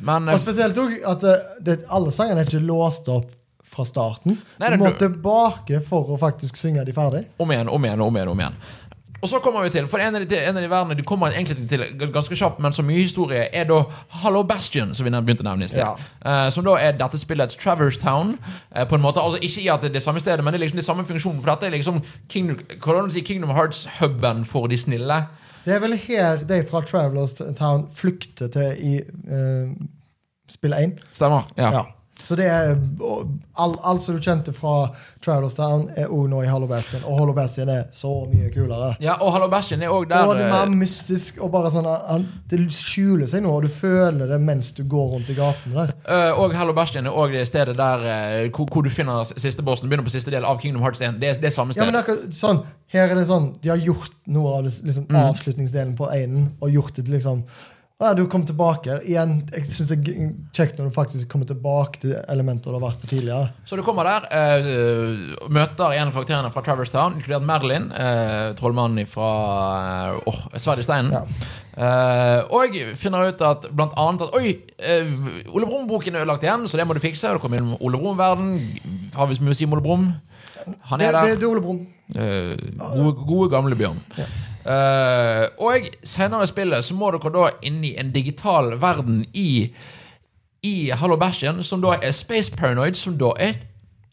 [0.03, 3.31] Men Og eh, spesielt òg at det, det, alle sangene er ikke låst opp
[3.65, 4.37] fra starten.
[4.61, 7.25] Nei, du må må tilbake for å faktisk synge de ferdig.
[7.41, 8.31] om igjen, om igjen, om igjen.
[8.31, 8.59] om igjen
[9.25, 11.33] Og så kommer vi til, for en av de, en av de verdenene du kommer
[11.33, 13.79] egentlig til ganske kjapt, men så mye historie, er da
[14.21, 15.81] Hallo Bastion, som vi begynte å nevne i sted.
[15.81, 15.95] Ja.
[16.21, 18.35] Uh, som da er dette spillets Traverse Town.
[18.69, 20.59] Uh, på en måte, altså Ikke i at det er det samme stedet, men det
[20.59, 21.41] er liksom det samme funksjonen.
[21.41, 25.19] For dette er liksom Kingdom, si, Kingdom Hearts-huben for de snille.
[25.65, 29.73] Det er vel her de fra Travelers Town flykter til i uh,
[30.53, 30.99] spill 1.
[31.17, 31.49] Stemmer?
[31.57, 31.73] Ja.
[31.79, 31.85] Ja.
[32.25, 32.75] Så det er
[33.57, 34.89] Alt all- som du kjente fra
[35.23, 37.01] Travelers Town, er òg nå i Hollow Bastion.
[37.07, 38.95] Og Hollow Bastion er så mye kulere.
[38.99, 41.69] Ja, og Hallo Bastion er òg der og det er mer eh, mystisk, og bare
[41.71, 41.87] sånn
[42.49, 46.31] Det skjuler seg nå, og du føler det mens du går rundt i gatene eh,
[46.35, 49.87] Og Hallo Bastion er òg det stedet der eh, hvor, hvor du finner siste bossen.
[49.89, 51.19] Begynner på siste del av Kingdom Hearts 1.
[51.21, 53.77] Det, er- det er samme Ja, men akkurat sånn, Her er det sånn De har
[53.81, 55.15] gjort noe av det, liksom, Mm.
[55.29, 57.43] avslutningsdelen på einen, og gjort det til liksom
[57.99, 58.97] ja, Du kom tilbake.
[59.07, 62.83] Igjen, jeg synes det er kjekt når du faktisk kommer tilbake til elementer du har
[62.83, 63.53] vært på tidligere.
[63.65, 68.51] Så du kommer der, uh, møter en av karakterene fra Traverse Town, inkludert Merlin, uh,
[68.59, 69.29] trollmannen fra
[70.15, 71.15] uh, åh, Sverd i steinen.
[71.15, 71.23] Ja.
[71.75, 75.09] Uh, og finner ut at blant annet at Oi, eh,
[75.51, 77.33] Ole Brumm-boken er ødelagt igjen, så det må du fikse.
[77.35, 78.53] Du kommer inn Ole Brumm-verden.
[79.15, 80.05] Har vi så mye å si om Ole Brumm?
[80.91, 81.39] Han Det, er det, der.
[81.39, 81.81] det er Ole Brumm.
[82.15, 83.99] Eh, gode, gode, gamle Bjørn.
[84.65, 89.69] Eh, og senere i spillet så må dere da inn i en digital verden i
[90.65, 93.59] I Hallo Bæsjen, som da er Space Paranoid, som da er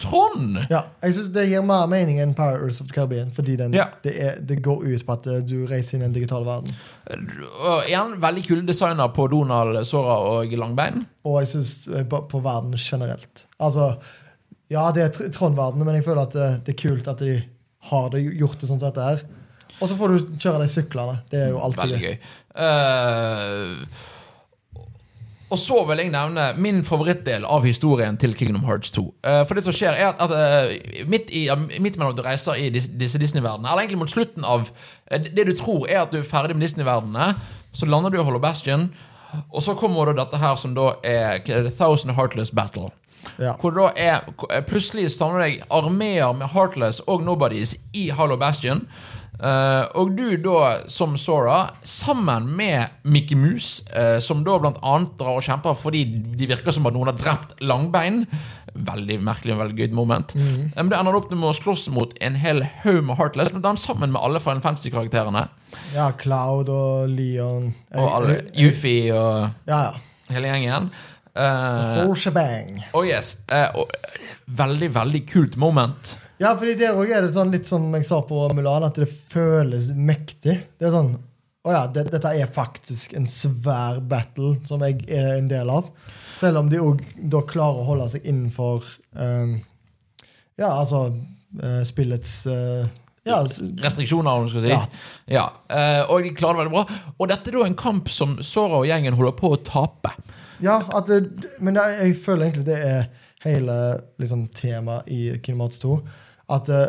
[0.03, 0.57] Trond.
[0.71, 3.85] Ja, jeg synes Det gir mer mening enn Pirates of the Caribbean, fordi den, Ja.
[4.03, 6.75] det, er, det går ut på at eh, du reiser inn i en digital verden.
[7.63, 11.05] Og igjen, veldig kule designer på Donald, Sora og Langbein.
[11.25, 13.47] Og jeg syns på, på verden generelt.
[13.63, 13.93] Altså,
[14.75, 17.37] ja, det er tr- Trond-verdenen, men jeg føler at det, det er kult at de
[17.93, 19.23] har det, gjort det sånn som dette her.
[19.83, 21.19] Og så får du kjøre de syklene.
[21.31, 22.17] Det er jo alltid Veldig gøy.
[22.63, 24.11] Eh,
[25.53, 29.03] og så vil jeg nevne min favorittdel av historien til Kingdom Hearts 2.
[29.29, 30.33] Eh, for det som skjer er at, at
[30.71, 31.45] eh, midt, i,
[31.77, 34.71] midt mellom at du reiser i disse Disney-verdenene, eller egentlig mot slutten av
[35.13, 37.35] Det du tror er at du er ferdig med Disney-verdenene,
[37.77, 38.89] så lander du i Hollow Bastion,
[39.53, 42.89] og så kommer da dette her som da er er Thousand Heartless Battle.
[43.39, 43.55] Ja.
[43.61, 48.87] Hvor det da er Plutselig samler deg armeer med Heartless og Nobodies i Hollow Bastion.
[49.41, 55.15] Eh, og du da, som Sora, sammen med Mickey Mouse, uh, som da blant annet
[55.19, 58.27] drar og kjemper fordi de virker som at noen har drept Langbein
[58.73, 60.33] Veldig merkelig og veldig gøy moment.
[60.33, 60.71] Mm.
[60.73, 64.15] Men det ender opp med å slåss mot en hel haug med Heartless, annet sammen
[64.15, 65.43] med alle Final Fantasy-karakterene.
[65.93, 67.75] ja, Cloud og Leon.
[67.93, 70.33] Og alle Yuffie og Ja, ja.
[70.33, 70.89] hele gjengen.
[71.37, 72.81] Uh, Whole shebang.
[72.95, 73.39] oh yes.
[73.53, 73.85] Uh,
[74.47, 76.17] veldig, veldig kult moment.
[76.43, 79.07] Ja, fordi der òg er det sånn, litt som jeg sa på Mulan, at det
[79.07, 80.57] føles mektig.
[80.79, 81.15] Det er sånn
[81.63, 85.93] Å ja, det, dette er faktisk en svær battle som jeg er en del av.
[86.35, 89.61] Selv om de òg da klarer å holde seg innenfor um,
[90.59, 92.83] Ja, altså uh, spillets uh,
[93.23, 93.39] ja,
[93.85, 94.73] restriksjoner, om du skal si.
[94.73, 94.81] Ja.
[95.31, 95.45] Ja.
[95.71, 97.15] Uh, og de klarer det veldig bra.
[97.15, 100.17] Og dette er da en kamp som Sora og gjengen holder på å tape.
[100.67, 101.23] ja at det,
[101.63, 103.07] men jeg, jeg føler egentlig det er
[103.47, 103.79] hele
[104.19, 105.95] liksom, temaet i Kinemats 2.
[106.53, 106.85] At uh,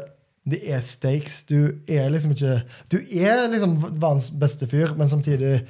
[0.50, 1.44] det er stakes.
[1.48, 2.60] Du er liksom ikke
[2.92, 5.62] Du er liksom verdens beste fyr, men samtidig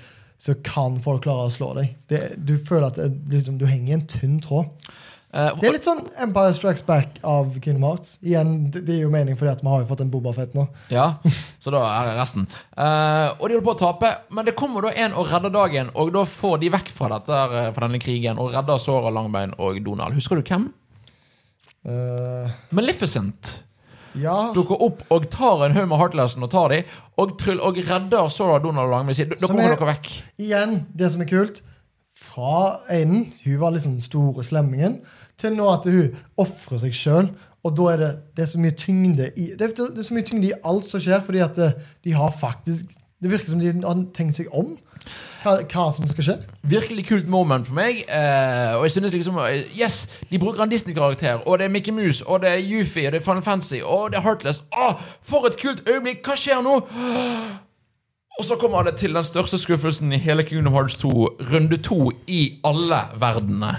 [0.43, 1.93] så kan folk klare å slå deg.
[2.11, 4.67] Det, du føler at det, liksom, du henger i en tynn tråd.
[5.33, 8.17] Uh, Det er litt sånn Empire Strikes Back av Kingdom Hearts.
[8.21, 10.67] Igjen, det, det er jo mening, fordi at vi har jo fått en Bobafett nå.
[10.93, 11.07] ja,
[11.63, 12.45] så da er resten.
[12.75, 15.89] Uh, og de holder på å tape, men det kommer da en og redder dagen,
[15.97, 19.55] og da får de vekk fra, dette, eh, fra denne krigen og redder Sora, Langbein
[19.57, 20.17] og Donald.
[20.19, 20.67] Husker du hvem?
[21.87, 23.61] Uh, Maleficent
[24.19, 24.51] ja.
[24.55, 26.81] dukker opp og tar en haug med Heartlessen og tar de,
[27.17, 29.29] og, tryll, og redder Sora, Donald og Langbein.
[29.33, 30.09] Da kommer er- dere vekk.
[30.39, 31.61] Igjen, det som er kult
[32.23, 34.99] Fra Aiden, hun var liksom store slemmingen,
[35.37, 37.31] til nå at hun ofrer seg sjøl.
[37.63, 40.13] Og da er det, det er så mye tyngde i det er, det er så
[40.15, 42.91] mye tyngde i alt som skjer, fordi at det, de har faktisk
[43.23, 44.73] Det virker som de har tenkt seg om
[45.43, 46.35] hva, hva som skal skje.
[46.71, 48.03] Virkelig kult moment for meg.
[48.07, 51.93] Eh, og jeg synes liksom eh, Yes, de bruker en Disney-karakter, og det er Mickey
[51.95, 54.63] Mouse, og det er Yuffie, og det er Final Fantasy, og det er Heartless.
[54.77, 56.23] Åh, for et kult øyeblikk!
[56.25, 56.79] Hva skjer nå?
[58.39, 61.11] Og så kommer det til den største skuffelsen i hele Kingdom Hearts 2,
[61.53, 63.75] runde to i alle verdenene.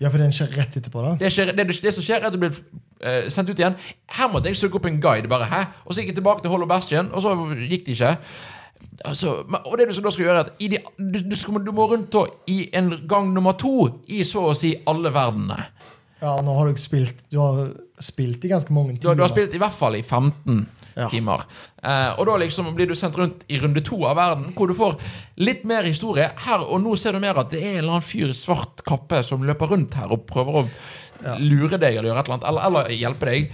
[0.00, 1.00] Ja, for den skjer rett etterpå.
[1.00, 2.58] da Det, skjer, det, det som skjer, er at det blir
[3.00, 3.78] eh, sendt ut igjen.
[4.12, 5.28] Her måtte jeg søke opp en guide.
[5.28, 5.62] bare, hæ?
[5.86, 8.12] Og så gikk jeg tilbake til Hollow Bastion, og så gikk det ikke.
[9.06, 11.84] Altså, og det du da skal gjøre, er at de, du, du, skal, du må
[11.90, 13.74] rundt og, i en gang nummer to
[14.08, 15.66] i så å si alle verdenene.
[16.22, 17.58] Ja, nå har du spilt Du har
[18.00, 19.12] spilt i ganske mange timer.
[19.14, 20.62] Du, du har spilt i hvert fall i 15
[20.96, 21.10] Ja.
[21.12, 21.42] timer.
[21.84, 24.72] Eh, og da liksom blir du sendt rundt i runde to av verden, hvor du
[24.78, 24.94] får
[25.44, 26.30] litt mer historie.
[26.46, 28.80] Her og nå ser du mer at det er en eller annen fyr i svart
[28.88, 30.64] kappe som løper rundt her og prøver å
[31.44, 33.52] lure deg eller gjøre et eller annet, eller, eller hjelpe deg.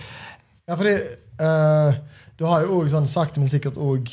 [0.70, 0.94] Ja, fordi
[1.48, 2.00] eh,
[2.38, 4.06] du har jo òg sånn sakte, men sikkert òg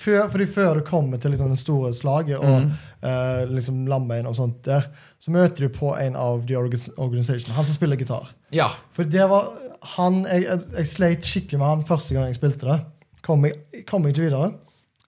[0.00, 2.70] før, fordi før du kommer til liksom det store slaget og Mm.
[3.04, 4.86] uh, liksom Lambein og sånt der,
[5.20, 8.30] så møter du på en av The Organ- Organization, han som spiller gitar.
[8.52, 8.68] Ja.
[8.96, 9.50] For det var
[9.96, 10.42] han Jeg,
[10.76, 12.80] jeg, sleit skikkelig med han første gang jeg spilte det.
[13.24, 14.50] Kom jeg, kom ikke videre.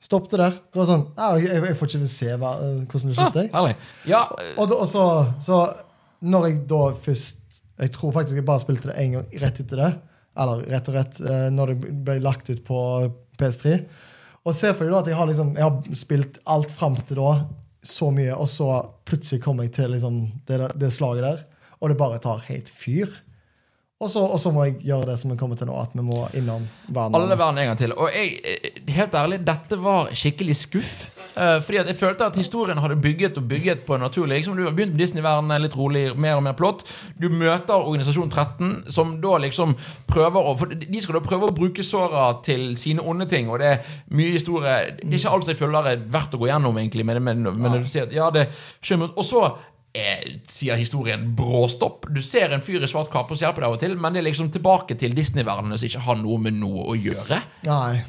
[0.03, 0.51] Stoppet der.
[0.73, 1.05] Det var sånn
[1.45, 3.51] jeg, jeg får ikke se hva, eh, hvordan det Ah, slutter.
[3.53, 3.75] Ah.
[4.09, 5.05] Ja, eh, Og, og så,
[5.41, 5.59] så
[6.23, 7.39] når jeg da først
[7.83, 9.93] Jeg tror faktisk jeg bare spilte det én gang rett etter det.
[10.37, 12.79] Eller rett og rett uh, når det ble lagt ut på
[13.41, 13.81] PS3.
[14.43, 17.21] Og se for deg da at jeg har, liksom, jeg har spilt alt fram til
[17.21, 17.35] da
[17.87, 18.69] så mye, og så
[19.07, 20.19] plutselig kommer jeg til liksom,
[20.49, 21.45] det, det slaget der,
[21.79, 23.11] og det bare tar helt fyr.
[24.03, 26.03] Og så, og så må jeg gjøre det som vi kommer til nå, at vi
[26.03, 27.15] må innom verden.
[27.15, 27.93] Alle verden en gang til.
[27.95, 30.95] Og jeg, eh, helt ærlig, dette var skikkelig skuff.
[31.33, 34.57] Eh, fordi at jeg følte at historien hadde bygget og bygget på en naturlig liksom
[34.57, 36.83] Du har begynt med Disney-verdenen, litt rolig, mer og mer plott.
[37.23, 39.77] Du møter Organisasjon 13, som da liksom
[40.11, 43.63] prøver å For de skal da prøve å bruke såra til sine onde ting, og
[43.63, 46.79] det er mye historie Det er ikke alt jeg føler er verdt å gå gjennom,
[46.83, 48.49] egentlig, men, men, men du sier at ja, det
[48.83, 49.47] skjønner Og så
[50.49, 52.07] sier historien bråstopp.
[52.15, 54.23] Du ser en fyr i svart kappe ser hjelper deg av og til, men det
[54.23, 57.41] er liksom tilbake til Disney-verdenen som ikke har noe med noe å gjøre.
[57.69, 58.01] Nei.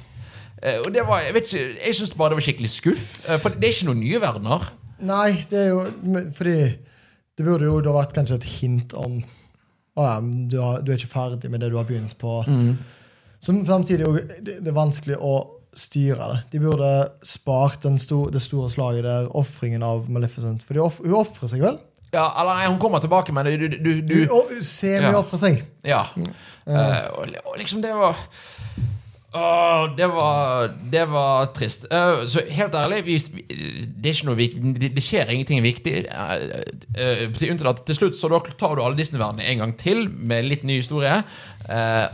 [0.63, 3.07] Eh, og det var, Jeg vet ikke, jeg syns bare det var skikkelig skuff.
[3.27, 4.67] Eh, for det er ikke noen nye verdener.
[5.03, 5.79] Nei, det er jo
[6.37, 6.57] Fordi
[7.33, 9.17] det burde jo da vært kanskje et hint om
[9.99, 12.37] Å ja, du, har, du er ikke ferdig med det du har begynt på.
[13.43, 14.07] Som samtidig
[14.39, 15.33] det, det er vanskelig å
[15.79, 16.39] styre det.
[16.53, 16.89] De burde
[17.25, 20.63] spart den sto, det store slaget der, ofringen av Maleficent.
[20.63, 21.79] For de off, hun ofrer seg vel?
[22.13, 25.17] Ja, eller nei, Hun kommer tilbake, men du, du, du, Du, se hun Ja.
[25.17, 25.63] ofre seg.
[25.83, 26.03] Ja.
[26.67, 28.15] Eh, og, og liksom, det var
[29.33, 31.87] Åh, det var Det var trist.
[31.89, 33.17] Uh, så helt ærlig, vi,
[34.03, 34.13] det
[34.79, 36.05] Det, det skjer ingenting viktig.
[36.13, 36.61] Uh,
[36.99, 40.77] uh, til slutt så da tar du alle Disney-verdenene en gang til med litt ny
[40.81, 41.23] historie.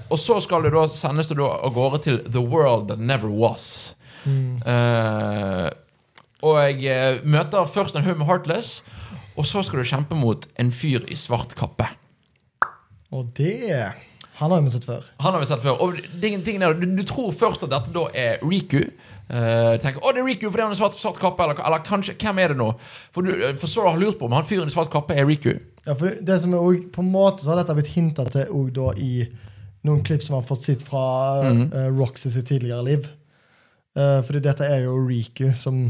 [0.09, 3.29] Og så skal du da sendes du da av gårde til The World That Never
[3.33, 3.95] Was.
[4.27, 5.69] Eh,
[6.41, 8.83] og jeg møter først en haug med Heartless,
[9.35, 11.87] og så skal du kjempe mot en fyr i svart kappe.
[13.11, 13.91] Og det
[14.39, 15.03] Han har vi sett før.
[15.19, 15.79] Han har vi sett før.
[15.83, 18.85] Og det- tingen er, du, du tror først at dette da er Riku.
[19.29, 22.15] Uh, tenker, å det er Riku fordi han har svart, svart kappe, eller, eller kanskje,
[22.17, 22.71] hvem er det nå?
[23.13, 25.51] For, du, for Sora har lurt på om han fyren i svart kappe er Riku.
[25.85, 28.47] Ja, for det som er også, På en måte så har dette blitt hinta til
[28.47, 29.11] også da i
[29.87, 31.03] noen klipp som har fått sett fra
[31.45, 31.61] mm.
[31.99, 33.05] Roxy sitt tidligere liv.
[33.97, 35.89] Uh, fordi dette er jo Riku som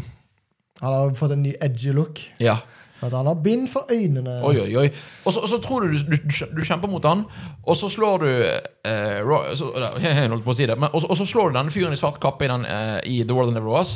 [0.79, 2.21] Han har fått en ny edgy look.
[2.39, 2.57] Ja.
[2.99, 4.37] For han har bind for øynene.
[4.43, 4.87] Oi, oi, oi.
[5.25, 7.25] Og så, og så tror du du, du du kjemper mot han,
[7.63, 9.69] og så slår du eh, Ro- så,
[10.33, 11.99] holdt på å si det, men, og, så, og så slår du denne fyren i
[11.99, 13.95] svart kappe i, den, eh, i The World That Never Was,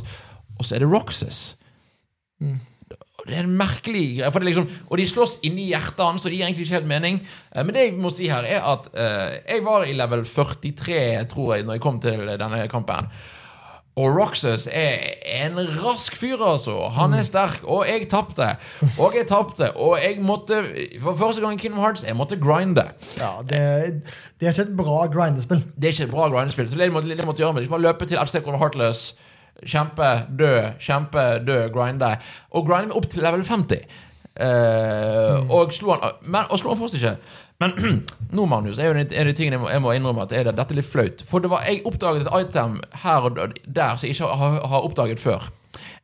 [0.60, 1.42] og så er det Roxas.
[2.44, 2.62] Mm.
[3.24, 4.40] Det er en merkelig greie.
[4.50, 7.20] Liksom, og de slåss inni hjertet hans, og det gir egentlig ikke helt mening.
[7.54, 10.98] Eh, Men det jeg må si her, er at eh, jeg var i level 43,
[11.32, 13.08] tror jeg, når jeg kom til denne kampen.
[13.94, 15.04] Og Roxas er
[15.44, 16.74] en rask fyr, altså.
[16.96, 18.48] Han er sterk, og jeg tapte.
[18.98, 20.64] Og jeg tapte, og jeg måtte
[21.04, 22.88] For første gang i Kingdom Hearts jeg måtte grinde.
[23.20, 23.60] Ja, det,
[24.40, 25.62] det er ikke et bra grindespill.
[25.78, 26.72] Det er ikke et bra grindespill.
[26.72, 28.58] Så det måtte, det måtte gjøre med det, ikke bare løpe til et sted hvor
[28.58, 29.14] Heartless,
[29.62, 32.16] kjempe, dø, kjempe, dø, grinde.
[32.50, 33.86] Og grinde meg opp til level 50.
[34.34, 37.42] Eh, og slo han Men og slo han fortsatt ikke.
[37.62, 37.76] Men
[38.36, 40.74] nå, Magnus, er jo en av de tingene jeg må, innrømme at er det, dette
[40.76, 41.24] er litt flaut.
[41.30, 44.90] For det var, jeg oppdaget et item her og der som jeg ikke har, har
[44.90, 45.50] oppdaget før.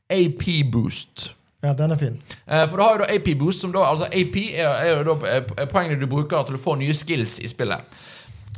[0.10, 1.32] AP Boost.
[1.64, 2.22] Ja, den er fin.
[2.48, 5.04] Eh, For du har jo da AP Boost, som da altså AP er, er jo
[5.10, 8.00] da eh, poengene du bruker til å få nye skills i spillet.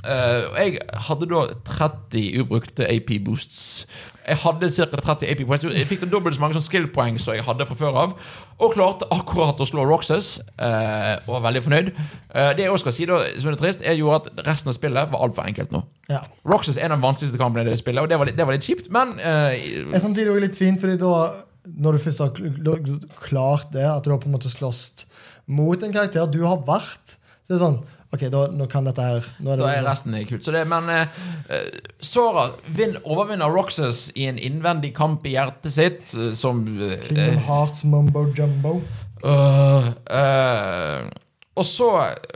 [0.02, 3.86] Og jeg hadde da 30 ubrukte AP Boosts.
[4.28, 4.86] Jeg hadde ca.
[5.02, 5.66] 30 AP points.
[5.66, 8.16] Jeg fikk dobbelt så mange sånn skill-poeng som jeg hadde fra før av.
[8.62, 10.36] Og klarte akkurat å slå Roxas.
[10.62, 11.92] uh, og var veldig fornøyd.
[12.30, 14.78] Uh, det jeg også skal si, da, som er trist, er jo at resten av
[14.78, 15.84] spillet var altfor enkelt nå.
[16.12, 16.22] Ja.
[16.48, 18.68] Roxas er den vanskeligste kampen i det spillet, og det var litt, det var litt
[18.68, 21.16] kjipt, men uh, samtidig også litt fint, fordi da
[21.62, 22.32] når du først har
[23.22, 25.06] klart det, at du har på en måte slåss
[25.52, 27.82] mot en karakter du har vært, så det er det sånn
[28.12, 30.44] Ok, da, nå kan dette her er det Da er resten kult.
[30.44, 31.08] Så det, men eh,
[32.04, 37.40] Sora vin, overvinner Roxas i en innvendig kamp i hjertet sitt, uh, som uh, Kingdom
[37.48, 38.82] Hearts mumbo jumbo.
[39.24, 39.88] øh,
[41.56, 41.88] Og så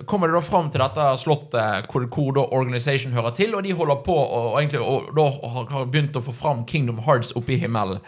[0.06, 3.76] kommer det da fram til dette slottet hvor, hvor da Organization hører til, og de
[3.76, 7.36] holder på og, og egentlig og, da har, har begynt å få fram Kingdom Hearts
[7.36, 8.00] oppe i himmelen.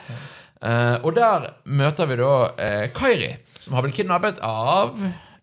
[1.04, 2.32] Og der møter vi da
[2.96, 4.96] Kairi, som har blitt kidnappet av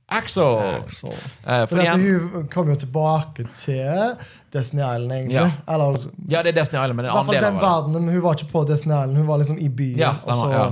[0.08, 0.58] Axel.
[0.84, 1.10] Axel.
[1.46, 4.16] Eh, For dette, hun kom jo tilbake til
[4.52, 5.34] Destiny Island, egentlig.
[5.34, 5.50] Ja.
[5.74, 5.96] Eller
[6.30, 8.12] ja, det er Destiny Island, men i det er en fall annen den av det.
[8.12, 9.98] Hun var ikke på Destiny Island, hun var liksom i byen.
[9.98, 10.66] Ja, og så- ja.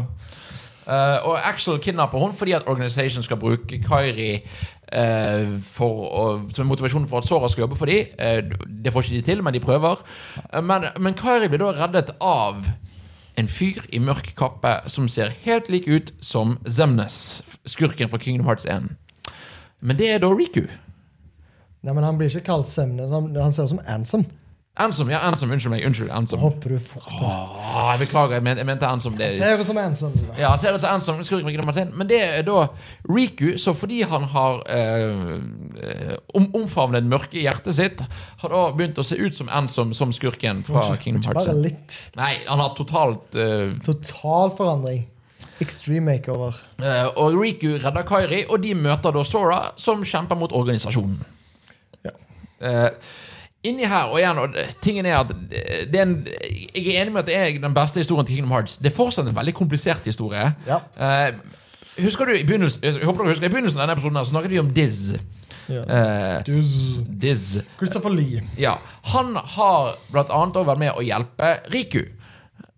[0.87, 4.43] uh, og Axel kidnapper hun fordi at Organization skal bruke Kairi
[4.93, 8.53] uh, for å, som motivasjon for at Sora skal jobbe for dem.
[8.85, 9.97] det får ikke de til, men de prøver.
[10.53, 12.67] Eh, men, men Kairi blir da reddet av
[13.37, 18.47] en fyr i mørk kappe som ser helt lik ut som Zemnes, skurken fra Kingdom
[18.47, 18.91] Hearts 1.
[19.83, 20.65] Men det er da Riku.
[21.83, 23.09] Nei, men Han blir ikke kalt Semne.
[23.11, 24.25] han, han ser ut som Ansom.
[24.81, 25.83] Ansom, ja, Ansom, unnskyld meg.
[25.85, 26.41] Unnskyld, Ansom.
[26.41, 27.05] Hopper du fort?
[27.13, 29.19] Åh, jeg beklager, jeg, men, jeg mente Ansom.
[29.19, 30.15] Det, Ser ut som sånn.
[30.39, 32.63] ja, han ser ut som Ansom, skurken med Kingdom Hearts 1, men det er da
[33.05, 35.37] Riku, så fordi han har eh,
[36.33, 38.01] om, omfavnet mørke i hjertet sitt,
[38.41, 41.99] har da begynt å se ut som Ansom som skurken fra Kingdom Hearts bare litt.
[42.17, 45.05] Nei, han har totalt eh, Total forandring.
[45.63, 46.59] Extreme makeover.
[46.83, 51.21] eh, Og Riku redder Kairi, og de møter da Sora, som kjemper mot organisasjonen.
[52.05, 52.11] Ja.
[52.61, 52.91] Eh,
[53.65, 55.33] inni her, og igjen, og tingen er at
[55.93, 56.15] det er en,
[56.75, 58.77] Jeg er enig med at det er den beste historien til Kingdom Hearts.
[58.83, 60.49] Det er fortsatt en veldig komplisert historie.
[60.67, 60.81] Ja.
[60.99, 61.35] Eh,
[62.03, 64.35] husker du i begynnelsen Jeg håper dere husker i begynnelsen av denne episoden her, så
[64.35, 65.13] snakket vi om Diz.
[65.71, 65.83] Ja.
[65.87, 66.73] Uh, Duzz.
[67.23, 67.45] Diz.
[67.79, 68.43] Christopher Lee.
[68.59, 68.75] Ja.
[69.13, 72.01] Han har blant annet vært med å hjelpe Riku.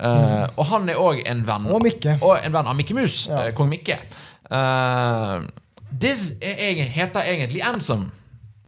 [0.00, 2.16] Eh, Og han er òg en venn Og Mikke.
[2.20, 3.26] Og en venn av Mikke Mus.
[3.30, 3.44] Ja.
[3.46, 3.98] eh, Kong Mikke.
[4.50, 5.46] Uh,
[5.94, 8.08] Diz er, heter egentlig Ansom.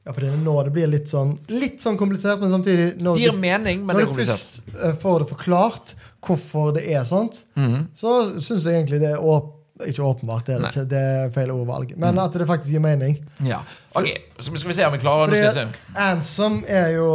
[0.07, 3.18] Ja, for det er nå det blir litt sånn Litt sånn komplisert, men samtidig når
[3.18, 4.61] du- mening, men Når det du først
[5.03, 5.95] får det forklart
[6.27, 7.89] hvorfor det er sånt, mm.
[7.95, 9.53] så syns jeg egentlig det er åp
[9.85, 11.91] ikke åpenbart, det er, ikke, det er feil ordvalg.
[12.01, 13.18] Men at det faktisk gir mening.
[13.45, 13.59] Ja.
[13.93, 14.09] Ok,
[14.41, 15.66] så skal vi se om vi klarer se.
[16.01, 17.11] Ansom er jo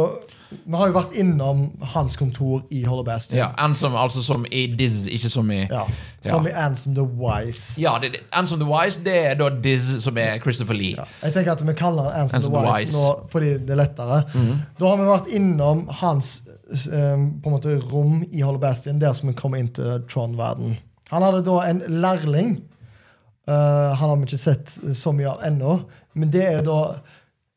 [0.64, 1.62] Vi har jo vært innom
[1.94, 3.38] hans kontor i Hollow Bastion.
[3.38, 5.84] Ja, Ansom altså som i Diz, ikke som i Ja,
[6.22, 6.50] Som Ja.
[6.52, 7.80] i Ansom the Wise.
[7.80, 10.94] Ja, det, Ansom the Wise, det er da Diz, som er Christopher Lee.
[10.96, 11.04] Ja.
[11.22, 12.96] Jeg tenker at vi kaller han Ansom, Ansom the the Wise, Wise.
[12.96, 13.02] Mhm.
[13.02, 14.22] nå fordi det er lettere.
[14.78, 16.42] Da har vi vært innom hans
[16.92, 20.76] um, på en måte rom i Hollow Bastion, der som vi kommer inn til Trond-verden.
[21.10, 22.60] Han hadde da en lærling.
[23.48, 25.80] Uh, han har vi ikke sett så mye av ennå,
[26.14, 26.76] men det er da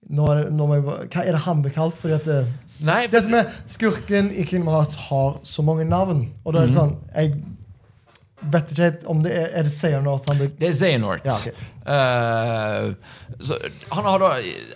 [0.10, 0.84] når, når jeg,
[1.14, 1.96] Hva er det han blir kalt?
[1.98, 2.40] Fordi at det,
[2.80, 6.32] Nei, det som er Skurken i Kingdom Hearts har så mange navn.
[6.44, 6.74] Og da er Mhm.
[6.74, 7.44] det sånn Jeg
[8.52, 11.26] vet ikke helt om det er Er det Xehanort han blir det er Xehanort.
[11.26, 11.54] Ja, okay.
[11.88, 12.94] uh,
[13.96, 14.30] han har da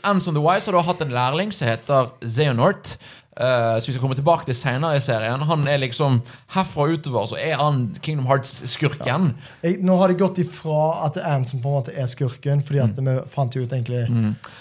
[0.04, 2.98] Ansom the Wise har da hatt en lærling som heter Xehanort.
[3.40, 5.44] Eh, som vi skal komme tilbake til senere i serien.
[5.50, 6.20] Han er liksom
[6.56, 9.34] Herfra utover så er han Kingdom Hearts-skurken.
[9.64, 12.10] jeg, Nå har det gått ifra at det er en som på en måte er
[12.12, 14.04] skurken, fordi at vi fant ut egentlig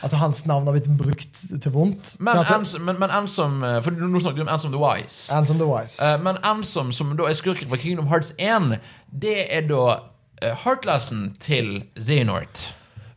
[0.06, 2.16] at hans navn har blitt brukt til vondt.
[2.20, 5.34] Men, til at men, men Ansom eh, For nå snakket vi om Ansom the Wise.
[5.34, 5.98] Ansom the Wise.
[6.02, 8.78] Uh, men Ansom, som da er skurken fra Kingdom Hearts 1,
[9.10, 12.68] det er da uh, Heartlessen til Xehanort.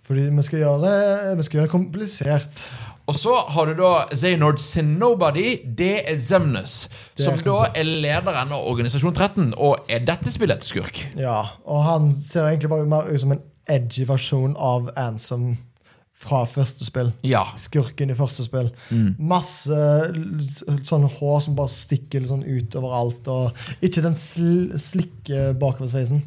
[0.07, 2.71] fordi vi skal gjøre det Vi skal gjøre det komplisert.
[3.09, 5.57] Og så har du da Zaynord sin Nobody.
[5.65, 6.85] Det er Zemnes.
[7.19, 11.01] Som er da er lederen av Organisasjon 13, og er dette spillets skurk.
[11.19, 15.55] Ja, Og han ser egentlig bare mer ut som en edgy versjon av Ansom
[16.21, 17.09] fra første spill.
[17.25, 17.43] Ja.
[17.57, 18.69] Skurken i første spill.
[18.93, 19.15] Mm.
[19.31, 19.77] Masse
[20.85, 23.25] sånn hår som bare stikker sånn ut overalt.
[23.31, 26.21] Og ikke den sl slikke bakoversveisen.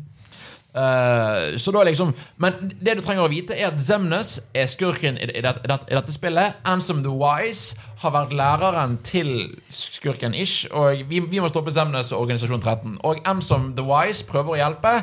[0.74, 2.10] Eh, så da liksom
[2.42, 5.94] Men det du trenger å vite, er at Zemnes er skurken i, i, i i
[5.94, 6.58] dette spillet.
[6.66, 9.30] Ansom the Wise har vært læreren til
[9.70, 10.66] skurken Ish.
[10.74, 12.98] Og vi, vi må stoppe Zemnes og Organisasjon 13.
[13.06, 14.98] Og Ansom the Wise prøver å hjelpe,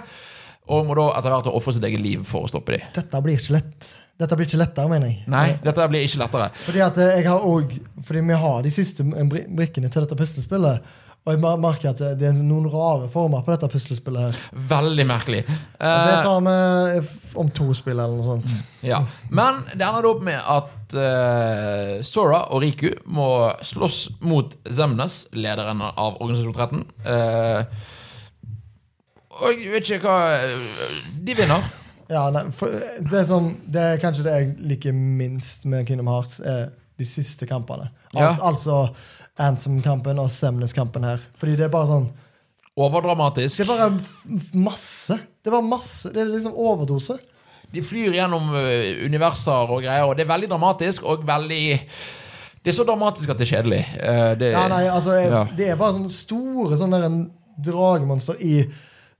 [0.71, 2.91] og må da etter hvert ofre sitt eget liv for å stoppe dem.
[2.95, 3.91] Dette blir ikke lett.
[4.21, 5.23] Dette blir ikke lettere, mener jeg.
[5.33, 6.51] Nei, dette blir ikke lettere.
[6.67, 10.91] Fordi at eh, jeg har også, fordi vi har de siste brikkene til dette puslespillet.
[11.21, 14.21] Og jeg merker at det- er noen rare former på dette puslespillet.
[14.21, 14.37] her.
[14.69, 15.45] Veldig merkelig.
[15.45, 18.63] Det Eh, tar vi om to spill eller noe sånt.
[18.81, 25.27] Ja, Men det ender opp med at uh, Sora og Riku må slåss mot Zemnes,
[25.33, 26.85] lederen av Organisasjon 13.
[27.05, 27.63] Uh,
[29.41, 31.69] og jeg vet ikke hva eh, De vinner.
[32.11, 32.43] Ja, nei,
[33.09, 37.47] det, som, det er kanskje det jeg liker minst med Kingdom Hearts, er de siste
[37.47, 37.87] kampene.
[38.13, 38.33] Ja.
[38.43, 38.89] Altså
[39.39, 41.23] Ansem-kampen og Semnes-kampen her.
[41.39, 42.11] Fordi det er bare sånn
[42.81, 43.59] Overdramatisk.
[43.59, 45.17] Det er bare masse.
[45.43, 46.09] Det er bare masse.
[46.13, 47.17] Det er liksom overdose.
[47.71, 51.63] De flyr gjennom eh, universer og greier, og det er veldig dramatisk og veldig
[52.61, 53.81] Det er så dramatisk at det er kjedelig.
[53.99, 55.43] Eh, det, Ja, nei, altså, Ja.
[55.57, 58.61] Det er bare sånne store sånne der, en dragemonster i,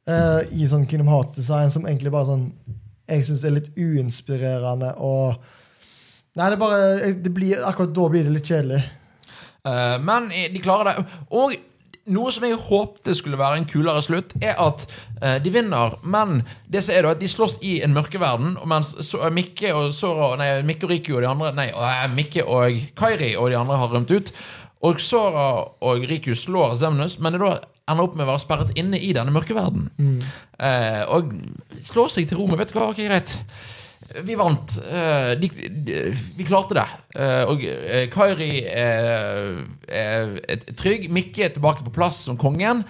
[0.08, 2.46] uh, i sånn Kingdom Hearts-design som egentlig bare sånn
[3.10, 5.42] Jeg syns er litt uinspirerende og
[6.40, 8.80] Nei, det er bare det blir, Akkurat da blir det litt kjedelig.
[9.68, 11.20] Eh, men eh, de klarer det.
[11.38, 11.58] Og
[12.10, 14.86] noe som jeg håpte skulle være en kulere slutt, er at
[15.22, 16.42] eh, de vinner, men
[16.72, 19.92] det som er da at de slåss i en mørkeverden, verden mens så, Mikke og
[19.96, 23.60] Sora Nei, Mikke og Riku og de andre Nei, eh, Mikke og Kairi og de
[23.60, 24.34] andre har rømt ut.
[24.82, 25.50] Og Sora
[25.86, 27.60] og Riku slår Zemnus, men det da
[27.92, 30.24] ender opp med å være sperret inne i denne mørkeverdenen.
[30.58, 31.36] Eh, og
[31.86, 33.36] slår seg til ro med Vet du hva, ok, greit.
[34.26, 34.76] Vi vant.
[34.92, 36.02] Eh, de, de,
[36.38, 36.86] vi klarte det.
[37.16, 41.10] Eh, og eh, Kairi er, er, er trygg.
[41.14, 42.84] Mikke er tilbake på plass som kongen.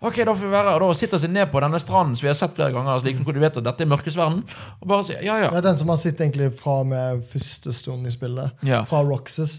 [0.00, 2.30] Ok, Da får vi være og da sitte oss ned på denne stranden som vi
[2.30, 3.02] har sett flere ganger.
[3.02, 4.38] Slik, hvor du vet at dette er mørkesverden
[4.80, 5.50] Og bare sier, ja, ja.
[5.52, 8.56] Det er den som har sittet egentlig fra med første stund i spillet.
[8.64, 8.80] Ja.
[8.88, 9.58] Fra Roxas.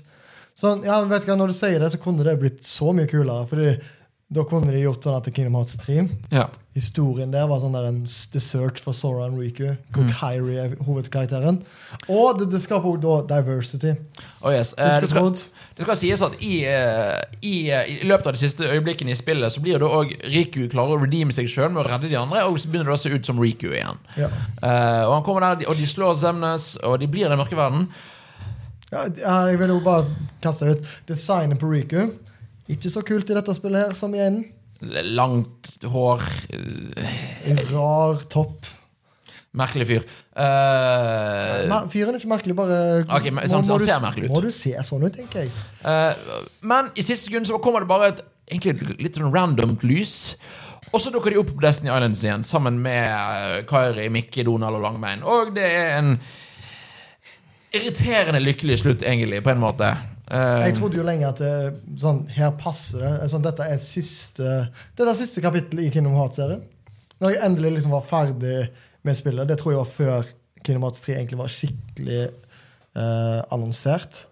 [0.58, 3.10] Sånn, ja, vet du hva, Når du sier det, så kunne det blitt så mye
[3.12, 3.46] kulere.
[3.52, 3.76] Fordi
[4.32, 6.46] da kunne de gjort sånn at Kingdom Hearts 3 Ja.
[6.72, 9.74] Historien der var sånn der en Search for Sora and Riku.
[9.92, 10.12] Hvor Mm.
[10.16, 11.58] Kyrie er hovedkarakteren.
[12.08, 13.92] Og det, det skaper også da diversity.
[14.42, 14.72] Oh yes.
[14.78, 15.28] Eh, det, skal,
[15.76, 19.20] det skal sies at i, eh, i, eh, i løpet av de siste øyeblikkene i
[19.20, 22.16] spillet så blir det òg Riku klarer å redeeme seg sjøl med å redde de
[22.16, 24.00] andre, og så begynner det å se ut som Riku igjen.
[24.16, 24.32] Ja.
[24.64, 27.90] Eh, og han kommer der, og de slår Zemnes, og de blir den mørke verden.
[28.92, 29.06] Ja,
[29.52, 30.08] jeg vil jo bare
[30.44, 32.14] kaste ut designet på Riku.
[32.70, 34.46] Ikke så kult i dette spillet her som i enden.
[35.14, 36.22] Langt hår.
[37.72, 38.66] rar topp.
[39.52, 40.04] Merkelig fyr.
[40.32, 44.30] Uh, Mer- Fyren er ikke merkelig, bare okay, men sånn- må han du merkelig.
[44.32, 45.50] Må du se sånn ut, tenker jeg.
[45.84, 46.14] Uh,
[46.62, 50.38] men i siste sekund så kommer det bare et egentlig litt sånn randomt lys.
[50.94, 54.76] Og så dukker de opp på Destiny Islands igjen sammen med eh, Kairi, Mikke, Donald
[54.76, 55.22] og Langbein.
[55.24, 56.10] Og det er en
[57.72, 59.94] irriterende lykkelig slutt, egentlig, på en måte.
[60.32, 61.54] Eh, Jeg trodde jo lenge at det,
[62.00, 63.30] sånn, her passer det.
[63.34, 64.46] Sånn, dette er siste
[64.96, 66.62] Dette er siste kapittel i Kingdom Hearts-serien.
[67.22, 68.70] Når jeg endelig liksom var ferdig
[69.04, 69.48] med spillet.
[69.50, 70.30] Det tror jeg var før
[70.64, 74.24] Kingdom Hearts 3 egentlig var skikkelig eh, annonsert.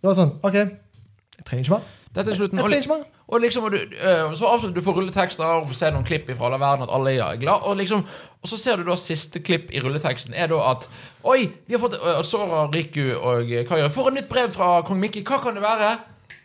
[0.00, 1.92] Det var sånn OK, jeg trenger ikke mer.
[2.14, 2.60] Dette er slutten.
[2.62, 6.06] Og, og liksom, og du, eh, så avslutter du får rulletekster og får se noen
[6.06, 7.66] klipp fra alle verden, at alle er glad.
[7.66, 8.04] Og, liksom,
[8.40, 10.86] og så ser du da siste klipp i rulleteksten er da at
[11.26, 15.00] Oi, vi har fått uh, Sora, Riku og Kaja får et nytt brev fra kong
[15.02, 15.24] Mikki.
[15.26, 15.90] Hva kan det være?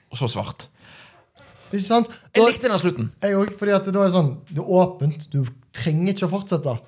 [0.10, 0.70] Og så svart.
[1.70, 2.10] Ikke sant?
[2.34, 3.12] Jeg likte den slutten.
[3.22, 5.28] jeg òg, at da er det sånn Det er åpent.
[5.30, 5.44] Du
[5.76, 6.80] trenger ikke å fortsette.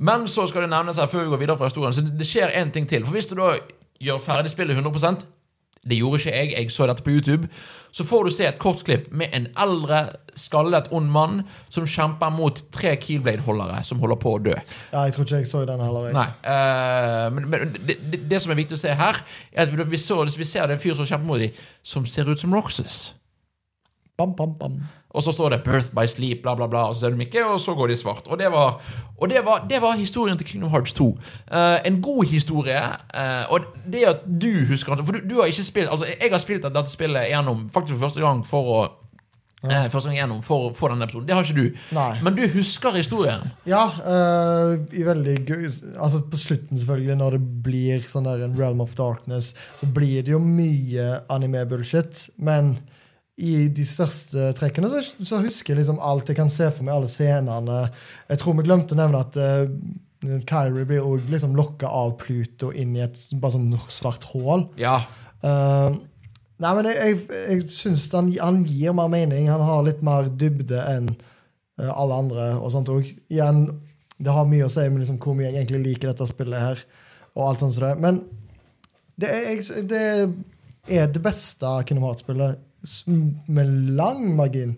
[0.00, 2.54] Men så skal det nevnes her før vi går videre fra historien, så det, skjer
[2.58, 3.04] en ting til.
[3.04, 3.52] For hvis du da
[4.02, 5.26] gjør ferdig spillet 100
[5.88, 7.48] det gjorde ikke jeg, jeg så dette på YouTube.
[7.92, 10.04] Så får du se et kortklipp med en eldre,
[10.38, 11.40] skallet, ond mann
[11.74, 14.54] som kjemper mot tre Keelblade-holdere som holder på å dø.
[14.92, 16.06] Ja, Jeg tror ikke jeg så den heller.
[16.08, 16.14] jeg.
[16.16, 19.18] Nei, uh, men, men det, det, det som er viktig å se her,
[19.52, 22.06] er at vi, så, vi ser det er en fyr som kjemper mot dem, som
[22.06, 23.02] ser ut som Roxas.
[24.16, 24.78] Bam, bam, bam.
[25.12, 27.44] Og så står det 'Birth by Sleep', bla, bla, bla, og så ser de ikke,
[27.46, 28.26] og så går de svart.
[28.26, 28.80] Og det var,
[29.18, 31.06] og det var, det var historien til Kingdom Hearts 2.
[31.06, 32.82] Uh, en god historie.
[33.14, 33.60] Uh, og
[33.92, 36.90] det at du husker For du, du har ikke spilt Altså, jeg har spilt dette
[36.90, 38.80] spillet gjennom faktisk for første gang for å
[39.64, 41.26] eh, Første gang gjennom for, for denne episoden.
[41.28, 41.82] Det har ikke du.
[41.96, 42.10] Nei.
[42.22, 43.44] Men du husker historien.
[43.68, 43.84] Ja,
[44.14, 48.82] eh, i veldig gøy Altså på slutten, selvfølgelig, når det blir sånn der en Realm
[48.84, 52.28] of Darkness, så blir det jo mye anime-bullshit.
[52.36, 52.76] Men
[53.42, 56.94] i de største trekkene så, så husker jeg liksom alt jeg kan se for meg,
[56.94, 57.82] alle scenene.
[58.30, 59.66] Jeg tror vi glemte å nevne at uh,
[60.46, 64.68] Kyrie blir også liksom lokka av Pluto inn i et bare sånn svart hull.
[64.78, 65.00] Ja.
[65.42, 65.90] Uh,
[66.62, 69.50] nei, men jeg, jeg, jeg syns han, han gir mer mening.
[69.50, 72.48] Han har litt mer dybde enn uh, alle andre.
[72.60, 73.16] og sånt også.
[73.32, 73.64] Igjen,
[74.22, 76.86] det har mye å si med liksom hvor mye jeg egentlig liker dette spillet her.
[77.34, 77.96] og alt sånt som det.
[78.04, 78.22] Men
[79.18, 80.04] det er, jeg, det
[81.00, 82.68] er det beste Kingdom Hearts-spillet
[83.46, 83.64] med
[83.98, 84.76] lang margin.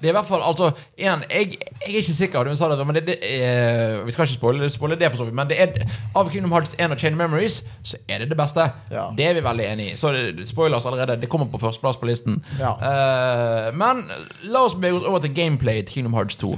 [0.00, 2.86] Det er i hvert fall, altså igjen, jeg, jeg er ikke sikker, du sa det,
[2.86, 5.34] men det, det er, vi skal ikke spoile, spoile det, for så vidt.
[5.34, 5.72] Men det er,
[6.14, 8.68] av Kingdom Hearts 1 og Chain of Memories så er det det beste.
[8.94, 9.08] Ja.
[9.18, 9.96] Det er vi veldig enig i.
[9.96, 11.20] Så det, spoilers allerede.
[11.20, 12.44] Det kommer på førsteplass på listen.
[12.60, 12.76] Ja.
[12.78, 14.04] Uh, men
[14.46, 16.48] la oss bevege oss over til gameplay til Kingdom Hearts 2.
[16.48, 16.54] Uh,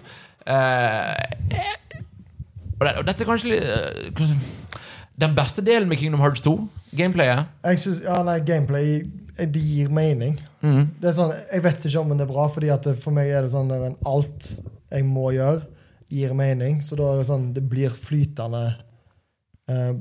[2.80, 4.36] og, det, og dette er kanskje litt, uh,
[5.20, 6.68] den beste delen med Kingdom Hearts 2.
[6.96, 7.44] Gameplayet.
[7.64, 9.08] Jeg synes, ja, nei, Gameplay eh,
[9.46, 10.36] det gir mening.
[10.60, 13.42] Det er sånn, Jeg vet ikke om det er bra, fordi det, for meg er
[13.46, 14.50] det sånn der alt
[14.90, 15.62] jeg må gjøre,
[16.10, 16.80] gir mening.
[16.82, 18.74] Så da er det sånn Det blir flytende.
[19.70, 19.92] Eh,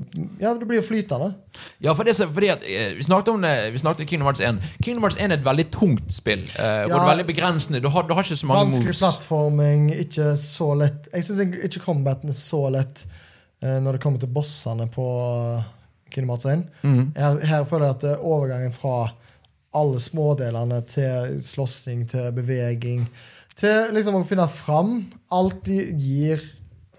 [0.42, 1.30] ja, det blir flytende.
[1.78, 4.40] Ja, for det, fordi at eh, Vi snakket om det Vi snakket om Kingdom Hearts
[4.40, 4.58] 1.
[4.82, 6.42] Kingdom Hearts 1 er et veldig tungt spill.
[6.42, 7.80] Eh, hvor det er veldig begrensende.
[7.84, 9.02] Du har, du har ikke så mange Vanskelig moves.
[9.04, 13.04] plattforming, ikke så lett Jeg syns ikke combaten er så lett
[13.62, 15.06] eh, når det kommer til bossene på
[16.10, 16.66] Kingdom Hearts 1.
[16.82, 17.02] Mm.
[17.16, 18.96] Her, her føler jeg at eh, overgangen fra
[19.74, 23.04] alle smådelene til slåssing, til beveging,
[23.60, 24.96] til liksom å finne fram,
[25.30, 26.40] alt gir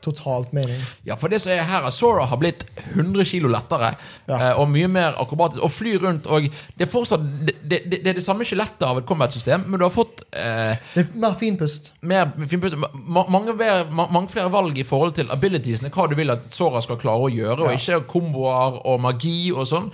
[0.01, 0.79] totalt mening.
[1.05, 2.63] Ja, for det som er her er Sora har blitt
[2.95, 3.91] 100 kilo lettere
[4.27, 4.37] Ja.
[4.49, 5.61] eh, og mye mer akrobatisk.
[5.61, 6.25] Og flyr rundt.
[6.25, 9.77] Og det er fortsatt Det, det, det er det samme skjelettet av et combat-system, men
[9.79, 11.91] du har fått eh, Det er mer finpust.
[12.01, 12.81] mer finpust-
[13.29, 15.91] mange, mer- mange flere valg i forhold til abilitiesene.
[15.93, 17.77] Hva du vil at Sora skal klare å gjøre, og Ja.
[17.77, 19.91] ikke komboer og magi og sånn.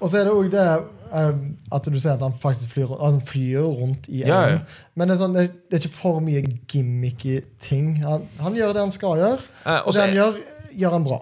[0.00, 0.66] Og så er det òg det
[1.12, 1.34] eh,
[1.74, 4.58] at du ser at han faktisk flyr, altså flyr rundt i Ja, ja.
[4.94, 7.96] Men det er, sånn, det, det er ikke for mye gimmicky ting.
[8.04, 10.42] Han, han gjør det han skal gjøre, Eh, og det han gjør,
[10.74, 11.20] gjør han bra.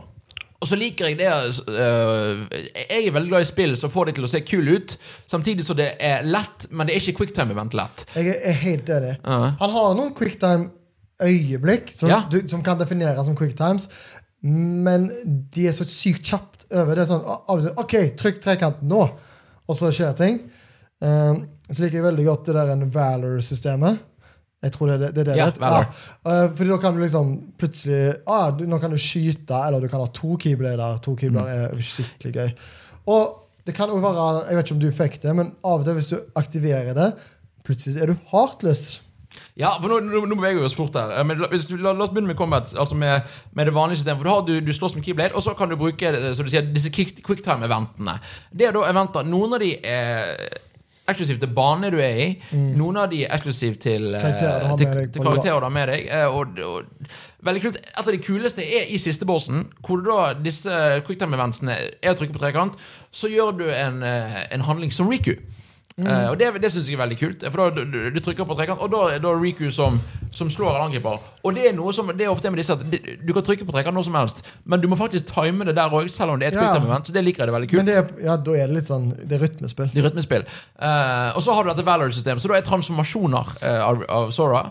[0.63, 4.15] Og så liker jeg det uh, Jeg er veldig glad i spill som får det
[4.21, 4.95] til å se kul ut,
[5.27, 8.05] samtidig som det er lett, men det er ikke quicktime-event lett.
[8.15, 9.17] Jeg er, helt enig.
[9.27, 9.41] Ja.
[9.59, 12.23] Han har noen quicktime-øyeblikk som, Ja.
[12.47, 13.89] som kan defineres som quicktimes,
[14.43, 15.11] men
[15.55, 16.95] de er så sykt kjapt over.
[16.95, 19.03] Det er sånn, OK, trykk trekant nå,
[19.69, 20.41] og så skjer ting.
[21.03, 21.35] Eh,
[21.71, 24.01] så liker jeg veldig godt det der en Valor-systemet.
[24.63, 25.11] Jeg tror det det.
[25.15, 25.51] det, er det Ja.
[25.59, 25.87] Valor.
[26.25, 29.81] Ja, eh, fordi da kan du liksom plutselig ah, du, Nå kan du skyte, eller
[29.81, 30.99] du kan ha to keyblader.
[31.03, 31.79] To keyblader Mm.
[31.79, 32.53] er skikkelig gøy.
[33.07, 35.85] Og det kan også være Jeg vet ikke om du fikk det, men av og
[35.85, 37.13] til hvis du aktiverer det,
[37.65, 39.01] plutselig er du heartless.
[39.57, 41.13] Ja, for nå, nå, nå beveger vi oss fort her.
[41.19, 43.23] Eh, Men la, la, la oss begynne med combat, altså med,
[43.53, 44.23] med det vanlige systemet.
[44.23, 46.49] For da har du, du slåss med keyblade, og så kan du bruke så som
[46.49, 48.19] du sier, disse quicktime-eventene.
[48.53, 50.37] Det er da eventer Noen av de er
[51.13, 52.27] eksklusive til bane du er i.
[52.79, 55.67] Noen av de er eksklusive til, eh, Karakterer du har med deg til på du
[55.67, 56.07] har med deg.
[56.09, 57.09] eh, Og, og,
[57.43, 57.77] veldig kult.
[57.77, 60.71] Et av de kuleste er i siste bossen, hvor da disse
[61.07, 62.79] quicktime-eventsene er å trykke på trekant.
[63.13, 65.35] Så gjør du en, eh, en handling som Riku.
[65.99, 67.45] Eh, og Det, det syns jeg er veldig kult.
[67.53, 69.99] For da du, du, trykker på trekant, og da da er Riku som,
[70.33, 71.19] som slår en angriper.
[71.45, 72.85] Og det er noe som, det er ofte med disse at
[73.23, 75.93] Du kan trykke på trekant når som helst, men du må faktisk time det der
[75.93, 76.71] òg, selv om det er et Ja.
[76.73, 77.07] quicktime-event.
[77.11, 77.83] Så det liker jeg det veldig kult.
[77.83, 79.93] Men det er, ja, da er det litt sånn Det er rytmespill.
[79.93, 80.49] Det er rytmespill.
[80.81, 84.67] Uh, og så har du dette Valor-systemet, så da er transformasjoner uh, av, av Sora.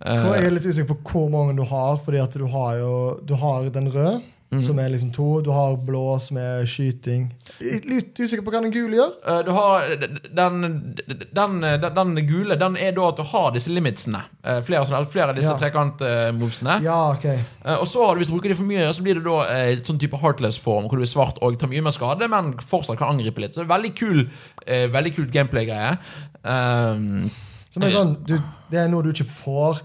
[0.00, 3.34] Jeg er litt usikker på hvor mange du har, fordi at du har jo Du
[3.36, 4.62] har den røde, Mhm.
[4.66, 5.40] som er liksom to.
[5.46, 7.28] Du har blå, som er skyting.
[7.60, 9.12] Litt usikker på hva den gule gjør.
[9.22, 13.70] Uh, du har den, den, den, den gule Den er da at du har disse
[13.70, 14.24] limitsene.
[14.42, 15.58] Uh, flere, sånne- flere av disse Ja.
[15.60, 16.80] trekantmovesene.
[16.82, 17.44] Ja, okay.
[17.64, 19.38] Uh, og så har du, Hvis du bruker det for mye, så blir det da
[19.54, 22.98] eh, sånn type heartless-form, hvor du er svart og tar mye mer skade, men fortsatt
[22.98, 23.54] kan angripe litt.
[23.54, 24.24] Så det er veldig kul
[24.66, 25.94] eh, Veldig kult gameplay-greie.
[26.42, 27.30] Um,
[27.70, 28.34] Som er sånn, du,
[28.70, 29.78] det er noe du ikke får.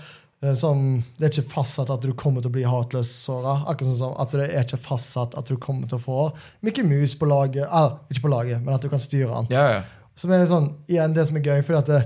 [0.43, 3.59] Eh, Som, det er ikke fastsatt at du kommer til å bli heartless, såra.
[3.65, 6.19] Akkurat sånn som at det er ikke fastsatt at du kommer til å få
[6.65, 7.65] Mickey Mouse på laget.
[7.67, 9.51] Eller, ikke på laget, men at du kan styre han.
[9.53, 9.86] ja, ja.
[10.15, 11.97] Som er sånn, igjen, det som er gøy, fordi at det,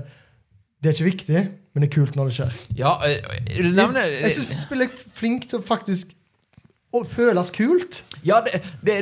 [0.82, 2.56] det er ikke viktig, men det er kult når det skjer.
[2.80, 6.16] ja øh, øh, Jeg, jeg syns spillet er flink til å faktisk
[6.90, 8.00] å føles kult.
[8.26, 8.96] Ja, det, det,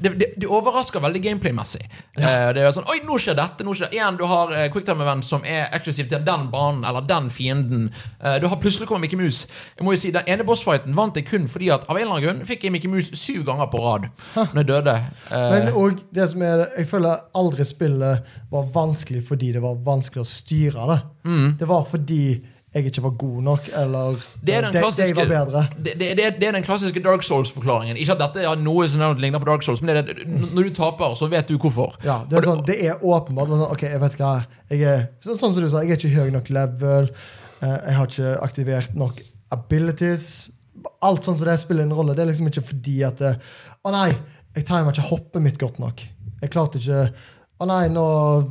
[0.00, 1.82] det, det, overrasker veldig gameplay-messig.
[2.16, 2.52] Ja.
[2.56, 3.66] det er sånn, Oi, nå skjer dette!
[3.66, 7.04] nå skjer det Igjen, Du har uh, quicktime-event som er eksklusivt til den banen eller
[7.06, 7.90] den fienden.
[8.20, 9.50] Eh, du har plutselig kommet Mickey Mouse.
[9.76, 12.16] Jeg må jo si, Den ene bossfighten vant jeg kun fordi at av en eller
[12.16, 14.96] annen grunn fikk jeg Mickey Mouse syv ganger på rad når jeg døde.
[15.28, 19.78] Eh, Men og det som er, jeg føler aldri spillet var vanskelig fordi det var
[19.84, 21.00] vanskelig å styre det.
[21.60, 22.24] Det var fordi
[22.74, 25.60] jeg ikke var god nok, eller det er den de, de var bedre.
[25.78, 27.96] det, det, det, det er den klassiske Dark Souls-forklaringen.
[28.02, 30.00] Ikke at dette er noe som ligner på Dark Souls, men
[30.56, 31.94] når du taper, så vet du hvorfor.
[32.02, 33.52] Ja, det er, sånn, det er åpenbart.
[33.52, 34.32] Sånn, ok, jeg vet hva
[34.72, 37.08] jeg er, sånn, Sånn som du sa, jeg er ikke høy nok level.
[37.62, 39.22] eh, jeg har ikke aktivert nok
[39.54, 40.26] abilities.
[41.04, 42.16] Alt sånn som det spiller en rolle.
[42.16, 43.36] Det er liksom ikke fordi at det,
[43.86, 44.08] Å nei,
[44.56, 46.02] jeg timer ikke hoppet mitt godt nok.
[46.42, 47.06] Jeg klarte ikke
[47.62, 48.04] Å nei, nå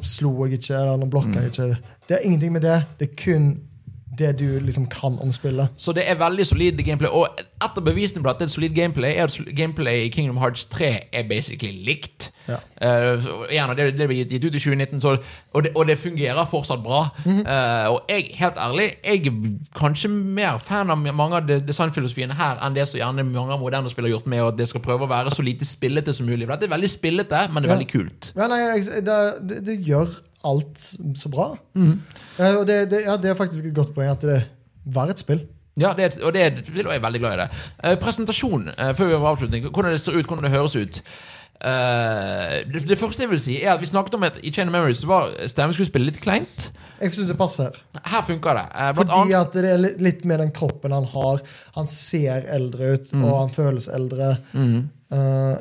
[0.07, 1.67] slo jeg ikke, eller nå blokka jeg ikke.
[2.07, 2.78] Det er ingenting med det.
[3.01, 3.49] Det er kun
[4.18, 5.68] det du liksom kan om spillet.
[5.78, 7.09] Så det er veldig solid gameplay.
[7.09, 10.38] Og et av bevisene på at det er solid gameplay, er at gameplay i Kingdom
[10.38, 12.32] Hearts 3 er basically likt.
[12.47, 12.59] Ja.
[12.84, 15.16] Uh, så igjen, det, det ble gitt ut i 2019, så,
[15.53, 17.05] og, det, og det fungerer fortsatt bra.
[17.26, 17.86] Mm -hmm.
[17.86, 19.32] uh, og jeg, helt ærlig, jeg er
[19.80, 23.89] kanskje mer fan av mange av designfilosofiene her enn det som gjerne mange av moderne
[23.89, 26.45] spillere har gjort med at det skal prøve å være så lite spillete som mulig.
[26.47, 27.80] For dette er veldig spillete, men det er Ja.
[27.80, 28.32] veldig kult.
[28.36, 30.07] Ja, nei, det, det gjør
[30.44, 30.80] alt
[31.20, 31.50] så bra.
[31.76, 32.00] Mm.
[32.39, 34.39] Uh, og det, det, ja, det er faktisk et godt poeng at det
[34.86, 35.46] var et spill.
[35.80, 37.50] Ja, det og det er, jeg er veldig glad i det.
[37.84, 39.70] Uh, presentasjon, uh, før vi har avslutning.
[39.72, 41.00] Hvordan det ser ut, hvordan det høres ut.
[41.64, 44.68] Uh, det, det første jeg vil si, er at vi snakket om at i Chain
[44.68, 46.72] of Memories var stemmeskuespillet litt kleint.
[47.00, 47.70] Jeg syns det passer
[48.04, 48.24] her.
[48.28, 48.66] Funker det.
[48.76, 51.39] Uh, Fordi annet, at det er litt- med den kroppen han har.
[51.78, 53.24] Han ser eldre ut, Mm.
[53.30, 54.38] og han føles eldre.
[55.14, 55.56] Eh,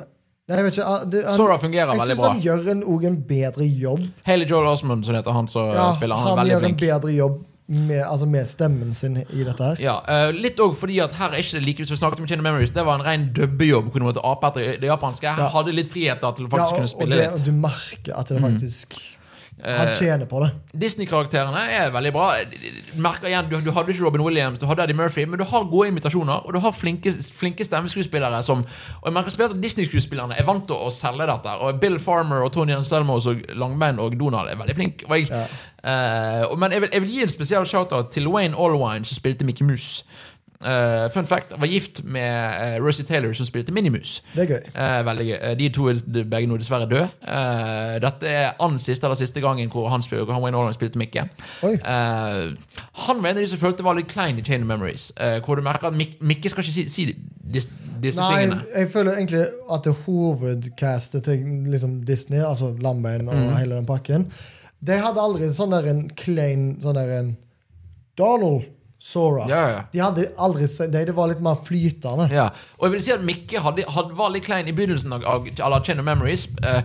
[0.49, 2.33] nei, jeg vet ikke ah, det, han, Sora fungerer Jeg veldig syns bra.
[2.33, 2.83] han gjør en,
[3.13, 4.03] en bedre jobb.
[4.27, 6.85] Haley Joel Osmond, som heter han som Ja, spiller, han, er veldig gjør en flink.
[6.89, 7.41] bedre jobb
[7.73, 9.79] med, altså med stemmen sin i dette her.
[9.81, 12.27] Ja, eh, litt også fordi at her er ikke det like som vi snakket om
[12.29, 13.93] Chain of Memories, det var en ren dubbejobb.
[13.95, 15.31] Kunne måtte ape etter det japanske.
[15.31, 15.49] Her Ja.
[15.55, 17.45] hadde litt friheter til å Ja, faktisk og, kunne og, spille det, litt.
[17.47, 18.99] du merker at det faktisk
[19.65, 20.51] Han Eh, tjener på det.
[20.75, 22.33] Disney-karakterene er veldig bra.
[22.97, 25.65] Merker igjen, du, du hadde ikke Robin Williams, du hadde Eddie Murphy, men du har
[25.71, 28.65] gode imitasjoner, og du har flinke, flinke stemmeskuespillere som
[29.03, 31.55] Og jeg merker spesielt at Disney-skuespillerne er vant til å selge dette.
[31.63, 35.07] Og Bill Farmer og Tony Anselmo og Langbein og Donald er veldig flinke.
[35.09, 35.47] Og jeg, Ja.
[36.51, 39.45] uh, men jeg vil, jeg vil gi en spesiell shout-out til Wayne Allwine, som spilte
[39.45, 40.05] Mickey Mouse.
[40.65, 44.23] Eh, fun fact, var gift med uh, Rosie Taylor, som spilte Minimus.
[44.35, 44.69] Det er gøy.
[44.77, 45.37] Uh, veldig gøy.
[45.43, 47.09] Eh, De to er begge nå dessverre døde.
[47.23, 50.99] Eh, dette er annen siste eller siste gangen hvor han, spil, hvor han Wayne spilte
[51.01, 51.27] Mikke.
[51.63, 51.77] Eh,
[53.07, 55.13] han var en av de som følte det var litt klein i Chain of Memories.
[55.17, 57.07] eh, hvor du merker at Mik Mikke skal ikke si, si
[57.53, 57.69] dis,
[58.03, 58.63] disse Nei, tingene.
[58.77, 63.57] jeg føler egentlig at det hovedcastet til liksom Disney, altså Lambein og mm.
[63.57, 64.29] hele den pakken,
[64.87, 67.33] de hadde aldri sånn der en klein sånn der en
[68.19, 68.65] Donald
[69.03, 69.47] Sora.
[69.51, 69.81] Ja, ja.
[69.93, 72.29] De hadde aldri de, Det var litt mer flytende.
[72.33, 72.47] Ja,
[72.79, 75.49] og jeg vil si at Mikke hadde, hadde, var litt klein i begynnelsen av, av,
[75.67, 76.47] av Chain of Memories.
[76.63, 76.83] eh,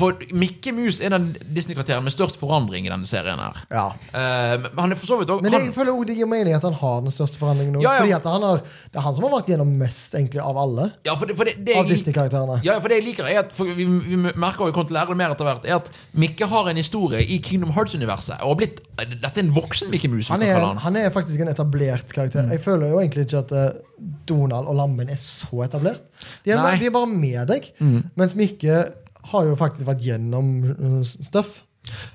[0.00, 3.40] For Mikke Mus er den Disney-karakteren med størst forandring i denne serien.
[3.40, 3.86] her Ja.
[3.92, 6.56] uh, men han for så vidt også Men han, jeg føler også det gir mening
[6.56, 7.82] at han har den største forandringen nå.
[7.84, 8.04] Ja, ja.
[8.04, 10.90] Fordi at han har, det er han som har vært gjennom mest egentlig av alle.
[11.06, 12.60] Ja, for det, for det, det Av Disney-karakterene.
[12.66, 15.00] Ja, for det jeg liker er at vi, vi merker og vi kommer til å
[15.00, 15.92] lære det mer etter hvert Er at
[16.24, 18.40] Mikke har en historie i Kingdom Hearts-universet.
[18.40, 20.28] Og har blitt Dette er en voksen Mikke Mus.
[20.32, 20.80] Han han.
[20.84, 22.44] han er faktisk en etablert karakter.
[22.44, 22.56] Mm.
[22.56, 23.68] Jeg føler jo egentlig ikke at eh,
[24.28, 26.02] Donald og Lammen er så etablert.
[26.44, 26.60] De er.
[26.60, 26.80] Mm.
[26.80, 27.70] de er bare med deg.
[28.18, 28.82] Mens Mikke
[29.32, 31.60] har jo faktisk vært gjennom uh, stuff.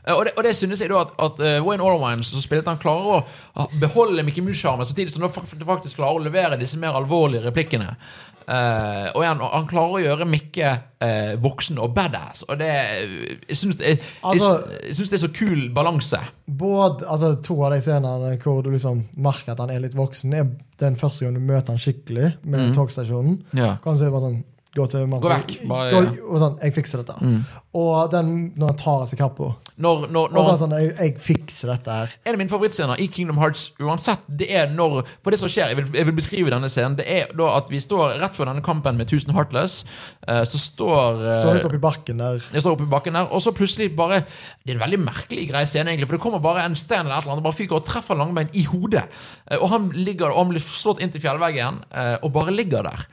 [0.05, 2.69] Eh, Og det, og det synes jeg da at, at eh, Wayne Orwine som spilte
[2.71, 3.25] han klarer
[3.57, 7.95] å beholde Mickey Mouse-sjarmen samtidig som han faktisk klarer å levere disse mer alvorlige replikkene.
[8.45, 10.67] Uh, og igjen, han klarer å gjøre Mikke
[11.01, 12.43] uh, voksen og badass.
[12.45, 12.69] Og det
[13.49, 16.19] Jeg syns det, Altså- det er så kul balanse.
[16.45, 20.33] Både, altså To av de scenene hvor du liksom merker at han er litt voksen,
[20.37, 23.39] er den første gang du møter han skikkelig med togstasjonen.
[23.57, 23.77] Ja.
[23.81, 24.43] Kan du si bare sånn
[24.75, 27.45] Gå til mannen, Gå vekk, bare- gå, og sånn, 'Jeg fikser dette'.
[27.75, 29.55] Og den når han tar av seg kappa.
[29.79, 32.09] Når, når, når sånn, jeg, 'Jeg fikser dette her'.
[32.25, 35.67] En av mine favorittscener i Kingdom Hearts uansett, det er når For det som skjer,
[35.71, 38.45] jeg vil, jeg vil beskrive denne scenen, det er da at vi står rett før
[38.51, 39.83] denne kampen med 1000 Heartless.
[40.27, 42.41] eh, så står eh, Står litt oppi bakken der.
[42.53, 44.25] Jeg står oppe i bakken der, og så plutselig bare
[44.65, 46.07] Det er en veldig merkelig grei scene, egentlig.
[46.07, 48.15] For det kommer bare en stein eller et eller annet, og bare fyker og treffer
[48.15, 49.03] Langbein i hodet.
[49.51, 52.83] Eh, Og han ligger og han blir slått inn til fjellveggen, eh, og bare ligger
[52.83, 53.05] der.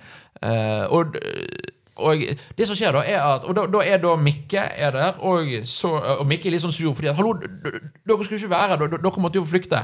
[0.43, 1.19] Eh, Og
[2.02, 2.23] og
[2.56, 5.51] det som skjer da er at Og da, da er da Mikke er der, og,
[5.69, 8.86] så, og Mikke er litt sånn sur fordi at Hallo, dere skulle ikke være her,
[8.97, 9.82] dere måtte jo flykte.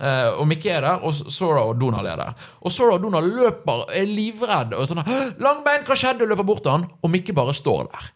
[0.00, 2.48] Uh, og Mikke er der, og Sora og Donald er der.
[2.64, 6.62] Og Sora og Donald løper, er livredd og sånn 'Langbein, hva skjedde?' og løper bort
[6.64, 8.08] til han, og Mikke bare står der.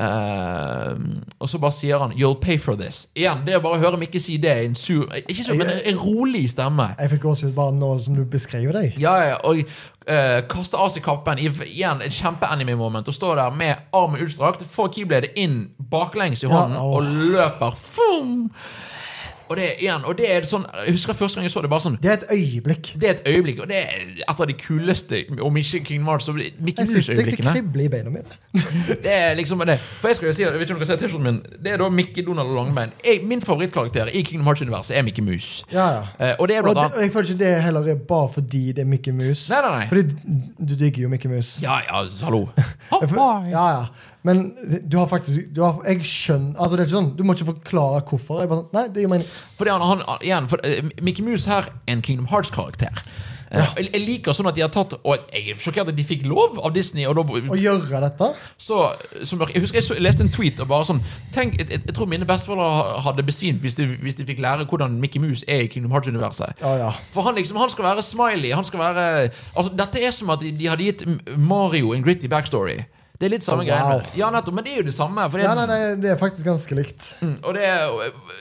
[0.00, 0.92] Eh,
[1.38, 3.06] og så bare sier han 'You'll pay for this'.
[3.14, 5.98] Igjen, Det å bare høre Mikke si det en sur Ikke sur, men en, en
[5.98, 6.94] rolig stemme.
[6.98, 8.96] Jeg fikk gåsehud bare nå som du beskriver deg.
[9.00, 13.76] Ja, ja, og uh, kaster av seg kappen igjen et kjempe-anime-moment og står der med
[13.92, 17.76] armen utstrakt, får keybladet inn baklengs i hånden ja, og løper.
[17.76, 18.48] Fum!
[19.50, 21.82] Og det igjen, og det er sånn Jeg husker første gang jeg så det, bare
[21.82, 22.92] sånn Det er et øyeblikk.
[23.02, 26.28] Det er et øyeblikk, og det er et av de kuleste, om ikke King Mars,
[26.28, 27.54] så Mickey synes det, det Mouse-øyeblikkene.
[27.56, 28.38] kribler i beina mine.
[29.04, 29.76] Det er liksom det.
[30.00, 31.82] For jeg skal jo si, jeg vet ikke om dere ser T-skjorten min Det er
[31.82, 32.92] da Mickey, Donald og Langbein.
[33.04, 35.64] Jeg, min favorittkarakter i Kingdom Hearts-universet er Mickey Mouse.
[35.72, 36.02] Ja, ja.
[36.20, 38.00] Eh, og det er Og, blant det, annet og jeg føler ikke det heller er
[38.14, 39.50] bare fordi det er Mickey Mouse.
[39.52, 39.88] Nei, nei, nei.
[39.90, 41.58] Fordi du digger jo Mickey Mouse.
[41.62, 42.46] Ja, ja, hallo.
[43.50, 43.84] Ja, ja.
[44.22, 44.42] Men
[44.84, 47.50] du har faktisk du har, Jeg skjønner altså det er ikke sånn, Du må ikke
[47.54, 48.42] forklare hvorfor.
[48.42, 49.34] Jeg bare sånn, nei, det gir mening.
[49.56, 53.04] Fordi han, han, igjen, for, uh, Mickey Mouse her er en Kingdom Hearts-karakter.
[53.50, 53.64] Ja.
[53.74, 56.60] jeg, liker sånn at de har tatt Og jeg er sjokkert at de fikk lov
[56.62, 57.02] av Disney.
[57.10, 58.78] Og da, Å gjøre dette så,
[59.26, 61.00] som, jeg husker jeg, så, jeg leste en tweet og bare sånn
[61.34, 64.94] Tenk, jeg, jeg tror mine besteforeldre hadde besvimt hvis de, hvis de fikk lære hvordan
[65.02, 66.62] Mickey Mouse er i Kingdom Hearts-universet.
[66.62, 66.92] Ja, ja.
[67.10, 68.54] For han liksom, han skal være smiley.
[68.54, 72.30] Han skal være altså, Dette er som at de, de hadde gitt Mario en gritty
[72.30, 72.78] backstory.
[73.20, 74.00] Det er litt samme Oh, wow.
[74.16, 75.26] Ja, nettopp, Men det er jo det samme.
[75.28, 77.08] Det, Ja, nei, nei, det er faktisk ganske likt.
[77.20, 77.82] Mm, Og det er,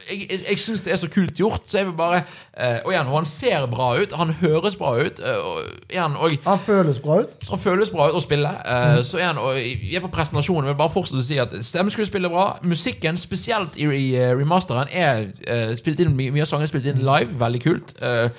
[0.08, 1.66] jeg, jeg, jeg syns det er så kult gjort.
[1.68, 2.22] Så jeg vil bare
[2.56, 4.14] eh, Og igjen, og han ser bra ut.
[4.16, 5.20] Han høres bra ut.
[5.20, 7.50] eh, og igjen, og Han føles bra ut.
[7.50, 8.54] han føles bra ut å spille.
[8.76, 10.72] eh, Så igjen, og jeg er på presentasjonen.
[10.72, 12.48] Vil bare fortsette å si at stemmeskuespillet er bra.
[12.64, 17.04] Musikken, spesielt i eh, remasteren, er eh, spilt inn mye mye av sangene spilt inn
[17.04, 17.36] live.
[17.44, 17.94] Veldig kult.
[18.02, 18.30] Eh,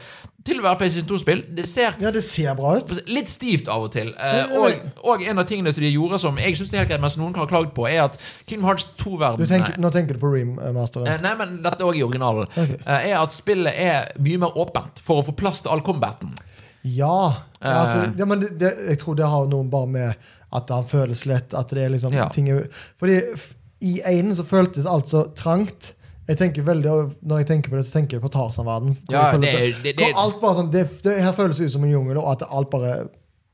[0.45, 1.41] til å være PlayStation 2-spill.
[1.57, 2.95] Det ser Ja, det ser bra ut.
[3.13, 4.09] Litt stivt av og til.
[4.17, 4.73] Eh, og,
[5.05, 7.35] og en av tingene som de gjorde som jeg syns er helt greit, mens noen
[7.37, 8.17] har klagd på, er at
[8.49, 11.07] Kingdom Hearts 2-verden tenker, nå tenker du på remasteren.
[11.13, 12.49] Eh, Nei, men dette også i originalen.
[12.55, 12.79] Okay.
[12.87, 16.33] Eh, Er at spillet er mye mer åpent for å få plass til all combaten.
[16.83, 17.35] Ja.
[17.61, 18.13] altså, Eh.
[18.17, 21.53] ja men det, det, jeg tror det har noe bare med at han føles lett.
[21.55, 22.29] At det er liksom Ja.
[22.33, 22.49] ting
[22.99, 23.21] Fordi
[23.85, 25.93] i einen så føltes alt så trangt.
[26.31, 26.91] Jeg tenker veldig,
[27.27, 28.97] Når jeg tenker på det, så tenker jeg på Tarzan-verden.
[29.11, 32.19] Ja, det det- det- alt bare sånn, det, det her føles ut som en jungel,
[32.19, 33.09] og at alt bare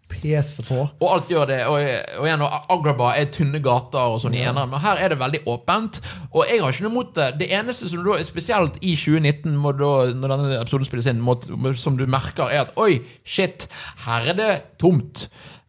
[0.09, 0.77] peser på.
[1.01, 1.59] Og alt gjør det.
[1.66, 1.81] Og,
[2.20, 4.51] og igjen, og er tynne gater og sånn ja.
[4.51, 6.01] eneren, men her er det veldig åpent.
[6.32, 7.28] Og jeg har ikke noe imot det.
[7.40, 11.36] Det eneste som da, spesielt i 2019, må da, når denne episoden spilles inn, må,
[11.77, 13.66] som du merker, er at oi, shit,
[14.07, 15.27] her er det tomt.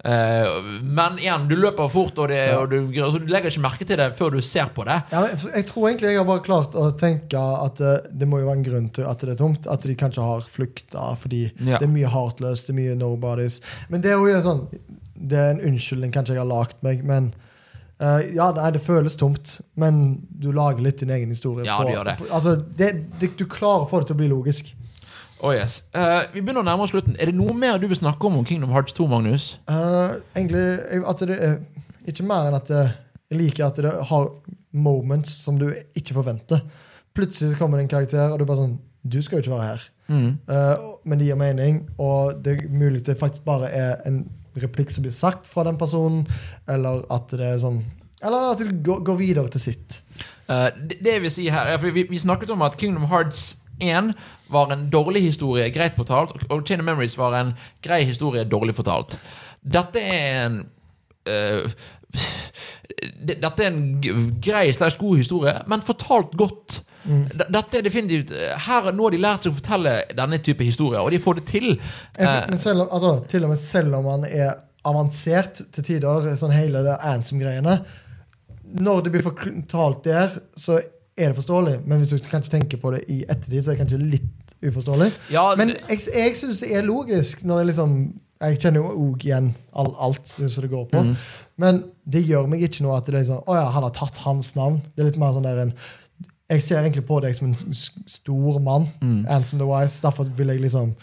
[0.08, 0.48] Eh,
[0.88, 4.00] men igjen, du løper fort, og, det, og du, altså, du legger ikke merke til
[4.00, 5.02] det før du ser på det.
[5.12, 8.48] Ja, jeg tror egentlig jeg har bare klart å tenke at det, det må jo
[8.48, 9.68] være en grunn til at det er tomt.
[9.68, 11.76] At de kanskje har flykta fordi Ja.
[11.82, 13.60] det er mye heartless, det er mye nobodies.
[13.92, 14.64] Men det er jo en sånn
[15.18, 17.34] Det er en unnskyldning kanskje jeg har lagd meg, men
[17.98, 21.66] Uh, ja, nei, det føles tomt, men du lager litt din egen historie.
[21.66, 22.14] Ja, det gjør det.
[22.20, 24.68] på- altså, det, det, du klarer å få det til å bli logisk.
[25.42, 25.84] Oh yes.
[25.94, 27.18] Uh, vi begynner å nærme oss slutten.
[27.22, 29.50] Er det noe mer du vil snakke om om Kingdom Hearts 2, Magnus?
[29.70, 30.66] Uh, egentlig
[30.98, 31.60] at det er
[32.10, 34.30] ikke mer enn at jeg liker at det har
[34.72, 36.64] moments som du ikke forventer.
[37.18, 38.78] Plutselig kommer det en karakter, og du bare sånn
[39.08, 39.86] Du skal jo ikke være her.
[40.08, 40.32] Mm.
[40.48, 44.26] Uh, men det gir mening, og det er mulig det faktisk bare er en
[44.58, 46.26] replikk som blir sagt fra den personen,
[46.68, 47.84] eller at det er sånn
[48.26, 50.00] Eller at det går, går videre til sitt.
[50.50, 53.58] Eh, det, det vil si her er, for vi, vi snakket om at Kingdom Hearts
[53.80, 54.14] 1
[54.54, 58.76] var en dårlig historie, greit fortalt, og Chain of Memories var en grei historie, dårlig
[58.78, 59.20] fortalt.
[59.62, 60.60] Dette er en
[61.28, 61.78] uh,
[63.28, 63.82] Dette er en
[64.42, 66.80] grei slags god historie, men fortalt godt.
[67.08, 67.26] Mm.
[67.38, 68.32] Dette er definitivt
[68.66, 71.46] Her Nå har de lært seg å fortelle denne type historier, og de får det
[71.52, 71.68] til.
[72.18, 76.32] Eh, men selv om, altså, til og med selv om man er avansert til tider,
[76.40, 77.80] sånn hele det Ansom-greiene
[78.80, 80.80] Når det blir fortalt der, så
[81.18, 81.80] er det forståelig.
[81.86, 85.12] Men hvis du kanskje tenker på det i ettertid, så er det kanskje litt uforståelig.
[85.32, 88.00] ja, Men jeg, jeg syns det er logisk når jeg liksom
[88.38, 91.00] Jeg kjenner jo òg igjen all, alt som det går på.
[91.02, 91.16] Mm.
[91.58, 94.20] Men det gjør meg ikke noe at det er sånn Å ja, han har tatt
[94.28, 94.78] hans navn.
[94.94, 95.72] Det er litt mer sånn der en
[96.54, 98.86] Jeg ser egentlig på deg som en stor mann.
[99.02, 99.26] Mm.
[99.28, 99.98] Anson the Wise.
[100.06, 100.94] Derfor vil jeg liksom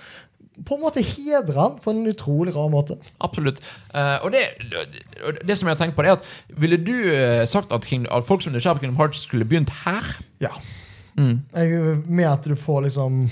[0.63, 2.97] på en måte hedre han på en utrolig rar måte.
[3.25, 3.59] Absolutt.
[3.91, 5.03] Uh, og det, det,
[5.43, 8.07] det som jeg har tenkt på, det er at ville du eh, sagt at, King,
[8.07, 10.13] at folk som er nysgjerrig på Kingdom Hearts, skulle begynt her?
[10.43, 10.53] Ja.
[11.19, 11.41] Mm.
[11.57, 13.29] Jeg, med at du får liksom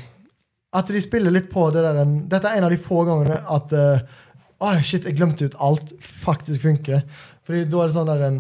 [0.73, 3.41] At de spiller litt på det der en, Dette er en av de få gangene
[3.43, 4.21] at uh,
[4.63, 5.95] oh shit, jeg glemte ut alt.
[6.01, 7.03] Faktisk funker.
[7.47, 8.39] Fordi da er det sånn der en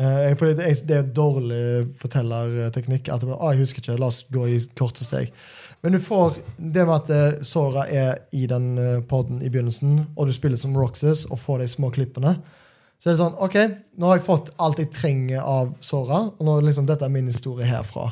[0.00, 1.64] uh, fordi det er, det er dårlig
[2.00, 3.12] fortellerteknikk.
[3.12, 5.32] At det «Å, jeg husker ikke, la oss gå i korte steg.
[5.80, 10.06] Men du får det med at uh, Sora er i den poden podden i begynnelsen,
[10.16, 12.36] og du spiller som Roxas og får de små klippene.
[13.00, 13.56] Så er det sånn, ok,
[13.96, 17.30] nå har jeg fått alt jeg trenger av Sora, og nå liksom, dette er min
[17.32, 18.10] historie herfra.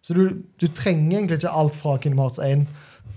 [0.00, 2.68] Så du, du trenger egentlig ikke alt fra Kingdom Hearts 1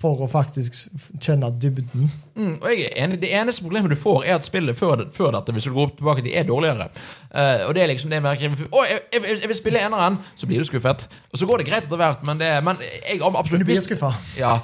[0.02, 0.76] for å faktisk
[1.22, 2.10] kjenne dybden.
[2.36, 5.36] Mm, og jeg er enig, Det eneste problemet du får, er at spillet før, før
[5.36, 6.90] dette hvis du går opp tilbake, de er dårligere.
[7.32, 10.20] Uh, og det er liksom det med Å, jeg, jeg, jeg vil spille eneren!
[10.36, 11.08] Så blir du skuffet.
[11.32, 14.16] Og så går det greit etter hvert, men, det, men jeg absolutt du blir skuffa.
[14.40, 14.58] Ja,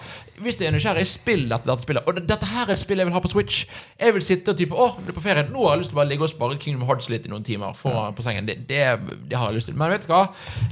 [0.43, 2.05] hvis det er nysgjerrig, spill dette, dette spillet.
[2.05, 3.65] Og dette her er et spill jeg vil ha på Switch.
[3.97, 5.47] Jeg vil sitte og type Å, du er på ferie.
[5.49, 7.45] Nå har jeg lyst til å bare ligge og spare Kingdom Hearts litt i noen
[7.47, 8.45] timer foran på sengen.
[8.49, 8.83] Det, det,
[9.31, 9.77] det har jeg lyst til.
[9.79, 10.27] Men vet du hva?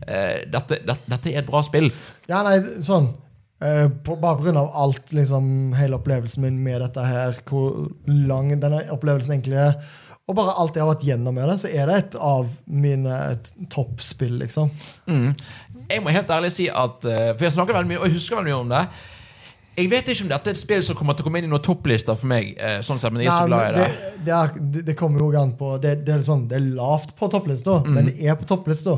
[0.05, 1.89] Eh, dette, dette, dette er et bra spill.
[2.29, 3.13] Ja, nei, sånn
[3.61, 4.63] eh, på, Bare pga.
[4.73, 9.77] alt, liksom, hele opplevelsen min med dette her, hvor lang denne opplevelsen egentlig er,
[10.27, 13.17] og bare alt jeg har vært gjennom med det, så er det et av mine
[13.69, 14.71] toppspill, liksom.
[15.07, 15.35] Mm.
[15.91, 18.39] Jeg må helt ærlig si at eh, For jeg snakker veldig mye, og jeg husker
[18.39, 18.79] veldig mye om det.
[19.75, 21.51] Jeg vet ikke om dette er et spill som kommer til å komme inn i
[21.51, 22.53] noen topplister for meg.
[22.57, 23.87] eh, Sånn sett, men jeg er så glad i det.
[23.91, 27.11] det, det, er, det, kommer jo an på Det, det, er, sånn, det er lavt
[27.19, 27.93] på topplista, Mm.
[27.93, 28.95] men det er på topplista.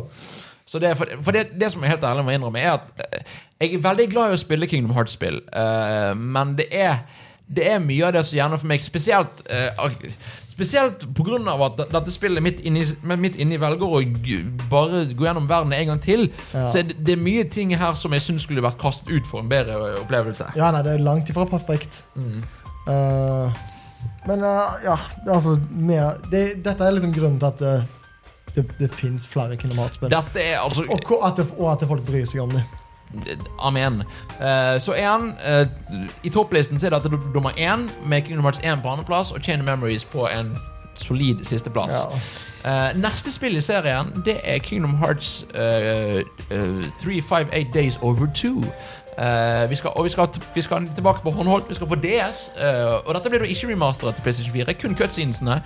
[0.68, 3.36] Så det, for for det, det som jeg helt ærlig må innrømme, er at eh,
[3.62, 7.06] jeg er veldig glad i å spille Kingdom Hearts-spill, uh, men det er,
[7.48, 9.96] det er mye av det som gjerne for meg Spesielt uh,
[10.52, 11.40] Spesielt pga.
[11.66, 12.84] at dette spillet midt inni,
[13.16, 14.02] midt inni velger å
[14.70, 16.32] bare gå gjennom verden en gang til.
[16.54, 16.66] Ja.
[16.74, 19.46] Så det, det er mye ting her som jeg syns skulle vært kastet ut for
[19.46, 20.50] en bedre opplevelse.
[20.58, 22.02] Ja, nei, det er langt ifra perfekt.
[22.16, 22.42] Mm.
[22.90, 23.54] Uh,
[24.26, 24.42] men
[24.84, 24.98] ja,
[25.30, 27.86] altså mer, det, Dette er liksom grunnen til at
[28.58, 30.12] det, det, det fins flere Kingdom Hearts-spill.
[30.12, 32.64] Er altså Og, at det- og at folk bryr seg om det.
[33.64, 34.02] Amen.
[34.40, 35.68] Uh, så én uh,
[36.24, 39.64] I topplisten så er dette nummer én, med Kingdom Hearts 1 på andreplass og Chain
[39.66, 40.52] Memories på en
[41.02, 41.96] solid sisteplass.
[42.04, 42.20] Ja.
[42.68, 46.20] Uh, neste spill i serien Det er Kingdom Hearts uh,
[46.52, 48.48] uh, 358 Days Over 2.
[49.18, 51.70] Uh, vi skal, og vi skal, vi skal tilbake på håndholdt.
[51.70, 52.52] Vi skal på DS.
[52.58, 55.62] uh, og dette blir da ikke remasteret til PlayStation 4, kun cutscenesene.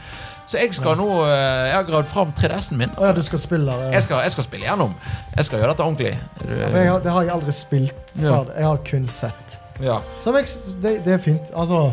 [0.48, 2.94] Så jeg skal nå uh, Jeg har gravd fram 3DS-en min.
[2.98, 3.90] Oh, ja, du skal spille ja.
[3.92, 4.94] Jeg skal, jeg skal spille gjennom.
[5.38, 6.14] Jeg skal gjøre dette ordentlig.
[6.40, 8.30] Har, det har jeg aldri spilt Ja.
[8.30, 8.54] før.
[8.58, 9.60] Jeg har kun sett.
[9.82, 9.98] Ja.
[10.26, 11.52] Det, det er fint.
[11.56, 11.92] Altså,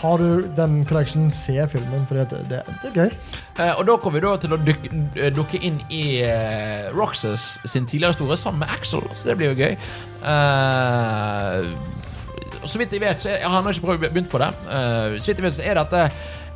[0.00, 3.10] har du den collection, se filmen, for det, det, det er gøy.
[3.60, 7.58] Eh, og da kommer vi da til å dukke, eh, dukke inn i uh, Roxas
[7.68, 9.76] sin tidligere store sammen med Axel, så det blir jo gøy.
[10.32, 11.66] Eh,
[12.64, 14.50] så vidt jeg vet, så er, jeg har ikke prøvd begynt på det.
[14.70, 16.06] Eh, så vidt jeg vet, så er dette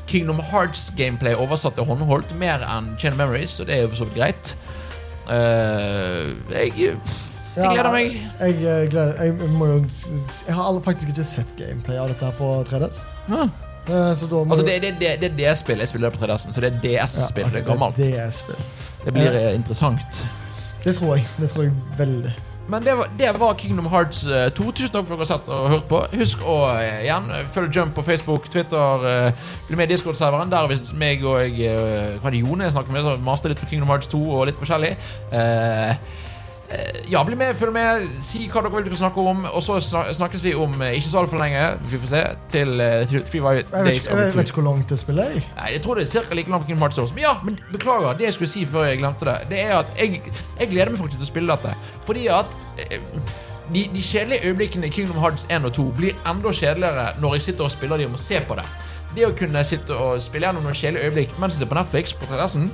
[0.07, 4.03] Kingdom Hearts-gameplay oversatt til håndholdt mer enn Chain of Memories, så det er jo for
[4.03, 4.57] så vidt greit.
[5.35, 6.95] Eh, jeg,
[7.57, 8.17] jeg gleder meg.
[8.41, 9.77] Jeg, jeg, gleder, jeg, jeg må jo
[10.47, 13.05] Jeg har faktisk ikke sett gameplay av dette her på 3DS.
[13.29, 13.47] Ja.
[13.87, 15.79] Eh, Så da må Altså, det, det, det, det er DS-spill.
[15.79, 17.47] Jeg spiller det på 3DS-en, så det er DS-spill.
[17.47, 17.97] Ja, okay, det er gammelt.
[17.97, 18.67] Det er.
[19.05, 20.27] Det blir eh, interessant.
[20.85, 21.27] Det tror jeg.
[21.39, 22.35] Det tror jeg veldig.
[22.69, 24.71] Men det var, det var Kingdom Hearts eh, 2.
[24.75, 26.01] Tusen takk for at dere har sett og hørt på.
[26.19, 29.07] Husk å eh, igjen følg følge Jump på Facebook, Twitter.
[29.11, 30.51] eh, Bli med i Discord-serveren.
[30.51, 33.55] Der hvis meg og jeg, eh, hva er det Jone jeg snakker med, så master
[33.55, 34.97] litt på Kingdom Hearts 2 og litt forskjellig.
[35.31, 36.25] Eh, eh,
[37.11, 39.45] ja, bli med, følg med, si hva dere vil dere snakke om.
[39.53, 42.23] Og så snakkes vi om eh, ikke så altfor lenge, vi får se,
[42.53, 42.73] til
[43.07, 45.43] Three Jeg vet, Days ikke- over jeg vet ikke hvor langt det spiller jeg.
[45.57, 46.35] Nei, jeg tror det er ca.
[46.35, 47.13] like langt på Kingdom Hearts.
[47.15, 48.13] Men ja, men beklager.
[48.19, 50.23] Det jeg skulle si før jeg glemte det, Det er at jeg,
[50.61, 51.75] jeg gleder meg faktisk til å spille dette.
[52.07, 52.99] Fordi at eh,
[53.73, 57.43] de, de kjedelige øyeblikkene i Kingdom Hearts 1 og 2 blir enda kjedeligere når jeg
[57.49, 58.67] sitter og spiller dem og ser på det.
[59.17, 62.13] Det å kunne sitte og spille gjennom noen kjedelige øyeblikk mens jeg ser på Netflix
[62.15, 62.69] på 3DS-en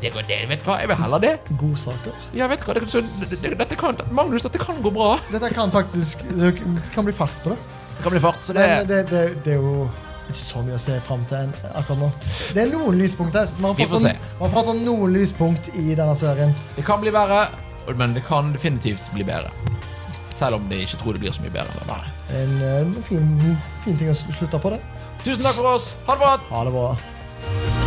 [0.00, 1.34] Det går det, vet du hva, jeg vil heller det.
[1.60, 2.16] Godsaker.
[2.36, 5.14] Ja, vet du hva, det, så, det, det, dette kan, Magnus, dette kan gå bra.
[5.32, 6.52] Dette kan faktisk Det
[6.92, 7.60] kan bli fart på det.
[7.96, 9.86] Det kan bli fart, så det Men det, det, det er jo
[10.26, 12.10] ikke så mye å se fram til akkurat nå.
[12.52, 13.48] Det er noen lyspunkt her.
[13.62, 14.08] Man har fått,
[14.40, 16.52] man har fått noen lyspunkt i denne serien.
[16.76, 17.46] Det kan bli verre,
[17.94, 19.54] men det kan definitivt bli bedre.
[20.36, 22.02] Selv om de ikke tror det blir så mye bedre.
[22.36, 23.32] En, en fin,
[23.86, 24.82] fin ting å slutte på det.
[25.24, 25.94] Tusen takk for oss.
[26.10, 26.38] Ha det bra.
[26.50, 27.85] Ha det bra.